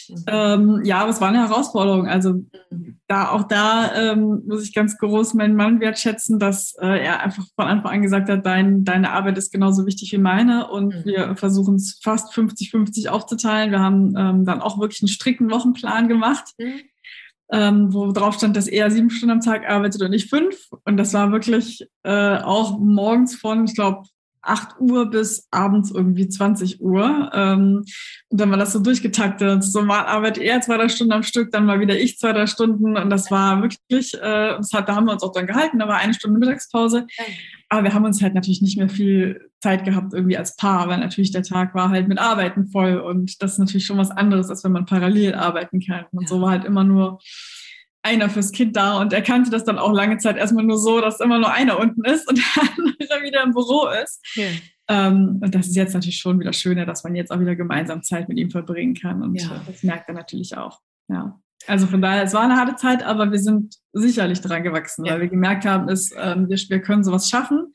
Mhm. 0.08 0.24
Ähm, 0.26 0.80
ja, 0.84 0.98
aber 0.98 1.10
es 1.10 1.20
war 1.20 1.28
eine 1.28 1.48
Herausforderung. 1.48 2.06
Also 2.06 2.44
da 3.06 3.30
auch 3.30 3.44
da 3.44 3.94
ähm, 3.94 4.42
muss 4.46 4.64
ich 4.64 4.74
ganz 4.74 4.98
groß 4.98 5.34
meinen 5.34 5.56
Mann 5.56 5.80
wertschätzen, 5.80 6.38
dass 6.38 6.74
äh, 6.80 7.02
er 7.02 7.20
einfach 7.20 7.44
von 7.56 7.66
Anfang 7.66 7.92
an 7.92 8.02
gesagt 8.02 8.28
hat, 8.28 8.44
dein, 8.44 8.84
deine 8.84 9.12
Arbeit 9.12 9.38
ist 9.38 9.52
genauso 9.52 9.86
wichtig 9.86 10.12
wie 10.12 10.18
meine 10.18 10.68
und 10.68 10.94
mhm. 10.94 11.04
wir 11.04 11.36
versuchen 11.36 11.76
es 11.76 11.98
fast 12.02 12.34
50-50 12.34 13.08
aufzuteilen. 13.08 13.70
Wir 13.70 13.80
haben 13.80 14.14
ähm, 14.16 14.44
dann 14.44 14.60
auch 14.60 14.78
wirklich 14.78 15.02
einen 15.02 15.08
strikten 15.08 15.50
Wochenplan 15.50 16.08
gemacht. 16.08 16.44
Mhm. 16.58 16.80
Ähm, 17.54 17.92
wo 17.92 18.12
drauf 18.12 18.34
stand, 18.34 18.56
dass 18.56 18.66
er 18.66 18.90
sieben 18.90 19.10
Stunden 19.10 19.32
am 19.32 19.40
Tag 19.40 19.68
arbeitet 19.68 20.00
und 20.00 20.12
ich 20.14 20.30
fünf. 20.30 20.56
Und 20.84 20.96
das 20.96 21.12
war 21.12 21.32
wirklich 21.32 21.86
äh, 22.02 22.38
auch 22.38 22.78
morgens 22.78 23.36
von, 23.36 23.66
ich 23.66 23.74
glaube, 23.74 24.04
8 24.42 24.80
Uhr 24.80 25.10
bis 25.10 25.46
abends 25.50 25.90
irgendwie 25.90 26.28
20 26.28 26.80
Uhr. 26.80 27.30
Ähm, 27.32 27.84
und 28.28 28.40
dann 28.40 28.50
war 28.50 28.58
das 28.58 28.72
so 28.72 28.80
durchgetaktet. 28.80 29.62
So 29.64 29.82
mal 29.82 30.04
arbeitet 30.04 30.42
er 30.42 30.60
zwei, 30.60 30.76
drei 30.76 30.88
Stunden 30.88 31.12
am 31.12 31.22
Stück, 31.22 31.50
dann 31.52 31.64
mal 31.64 31.80
wieder 31.80 31.98
ich 31.98 32.18
zwei, 32.18 32.32
drei 32.32 32.46
Stunden. 32.46 32.96
Und 32.96 33.10
das 33.10 33.30
war 33.30 33.62
wirklich, 33.62 34.14
äh, 34.14 34.56
das 34.56 34.72
hat, 34.72 34.88
da 34.88 34.96
haben 34.96 35.06
wir 35.06 35.12
uns 35.12 35.22
auch 35.22 35.32
dann 35.32 35.46
gehalten. 35.46 35.78
Da 35.78 35.88
war 35.88 35.98
eine 35.98 36.14
Stunde 36.14 36.38
Mittagspause. 36.38 37.06
Aber 37.68 37.84
wir 37.84 37.94
haben 37.94 38.04
uns 38.04 38.22
halt 38.22 38.34
natürlich 38.34 38.62
nicht 38.62 38.76
mehr 38.76 38.88
viel 38.88 39.48
Zeit 39.60 39.84
gehabt 39.84 40.12
irgendwie 40.12 40.36
als 40.36 40.56
Paar, 40.56 40.88
weil 40.88 40.98
natürlich 40.98 41.30
der 41.30 41.42
Tag 41.42 41.74
war 41.74 41.88
halt 41.88 42.08
mit 42.08 42.18
Arbeiten 42.18 42.66
voll. 42.66 42.98
Und 42.98 43.42
das 43.42 43.52
ist 43.52 43.58
natürlich 43.58 43.86
schon 43.86 43.98
was 43.98 44.10
anderes, 44.10 44.50
als 44.50 44.64
wenn 44.64 44.72
man 44.72 44.86
parallel 44.86 45.34
arbeiten 45.34 45.80
kann. 45.80 46.04
Und 46.10 46.28
so 46.28 46.40
war 46.40 46.50
halt 46.50 46.64
immer 46.64 46.84
nur 46.84 47.20
einer 48.02 48.28
fürs 48.28 48.52
Kind 48.52 48.76
da 48.76 49.00
und 49.00 49.12
er 49.12 49.22
kannte 49.22 49.50
das 49.50 49.64
dann 49.64 49.78
auch 49.78 49.92
lange 49.92 50.18
Zeit 50.18 50.36
erstmal 50.36 50.64
nur 50.64 50.78
so, 50.78 51.00
dass 51.00 51.20
immer 51.20 51.38
nur 51.38 51.52
einer 51.52 51.78
unten 51.78 52.04
ist 52.04 52.28
und 52.28 52.38
der 52.56 52.62
andere 52.62 53.22
wieder 53.22 53.42
im 53.42 53.52
Büro 53.52 53.86
ist. 54.02 54.20
Ja. 54.34 54.46
Ähm, 54.88 55.38
und 55.40 55.54
das 55.54 55.68
ist 55.68 55.76
jetzt 55.76 55.94
natürlich 55.94 56.18
schon 56.18 56.40
wieder 56.40 56.52
schöner, 56.52 56.84
dass 56.84 57.04
man 57.04 57.14
jetzt 57.14 57.30
auch 57.30 57.38
wieder 57.38 57.54
gemeinsam 57.54 58.02
Zeit 58.02 58.28
mit 58.28 58.38
ihm 58.38 58.50
verbringen 58.50 58.94
kann 58.94 59.22
und 59.22 59.40
ja. 59.40 59.62
das 59.66 59.82
merkt 59.82 60.08
er 60.08 60.14
natürlich 60.14 60.56
auch. 60.56 60.80
Ja. 61.08 61.38
Also 61.68 61.86
von 61.86 62.02
daher, 62.02 62.24
es 62.24 62.34
war 62.34 62.42
eine 62.42 62.56
harte 62.56 62.74
Zeit, 62.74 63.04
aber 63.04 63.30
wir 63.30 63.38
sind 63.38 63.76
sicherlich 63.92 64.40
dran 64.40 64.64
gewachsen, 64.64 65.04
weil 65.04 65.20
wir 65.20 65.28
gemerkt 65.28 65.64
haben, 65.64 65.88
ist, 65.88 66.12
ähm, 66.18 66.48
wir, 66.48 66.56
wir 66.56 66.80
können 66.80 67.04
sowas 67.04 67.28
schaffen. 67.28 67.72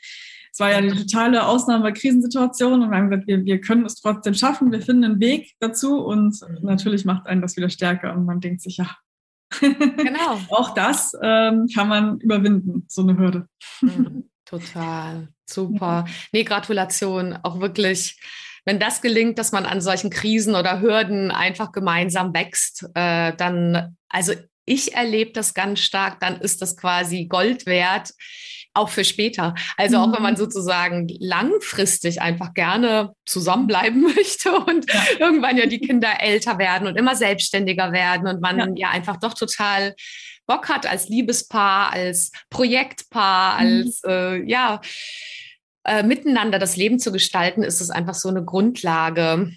Es 0.52 0.60
war 0.60 0.72
ja 0.72 0.78
eine 0.78 0.96
totale 0.96 1.46
Ausnahme 1.46 1.94
Krisensituation 1.94 2.82
und 2.82 2.90
wir 2.90 2.98
haben 2.98 3.10
gesagt, 3.10 3.28
wir, 3.28 3.46
wir 3.46 3.62
können 3.62 3.86
es 3.86 3.96
trotzdem 3.96 4.34
schaffen, 4.34 4.72
wir 4.72 4.82
finden 4.82 5.04
einen 5.04 5.20
Weg 5.20 5.54
dazu 5.60 6.04
und 6.04 6.42
mhm. 6.42 6.58
natürlich 6.64 7.06
macht 7.06 7.28
einen 7.28 7.42
das 7.42 7.56
wieder 7.56 7.70
stärker 7.70 8.14
und 8.14 8.26
man 8.26 8.42
denkt 8.42 8.62
sich, 8.62 8.78
ja, 8.78 8.98
Genau. 9.60 10.40
auch 10.50 10.74
das 10.74 11.14
ähm, 11.22 11.68
kann 11.74 11.88
man 11.88 12.20
überwinden, 12.20 12.86
so 12.88 13.02
eine 13.02 13.18
Hürde. 13.18 13.48
Mhm, 13.82 14.30
total. 14.46 15.30
Super. 15.46 16.06
Nee, 16.32 16.44
Gratulation. 16.44 17.38
Auch 17.44 17.60
wirklich, 17.60 18.20
wenn 18.66 18.80
das 18.80 19.02
gelingt, 19.02 19.38
dass 19.40 19.52
man 19.52 19.66
an 19.66 19.82
solchen 19.82 20.10
Krisen 20.10 20.56
oder 20.56 20.82
Hürden 20.82 21.32
einfach 21.32 21.72
gemeinsam 21.72 22.34
wächst, 22.34 22.86
äh, 22.94 23.34
dann, 23.36 23.96
also 24.10 24.34
ich 24.66 24.94
erlebe 24.94 25.32
das 25.32 25.54
ganz 25.54 25.80
stark, 25.80 26.20
dann 26.20 26.42
ist 26.42 26.62
das 26.62 26.76
quasi 26.76 27.26
Gold 27.26 27.66
wert 27.66 28.12
auch 28.78 28.90
für 28.90 29.04
später. 29.04 29.56
Also 29.76 29.98
auch 29.98 30.14
wenn 30.14 30.22
man 30.22 30.34
mhm. 30.34 30.38
sozusagen 30.38 31.08
langfristig 31.20 32.22
einfach 32.22 32.54
gerne 32.54 33.14
zusammenbleiben 33.26 34.02
möchte 34.16 34.52
und 34.52 34.92
ja. 34.92 35.02
irgendwann 35.20 35.58
ja 35.58 35.66
die 35.66 35.80
Kinder 35.80 36.10
älter 36.20 36.58
werden 36.58 36.88
und 36.88 36.96
immer 36.96 37.16
selbstständiger 37.16 37.92
werden 37.92 38.28
und 38.28 38.42
man 38.42 38.58
ja, 38.58 38.68
ja 38.76 38.90
einfach 38.90 39.18
doch 39.18 39.34
total 39.34 39.96
Bock 40.46 40.70
hat 40.70 40.86
als 40.86 41.10
Liebespaar, 41.10 41.92
als 41.92 42.32
Projektpaar, 42.50 43.62
mhm. 43.62 43.84
als 43.84 44.02
äh, 44.08 44.50
ja 44.50 44.82
äh, 45.84 46.04
miteinander 46.04 46.60
das 46.60 46.78
Leben 46.78 47.00
zu 47.00 47.12
gestalten, 47.12 47.64
ist 47.64 47.82
es 47.82 47.90
einfach 47.90 48.16
so 48.16 48.30
eine 48.30 48.44
Grundlage 48.44 49.52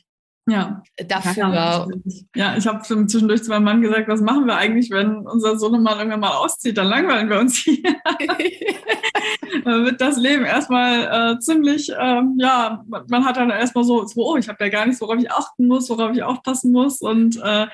ja. 0.48 0.82
dafür. 1.06 1.48
Ja, 1.52 1.86
ja 2.34 2.56
ich 2.56 2.66
habe 2.66 2.82
zwischendurch 2.82 3.42
zu 3.42 3.50
meinem 3.50 3.64
Mann 3.64 3.82
gesagt, 3.82 4.08
was 4.08 4.20
machen 4.20 4.46
wir 4.46 4.56
eigentlich, 4.56 4.90
wenn 4.90 5.26
unser 5.26 5.58
Sohn 5.58 5.82
mal 5.82 5.96
irgendwann 5.98 6.20
mal 6.20 6.36
auszieht, 6.36 6.78
dann 6.78 6.88
langweilen 6.88 7.28
wir 7.28 7.40
uns 7.40 7.58
hier. 7.58 7.82
dann 9.64 9.84
wird 9.84 10.00
das 10.00 10.16
Leben 10.16 10.44
erstmal 10.44 11.34
äh, 11.34 11.38
ziemlich, 11.40 11.90
ähm, 11.98 12.36
ja, 12.38 12.84
man 13.08 13.24
hat 13.24 13.36
dann 13.36 13.50
erstmal 13.50 13.84
so, 13.84 14.04
so 14.06 14.32
oh, 14.32 14.36
ich 14.36 14.48
habe 14.48 14.64
ja 14.64 14.70
gar 14.70 14.86
nichts, 14.86 15.00
worauf 15.00 15.18
ich 15.18 15.30
achten 15.30 15.66
muss, 15.66 15.90
worauf 15.90 16.12
ich 16.12 16.22
aufpassen 16.22 16.72
muss 16.72 17.00
und 17.00 17.36
äh, 17.42 17.66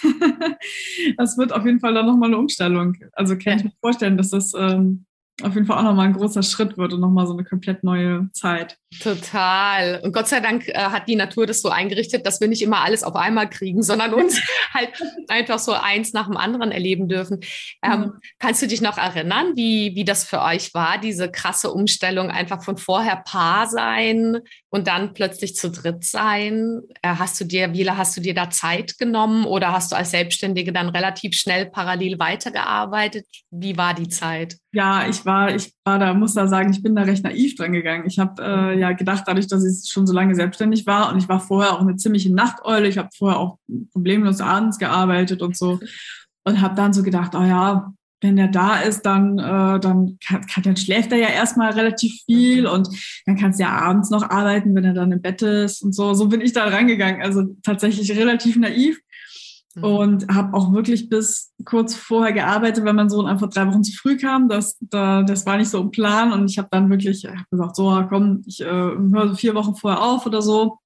das 1.16 1.36
wird 1.38 1.52
auf 1.52 1.64
jeden 1.64 1.80
Fall 1.80 1.94
dann 1.94 2.06
nochmal 2.06 2.30
eine 2.30 2.38
Umstellung. 2.38 2.96
Also 3.12 3.36
kann 3.36 3.58
ich 3.58 3.64
mir 3.64 3.72
vorstellen, 3.80 4.16
dass 4.16 4.30
das 4.30 4.52
ähm, 4.54 5.06
auf 5.42 5.54
jeden 5.54 5.66
Fall 5.66 5.78
auch 5.78 5.82
nochmal 5.82 6.06
ein 6.06 6.12
großer 6.12 6.44
Schritt 6.44 6.78
wird 6.78 6.92
und 6.92 7.00
nochmal 7.00 7.26
so 7.26 7.32
eine 7.32 7.44
komplett 7.44 7.82
neue 7.82 8.28
Zeit. 8.32 8.78
Total. 9.00 10.00
Und 10.04 10.12
Gott 10.12 10.28
sei 10.28 10.38
Dank 10.38 10.68
äh, 10.68 10.74
hat 10.74 11.08
die 11.08 11.16
Natur 11.16 11.46
das 11.46 11.60
so 11.60 11.70
eingerichtet, 11.70 12.24
dass 12.24 12.40
wir 12.40 12.46
nicht 12.46 12.62
immer 12.62 12.82
alles 12.82 13.02
auf 13.02 13.16
einmal 13.16 13.50
kriegen, 13.50 13.82
sondern 13.82 14.14
uns 14.14 14.40
halt 14.74 14.90
einfach 15.28 15.58
so 15.58 15.72
eins 15.72 16.12
nach 16.12 16.26
dem 16.26 16.36
anderen 16.36 16.70
erleben 16.70 17.08
dürfen. 17.08 17.40
Ähm, 17.82 18.00
mhm. 18.00 18.12
Kannst 18.38 18.62
du 18.62 18.68
dich 18.68 18.80
noch 18.80 18.96
erinnern, 18.96 19.56
wie, 19.56 19.96
wie 19.96 20.04
das 20.04 20.24
für 20.24 20.40
euch 20.40 20.72
war, 20.72 20.98
diese 20.98 21.28
krasse 21.28 21.72
Umstellung, 21.72 22.30
einfach 22.30 22.62
von 22.62 22.76
vorher 22.76 23.16
Paar 23.16 23.66
sein 23.66 24.38
und 24.74 24.88
dann 24.88 25.14
plötzlich 25.14 25.54
zu 25.54 25.70
dritt 25.70 26.04
sein? 26.04 26.82
Äh, 27.00 27.14
hast 27.14 27.40
du 27.40 27.44
dir, 27.44 27.72
wie 27.72 27.88
hast 27.88 28.16
du 28.16 28.20
dir 28.20 28.34
da 28.34 28.50
Zeit 28.50 28.98
genommen 28.98 29.44
oder 29.44 29.70
hast 29.70 29.92
du 29.92 29.96
als 29.96 30.10
Selbstständige 30.10 30.72
dann 30.72 30.88
relativ 30.88 31.34
schnell 31.34 31.66
parallel 31.66 32.18
weitergearbeitet? 32.18 33.24
Wie 33.52 33.76
war 33.76 33.94
die 33.94 34.08
Zeit? 34.08 34.56
Ja, 34.72 35.06
ich 35.06 35.24
war, 35.24 35.54
ich 35.54 35.72
war 35.84 36.00
da, 36.00 36.12
muss 36.12 36.34
da 36.34 36.48
sagen, 36.48 36.72
ich 36.72 36.82
bin 36.82 36.96
da 36.96 37.02
recht 37.02 37.22
naiv 37.22 37.54
dran 37.54 37.70
gegangen. 37.70 38.08
Ich 38.08 38.18
habe 38.18 38.42
äh, 38.42 38.80
ja 38.80 38.90
gedacht, 38.90 39.22
dadurch, 39.28 39.46
dass 39.46 39.64
ich 39.64 39.88
schon 39.88 40.08
so 40.08 40.12
lange 40.12 40.34
selbstständig 40.34 40.88
war 40.88 41.12
und 41.12 41.18
ich 41.18 41.28
war 41.28 41.38
vorher 41.38 41.74
auch 41.74 41.80
eine 41.80 41.94
ziemliche 41.94 42.34
Nachteule. 42.34 42.88
Ich 42.88 42.98
habe 42.98 43.10
vorher 43.16 43.38
auch 43.38 43.58
problemlos 43.92 44.40
abends 44.40 44.78
gearbeitet 44.78 45.40
und 45.40 45.56
so 45.56 45.78
und 46.44 46.60
habe 46.60 46.74
dann 46.74 46.92
so 46.92 47.04
gedacht, 47.04 47.36
oh 47.36 47.44
ja, 47.44 47.92
wenn 48.24 48.36
der 48.36 48.48
da 48.48 48.80
ist, 48.80 49.02
dann, 49.02 49.38
äh, 49.38 49.78
dann, 49.78 50.18
kann, 50.26 50.46
kann, 50.46 50.62
dann 50.62 50.76
schläft 50.78 51.12
er 51.12 51.18
ja 51.18 51.28
erstmal 51.28 51.72
relativ 51.72 52.22
viel 52.24 52.66
und 52.66 52.88
dann 53.26 53.36
kannst 53.36 53.60
du 53.60 53.64
ja 53.64 53.70
abends 53.70 54.08
noch 54.08 54.30
arbeiten, 54.30 54.74
wenn 54.74 54.84
er 54.84 54.94
dann 54.94 55.12
im 55.12 55.20
Bett 55.20 55.42
ist 55.42 55.82
und 55.82 55.94
so. 55.94 56.14
So 56.14 56.28
bin 56.28 56.40
ich 56.40 56.54
da 56.54 56.64
rangegangen. 56.64 57.20
Also 57.20 57.44
tatsächlich 57.62 58.10
relativ 58.16 58.56
naiv. 58.56 58.98
Mhm. 59.74 59.84
Und 59.84 60.34
habe 60.34 60.56
auch 60.56 60.72
wirklich 60.72 61.10
bis 61.10 61.52
kurz 61.66 61.94
vorher 61.94 62.32
gearbeitet, 62.32 62.84
wenn 62.84 62.96
mein 62.96 63.10
Sohn 63.10 63.26
einfach 63.26 63.50
drei 63.50 63.66
Wochen 63.66 63.84
zu 63.84 63.92
früh 63.92 64.16
kam. 64.16 64.48
Das, 64.48 64.78
da, 64.80 65.22
das 65.22 65.44
war 65.44 65.58
nicht 65.58 65.68
so 65.68 65.82
im 65.82 65.90
Plan. 65.90 66.32
Und 66.32 66.50
ich 66.50 66.56
habe 66.56 66.68
dann 66.70 66.88
wirklich 66.88 67.26
hab 67.26 67.50
gesagt, 67.50 67.76
so 67.76 68.06
komm, 68.08 68.42
ich 68.46 68.62
äh, 68.62 68.64
höre 68.64 69.34
vier 69.34 69.54
Wochen 69.54 69.74
vorher 69.74 70.02
auf 70.02 70.24
oder 70.24 70.40
so. 70.40 70.78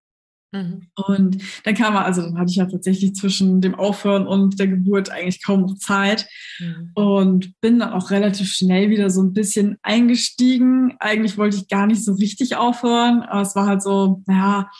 Mhm. 0.53 0.89
Und 1.07 1.39
dann 1.65 1.75
kam 1.75 1.95
er, 1.95 2.05
also 2.05 2.23
dann 2.23 2.39
hatte 2.39 2.51
ich 2.51 2.57
ja 2.57 2.67
tatsächlich 2.67 3.15
zwischen 3.15 3.61
dem 3.61 3.75
Aufhören 3.75 4.27
und 4.27 4.59
der 4.59 4.69
Geburt 4.69 5.11
eigentlich 5.11 5.45
kaum 5.45 5.63
noch 5.63 5.77
Zeit 5.77 6.27
mhm. 6.59 6.91
und 6.95 7.61
bin 7.61 7.79
dann 7.79 7.93
auch 7.93 8.11
relativ 8.11 8.51
schnell 8.51 8.89
wieder 8.91 9.11
so 9.11 9.23
ein 9.23 9.35
bisschen 9.35 9.77
eingestiegen. 9.83 10.97
Eigentlich 11.01 11.37
wollte 11.37 11.57
ich 11.57 11.69
gar 11.69 11.87
nicht 11.87 12.05
so 12.05 12.15
richtig 12.15 12.57
aufhören, 12.57 13.23
aber 13.23 13.43
es 13.43 13.55
war 13.55 13.67
halt 13.67 13.83
so, 13.83 14.23
naja, 14.27 14.71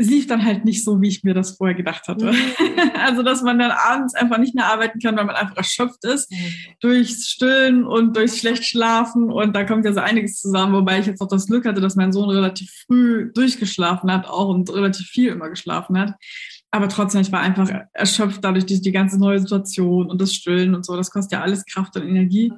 es 0.00 0.08
lief 0.08 0.26
dann 0.26 0.42
halt 0.42 0.64
nicht 0.64 0.82
so, 0.82 1.02
wie 1.02 1.08
ich 1.08 1.24
mir 1.24 1.34
das 1.34 1.58
vorher 1.58 1.76
gedacht 1.76 2.08
hatte. 2.08 2.32
Mhm. 2.32 2.36
Also, 3.00 3.22
dass 3.22 3.42
man 3.42 3.58
dann 3.58 3.70
abends 3.70 4.14
einfach 4.14 4.38
nicht 4.38 4.54
mehr 4.54 4.66
arbeiten 4.66 4.98
kann, 5.00 5.16
weil 5.16 5.24
man 5.24 5.34
einfach 5.34 5.56
erschöpft 5.56 6.04
ist 6.04 6.30
mhm. 6.30 6.36
durchs 6.80 7.28
Stillen 7.28 7.84
und 7.84 8.16
durchs 8.16 8.38
schlecht 8.38 8.64
Schlafen. 8.64 9.30
Und 9.30 9.54
da 9.54 9.64
kommt 9.64 9.84
ja 9.84 9.92
so 9.92 10.00
einiges 10.00 10.38
zusammen, 10.38 10.74
wobei 10.74 11.00
ich 11.00 11.06
jetzt 11.06 11.20
auch 11.20 11.28
das 11.28 11.46
Glück 11.46 11.66
hatte, 11.66 11.80
dass 11.80 11.96
mein 11.96 12.12
Sohn 12.12 12.30
relativ 12.30 12.70
früh 12.86 13.32
durchgeschlafen 13.32 14.10
hat, 14.12 14.26
auch 14.26 14.48
und 14.48 14.72
relativ 14.72 15.06
viel 15.06 15.28
immer 15.32 15.48
geschlafen 15.48 15.98
hat. 15.98 16.14
Aber 16.70 16.88
trotzdem, 16.88 17.22
ich 17.22 17.32
war 17.32 17.40
einfach 17.40 17.70
erschöpft 17.92 18.44
dadurch 18.44 18.66
die, 18.66 18.80
die 18.80 18.92
ganze 18.92 19.18
neue 19.18 19.40
Situation 19.40 20.10
und 20.10 20.20
das 20.20 20.34
Stillen 20.34 20.74
und 20.74 20.84
so. 20.84 20.96
Das 20.96 21.10
kostet 21.10 21.32
ja 21.32 21.42
alles 21.42 21.64
Kraft 21.64 21.96
und 21.96 22.06
Energie. 22.06 22.52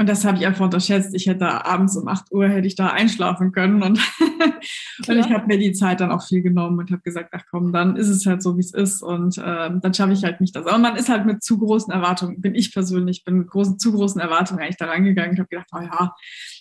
Und 0.00 0.08
das 0.08 0.24
habe 0.24 0.38
ich 0.38 0.46
einfach 0.46 0.64
unterschätzt. 0.64 1.12
Ich 1.12 1.26
hätte 1.26 1.66
abends 1.66 1.96
um 1.96 2.06
8 2.06 2.30
Uhr 2.30 2.48
hätte 2.48 2.68
ich 2.68 2.76
da 2.76 2.86
einschlafen 2.86 3.50
können. 3.50 3.82
Und, 3.82 3.98
und 5.08 5.16
ich 5.16 5.28
habe 5.28 5.48
mir 5.48 5.58
die 5.58 5.72
Zeit 5.72 6.00
dann 6.00 6.12
auch 6.12 6.24
viel 6.24 6.40
genommen 6.40 6.78
und 6.78 6.92
habe 6.92 7.02
gesagt, 7.02 7.30
ach 7.32 7.42
komm, 7.50 7.72
dann 7.72 7.96
ist 7.96 8.08
es 8.08 8.24
halt 8.24 8.40
so, 8.40 8.56
wie 8.56 8.60
es 8.60 8.72
ist. 8.72 9.02
Und 9.02 9.42
ähm, 9.44 9.80
dann 9.80 9.92
schaffe 9.92 10.12
ich 10.12 10.22
halt 10.22 10.40
nicht 10.40 10.54
das. 10.54 10.66
Aber 10.66 10.78
man 10.78 10.94
ist 10.94 11.08
halt 11.08 11.26
mit 11.26 11.42
zu 11.42 11.58
großen 11.58 11.92
Erwartungen, 11.92 12.40
bin 12.40 12.54
ich 12.54 12.72
persönlich, 12.72 13.24
bin 13.24 13.38
mit 13.38 13.48
großen, 13.48 13.80
zu 13.80 13.92
großen 13.92 14.20
Erwartungen 14.20 14.60
eigentlich 14.60 14.76
da 14.76 14.86
rangegangen. 14.86 15.32
Ich 15.32 15.40
habe 15.40 15.48
gedacht, 15.48 15.68
oh 15.72 15.80
ja. 15.80 16.14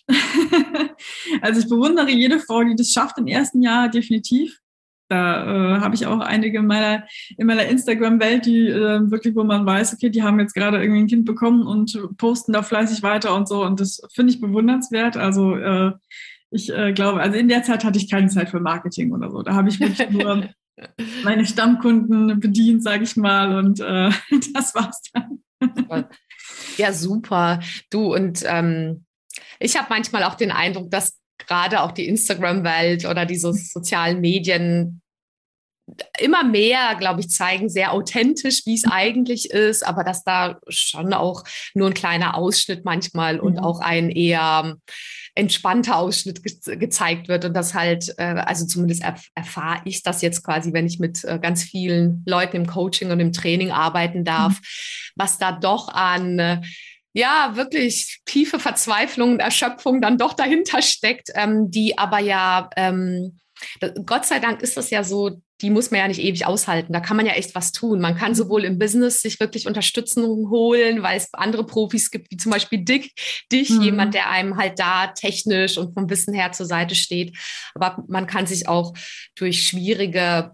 also 1.41 1.59
ich 1.59 1.69
bewundere 1.69 2.09
jede 2.09 2.39
Frau, 2.39 2.63
die 2.63 2.75
das 2.75 2.89
schafft 2.89 3.19
im 3.19 3.27
ersten 3.27 3.61
Jahr 3.61 3.87
definitiv. 3.87 4.59
Da 5.09 5.77
äh, 5.77 5.79
habe 5.79 5.95
ich 5.95 6.05
auch 6.05 6.19
einige 6.19 6.59
in 6.59 6.67
meiner, 6.67 7.03
in 7.37 7.47
meiner 7.47 7.65
Instagram-Welt, 7.65 8.45
die 8.45 8.67
äh, 8.67 9.09
wirklich, 9.09 9.35
wo 9.35 9.43
man 9.43 9.65
weiß, 9.65 9.93
okay, 9.93 10.09
die 10.09 10.23
haben 10.23 10.39
jetzt 10.39 10.53
gerade 10.53 10.81
irgendwie 10.81 11.01
ein 11.01 11.07
Kind 11.07 11.25
bekommen 11.25 11.65
und 11.65 11.97
posten 12.17 12.53
da 12.53 12.61
fleißig 12.61 13.03
weiter 13.03 13.33
und 13.35 13.47
so. 13.47 13.63
Und 13.63 13.79
das 13.79 14.01
finde 14.13 14.33
ich 14.33 14.41
bewundernswert. 14.41 15.15
Also 15.17 15.55
äh, 15.55 15.91
ich 16.51 16.71
äh, 16.73 16.93
glaube, 16.93 17.21
also 17.21 17.37
in 17.37 17.47
der 17.47 17.63
Zeit 17.63 17.83
hatte 17.83 17.99
ich 17.99 18.09
keine 18.09 18.27
Zeit 18.27 18.49
für 18.49 18.59
Marketing 18.59 19.11
oder 19.13 19.31
so. 19.31 19.41
Da 19.43 19.53
habe 19.53 19.69
ich 19.69 19.79
wirklich 19.79 20.09
nur 20.09 20.49
meine 21.23 21.45
Stammkunden 21.45 22.39
bedient, 22.39 22.83
sage 22.83 23.03
ich 23.03 23.15
mal. 23.15 23.57
Und 23.57 23.79
äh, 23.79 24.11
das 24.53 24.75
war's 24.75 25.01
dann. 25.13 25.43
Ja, 26.77 26.93
super. 26.93 27.59
Du 27.89 28.13
und 28.13 28.43
ähm, 28.45 29.05
ich 29.59 29.77
habe 29.77 29.87
manchmal 29.89 30.23
auch 30.23 30.35
den 30.35 30.51
Eindruck, 30.51 30.91
dass 30.91 31.17
gerade 31.37 31.81
auch 31.81 31.91
die 31.91 32.07
Instagram-Welt 32.07 33.05
oder 33.05 33.25
diese 33.25 33.53
sozialen 33.53 34.21
Medien 34.21 35.01
immer 36.19 36.43
mehr, 36.43 36.95
glaube 36.95 37.21
ich, 37.21 37.29
zeigen 37.29 37.69
sehr 37.69 37.93
authentisch, 37.93 38.65
wie 38.65 38.75
es 38.75 38.85
eigentlich 38.89 39.51
ist, 39.51 39.87
aber 39.87 40.03
dass 40.03 40.23
da 40.23 40.59
schon 40.67 41.13
auch 41.13 41.43
nur 41.73 41.87
ein 41.87 41.93
kleiner 41.93 42.35
Ausschnitt 42.35 42.83
manchmal 42.83 43.39
und 43.39 43.59
auch 43.59 43.79
ein 43.79 44.09
eher 44.09 44.75
entspannter 45.33 45.97
Ausschnitt 45.97 46.43
ge 46.43 46.77
gezeigt 46.77 47.27
wird 47.29 47.45
und 47.45 47.53
das 47.53 47.73
halt, 47.73 48.13
äh, 48.17 48.23
also 48.23 48.65
zumindest 48.65 49.03
erf 49.03 49.27
erfahre 49.35 49.81
ich 49.85 50.01
das 50.03 50.21
jetzt 50.21 50.43
quasi, 50.43 50.73
wenn 50.73 50.87
ich 50.87 50.99
mit 50.99 51.23
äh, 51.23 51.39
ganz 51.39 51.63
vielen 51.63 52.23
Leuten 52.25 52.57
im 52.57 52.67
Coaching 52.67 53.11
und 53.11 53.19
im 53.19 53.31
Training 53.31 53.71
arbeiten 53.71 54.25
darf, 54.25 54.59
mhm. 54.59 55.13
was 55.15 55.37
da 55.37 55.51
doch 55.51 55.89
an 55.89 56.65
ja 57.17 57.53
wirklich 57.55 58.19
tiefe 58.25 58.59
Verzweiflung 58.59 59.33
und 59.33 59.39
Erschöpfung 59.39 60.01
dann 60.01 60.17
doch 60.17 60.33
dahinter 60.33 60.81
steckt, 60.81 61.29
ähm, 61.33 61.71
die 61.71 61.97
aber 61.97 62.19
ja, 62.19 62.69
ähm, 62.77 63.39
Gott 64.05 64.25
sei 64.25 64.39
Dank 64.39 64.61
ist 64.61 64.77
das 64.77 64.91
ja 64.91 65.03
so, 65.03 65.41
die 65.61 65.71
muss 65.71 65.89
man 65.89 65.99
ja 66.01 66.07
nicht 66.07 66.21
ewig 66.21 66.45
aushalten. 66.45 66.93
Da 66.93 66.99
kann 66.99 67.17
man 67.17 67.25
ja 67.25 67.33
echt 67.33 67.55
was 67.55 67.71
tun. 67.71 67.99
Man 67.99 68.15
kann 68.15 68.35
sowohl 68.35 68.63
im 68.63 68.77
Business 68.77 69.23
sich 69.23 69.39
wirklich 69.39 69.65
Unterstützung 69.65 70.51
holen, 70.51 71.01
weil 71.01 71.17
es 71.17 71.33
andere 71.33 71.65
Profis 71.65 72.11
gibt, 72.11 72.29
wie 72.29 72.37
zum 72.37 72.51
Beispiel 72.51 72.83
Dick, 72.85 73.11
dich, 73.51 73.71
mhm. 73.71 73.81
jemand, 73.81 74.13
der 74.13 74.29
einem 74.29 74.57
halt 74.57 74.77
da 74.77 75.07
technisch 75.07 75.79
und 75.79 75.95
vom 75.95 76.07
Wissen 76.11 76.35
her 76.35 76.51
zur 76.51 76.67
Seite 76.67 76.93
steht. 76.93 77.35
Aber 77.73 78.03
man 78.07 78.27
kann 78.27 78.45
sich 78.45 78.67
auch 78.67 78.93
durch 79.35 79.63
schwierige 79.63 80.51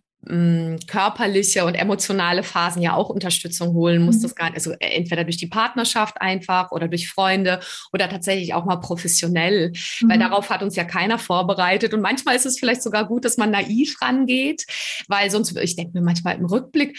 körperliche 0.88 1.66
und 1.66 1.76
emotionale 1.76 2.44
Phasen 2.44 2.82
ja 2.82 2.94
auch 2.94 3.10
Unterstützung 3.10 3.74
holen, 3.74 4.02
muss 4.02 4.18
mhm. 4.18 4.22
das 4.22 4.36
gar 4.36 4.46
nicht, 4.46 4.56
also 4.56 4.72
äh, 4.72 4.96
entweder 4.96 5.24
durch 5.24 5.38
die 5.38 5.48
Partnerschaft 5.48 6.22
einfach 6.22 6.72
oder 6.72 6.88
durch 6.88 7.10
Freunde 7.10 7.60
oder 7.92 8.10
tatsächlich 8.10 8.54
auch 8.54 8.66
mal 8.66 8.78
professionell, 8.78 9.74
mhm. 10.02 10.10
weil 10.10 10.20
darauf 10.20 10.50
hat 10.50 10.64
uns 10.64 10.76
ja 10.76 10.86
keiner 10.86 11.20
vorbereitet 11.20 11.94
und 11.94 12.02
manchmal 12.02 12.36
ist 12.36 12.46
es 12.46 12.58
vielleicht 12.58 12.84
sogar 12.84 13.06
gut, 13.06 13.26
dass 13.26 13.38
man 13.38 13.52
naiv 13.52 14.02
rangeht, 14.02 14.66
weil 15.08 15.30
sonst, 15.30 15.58
ich 15.58 15.76
denke 15.76 15.98
mir 15.98 16.04
manchmal 16.04 16.38
im 16.38 16.46
Rückblick, 16.46 16.98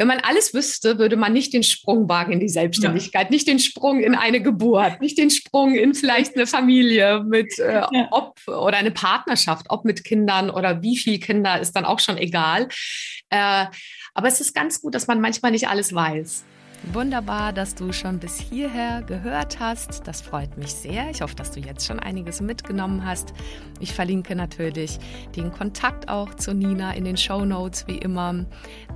wenn 0.00 0.08
man 0.08 0.20
alles 0.20 0.54
wüsste, 0.54 0.98
würde 0.98 1.16
man 1.16 1.32
nicht 1.32 1.52
den 1.52 1.62
Sprung 1.62 2.08
wagen 2.08 2.32
in 2.32 2.40
die 2.40 2.48
Selbstständigkeit, 2.48 3.26
ja. 3.26 3.30
nicht 3.30 3.46
den 3.46 3.60
Sprung 3.60 4.00
in 4.00 4.16
eine 4.16 4.42
Geburt, 4.42 5.00
nicht 5.00 5.18
den 5.18 5.30
Sprung 5.30 5.74
in 5.76 5.94
vielleicht 5.94 6.34
eine 6.34 6.46
Familie 6.46 7.22
mit 7.22 7.58
äh, 7.60 7.74
ja. 7.92 8.08
ob 8.10 8.40
oder 8.48 8.78
eine 8.78 8.90
Partnerschaft, 8.90 9.66
ob 9.68 9.84
mit 9.84 10.02
Kindern 10.02 10.50
oder 10.50 10.82
wie 10.82 10.96
viel 10.96 11.20
Kinder 11.20 11.60
ist 11.60 11.76
dann 11.76 11.84
auch 11.84 12.00
schon 12.00 12.16
egal 12.16 12.30
egal. 12.30 12.68
Äh, 13.30 13.66
aber 14.14 14.28
es 14.28 14.40
ist 14.40 14.54
ganz 14.54 14.80
gut, 14.80 14.94
dass 14.94 15.06
man 15.06 15.20
manchmal 15.20 15.52
nicht 15.52 15.68
alles 15.68 15.94
weiß. 15.94 16.44
Wunderbar, 16.82 17.52
dass 17.52 17.74
du 17.74 17.92
schon 17.92 18.18
bis 18.18 18.40
hierher 18.40 19.02
gehört 19.02 19.60
hast. 19.60 20.06
Das 20.06 20.22
freut 20.22 20.56
mich 20.56 20.72
sehr. 20.72 21.10
Ich 21.10 21.20
hoffe, 21.20 21.34
dass 21.34 21.50
du 21.50 21.60
jetzt 21.60 21.86
schon 21.86 22.00
einiges 22.00 22.40
mitgenommen 22.40 23.04
hast. 23.04 23.34
Ich 23.80 23.92
verlinke 23.92 24.34
natürlich 24.34 24.98
den 25.36 25.52
Kontakt 25.52 26.08
auch 26.08 26.34
zu 26.34 26.54
Nina 26.54 26.92
in 26.92 27.04
den 27.04 27.18
Show 27.18 27.44
Notes, 27.44 27.86
wie 27.86 27.98
immer. 27.98 28.46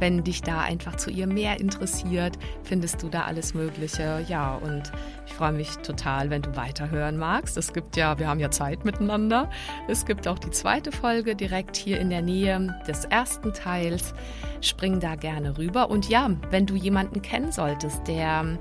Wenn 0.01 0.24
dich 0.24 0.41
da 0.41 0.61
einfach 0.61 0.97
zu 0.97 1.11
ihr 1.11 1.26
mehr 1.26 1.61
interessiert, 1.61 2.39
findest 2.62 3.03
du 3.03 3.09
da 3.11 3.24
alles 3.24 3.53
Mögliche. 3.53 4.24
Ja, 4.28 4.55
und 4.57 4.91
ich 5.26 5.35
freue 5.35 5.53
mich 5.53 5.76
total, 5.78 6.30
wenn 6.30 6.41
du 6.41 6.57
weiterhören 6.57 7.18
magst. 7.18 7.59
Es 7.59 7.74
gibt 7.74 7.97
ja, 7.97 8.18
wir 8.18 8.28
haben 8.28 8.41
ja 8.41 8.51
Zeit 8.51 8.87
miteinander. 8.87 9.51
Es 9.89 10.07
gibt 10.07 10.26
auch 10.26 10.39
die 10.39 10.51
zweite 10.51 10.91
Folge 10.91 11.37
direkt 11.37 11.76
hier 11.76 12.01
in 12.01 12.09
der 12.09 12.22
Nähe 12.22 12.74
des 12.89 13.05
ersten 13.05 13.53
Teils. 13.53 14.14
Spring 14.62 14.99
da 14.99 15.14
gerne 15.14 15.59
rüber. 15.59 15.91
Und 15.91 16.09
ja, 16.09 16.30
wenn 16.51 16.66
du 16.66 16.74
jemanden 16.74 17.22
kennen 17.22 17.53
solltest, 17.75 18.07
der 18.07 18.59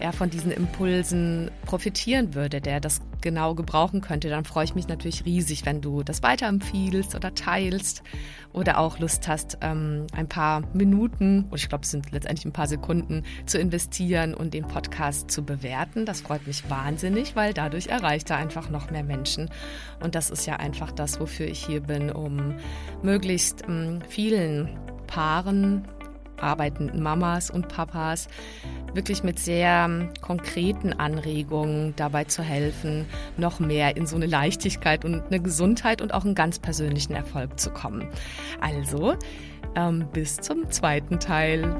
ja, 0.00 0.12
von 0.12 0.28
diesen 0.28 0.50
Impulsen 0.50 1.50
profitieren 1.64 2.34
würde, 2.34 2.60
der 2.60 2.80
das 2.80 3.00
genau 3.22 3.54
gebrauchen 3.54 4.00
könnte, 4.00 4.28
dann 4.28 4.44
freue 4.44 4.64
ich 4.64 4.74
mich 4.74 4.88
natürlich 4.88 5.24
riesig, 5.24 5.64
wenn 5.64 5.80
du 5.80 6.02
das 6.02 6.22
weiterempfiehlst 6.22 7.14
oder 7.14 7.34
teilst 7.34 8.02
oder 8.52 8.78
auch 8.78 8.98
Lust 8.98 9.28
hast, 9.28 9.58
ähm, 9.62 10.08
ein 10.12 10.28
paar 10.28 10.62
Minuten, 10.74 11.44
und 11.48 11.54
ich 11.54 11.68
glaube, 11.68 11.84
es 11.84 11.92
sind 11.92 12.10
letztendlich 12.10 12.44
ein 12.44 12.52
paar 12.52 12.66
Sekunden, 12.66 13.22
zu 13.46 13.58
investieren 13.58 14.34
und 14.34 14.52
den 14.52 14.66
Podcast 14.66 15.30
zu 15.30 15.44
bewerten. 15.44 16.04
Das 16.04 16.22
freut 16.22 16.46
mich 16.46 16.68
wahnsinnig, 16.68 17.36
weil 17.36 17.54
dadurch 17.54 17.86
erreicht 17.86 18.28
er 18.30 18.36
einfach 18.36 18.68
noch 18.68 18.90
mehr 18.90 19.04
Menschen. 19.04 19.48
Und 20.02 20.16
das 20.16 20.28
ist 20.28 20.44
ja 20.44 20.56
einfach 20.56 20.90
das, 20.90 21.18
wofür 21.20 21.46
ich 21.46 21.64
hier 21.64 21.80
bin, 21.80 22.10
um 22.10 22.56
möglichst 23.02 23.62
ähm, 23.68 24.00
vielen 24.08 24.68
Paaren 25.06 25.86
arbeitenden 26.40 27.02
Mamas 27.02 27.50
und 27.50 27.68
Papas 27.68 28.28
wirklich 28.94 29.22
mit 29.22 29.38
sehr 29.38 29.86
ähm, 29.86 30.10
konkreten 30.20 30.92
Anregungen 30.92 31.94
dabei 31.96 32.24
zu 32.24 32.42
helfen, 32.42 33.06
noch 33.36 33.60
mehr 33.60 33.96
in 33.96 34.06
so 34.06 34.16
eine 34.16 34.26
Leichtigkeit 34.26 35.04
und 35.04 35.26
eine 35.26 35.40
Gesundheit 35.40 36.00
und 36.00 36.14
auch 36.14 36.24
einen 36.24 36.34
ganz 36.34 36.58
persönlichen 36.58 37.14
Erfolg 37.14 37.58
zu 37.58 37.70
kommen. 37.70 38.08
Also, 38.60 39.16
ähm, 39.76 40.06
bis 40.12 40.36
zum 40.36 40.70
zweiten 40.70 41.18
Teil. 41.18 41.76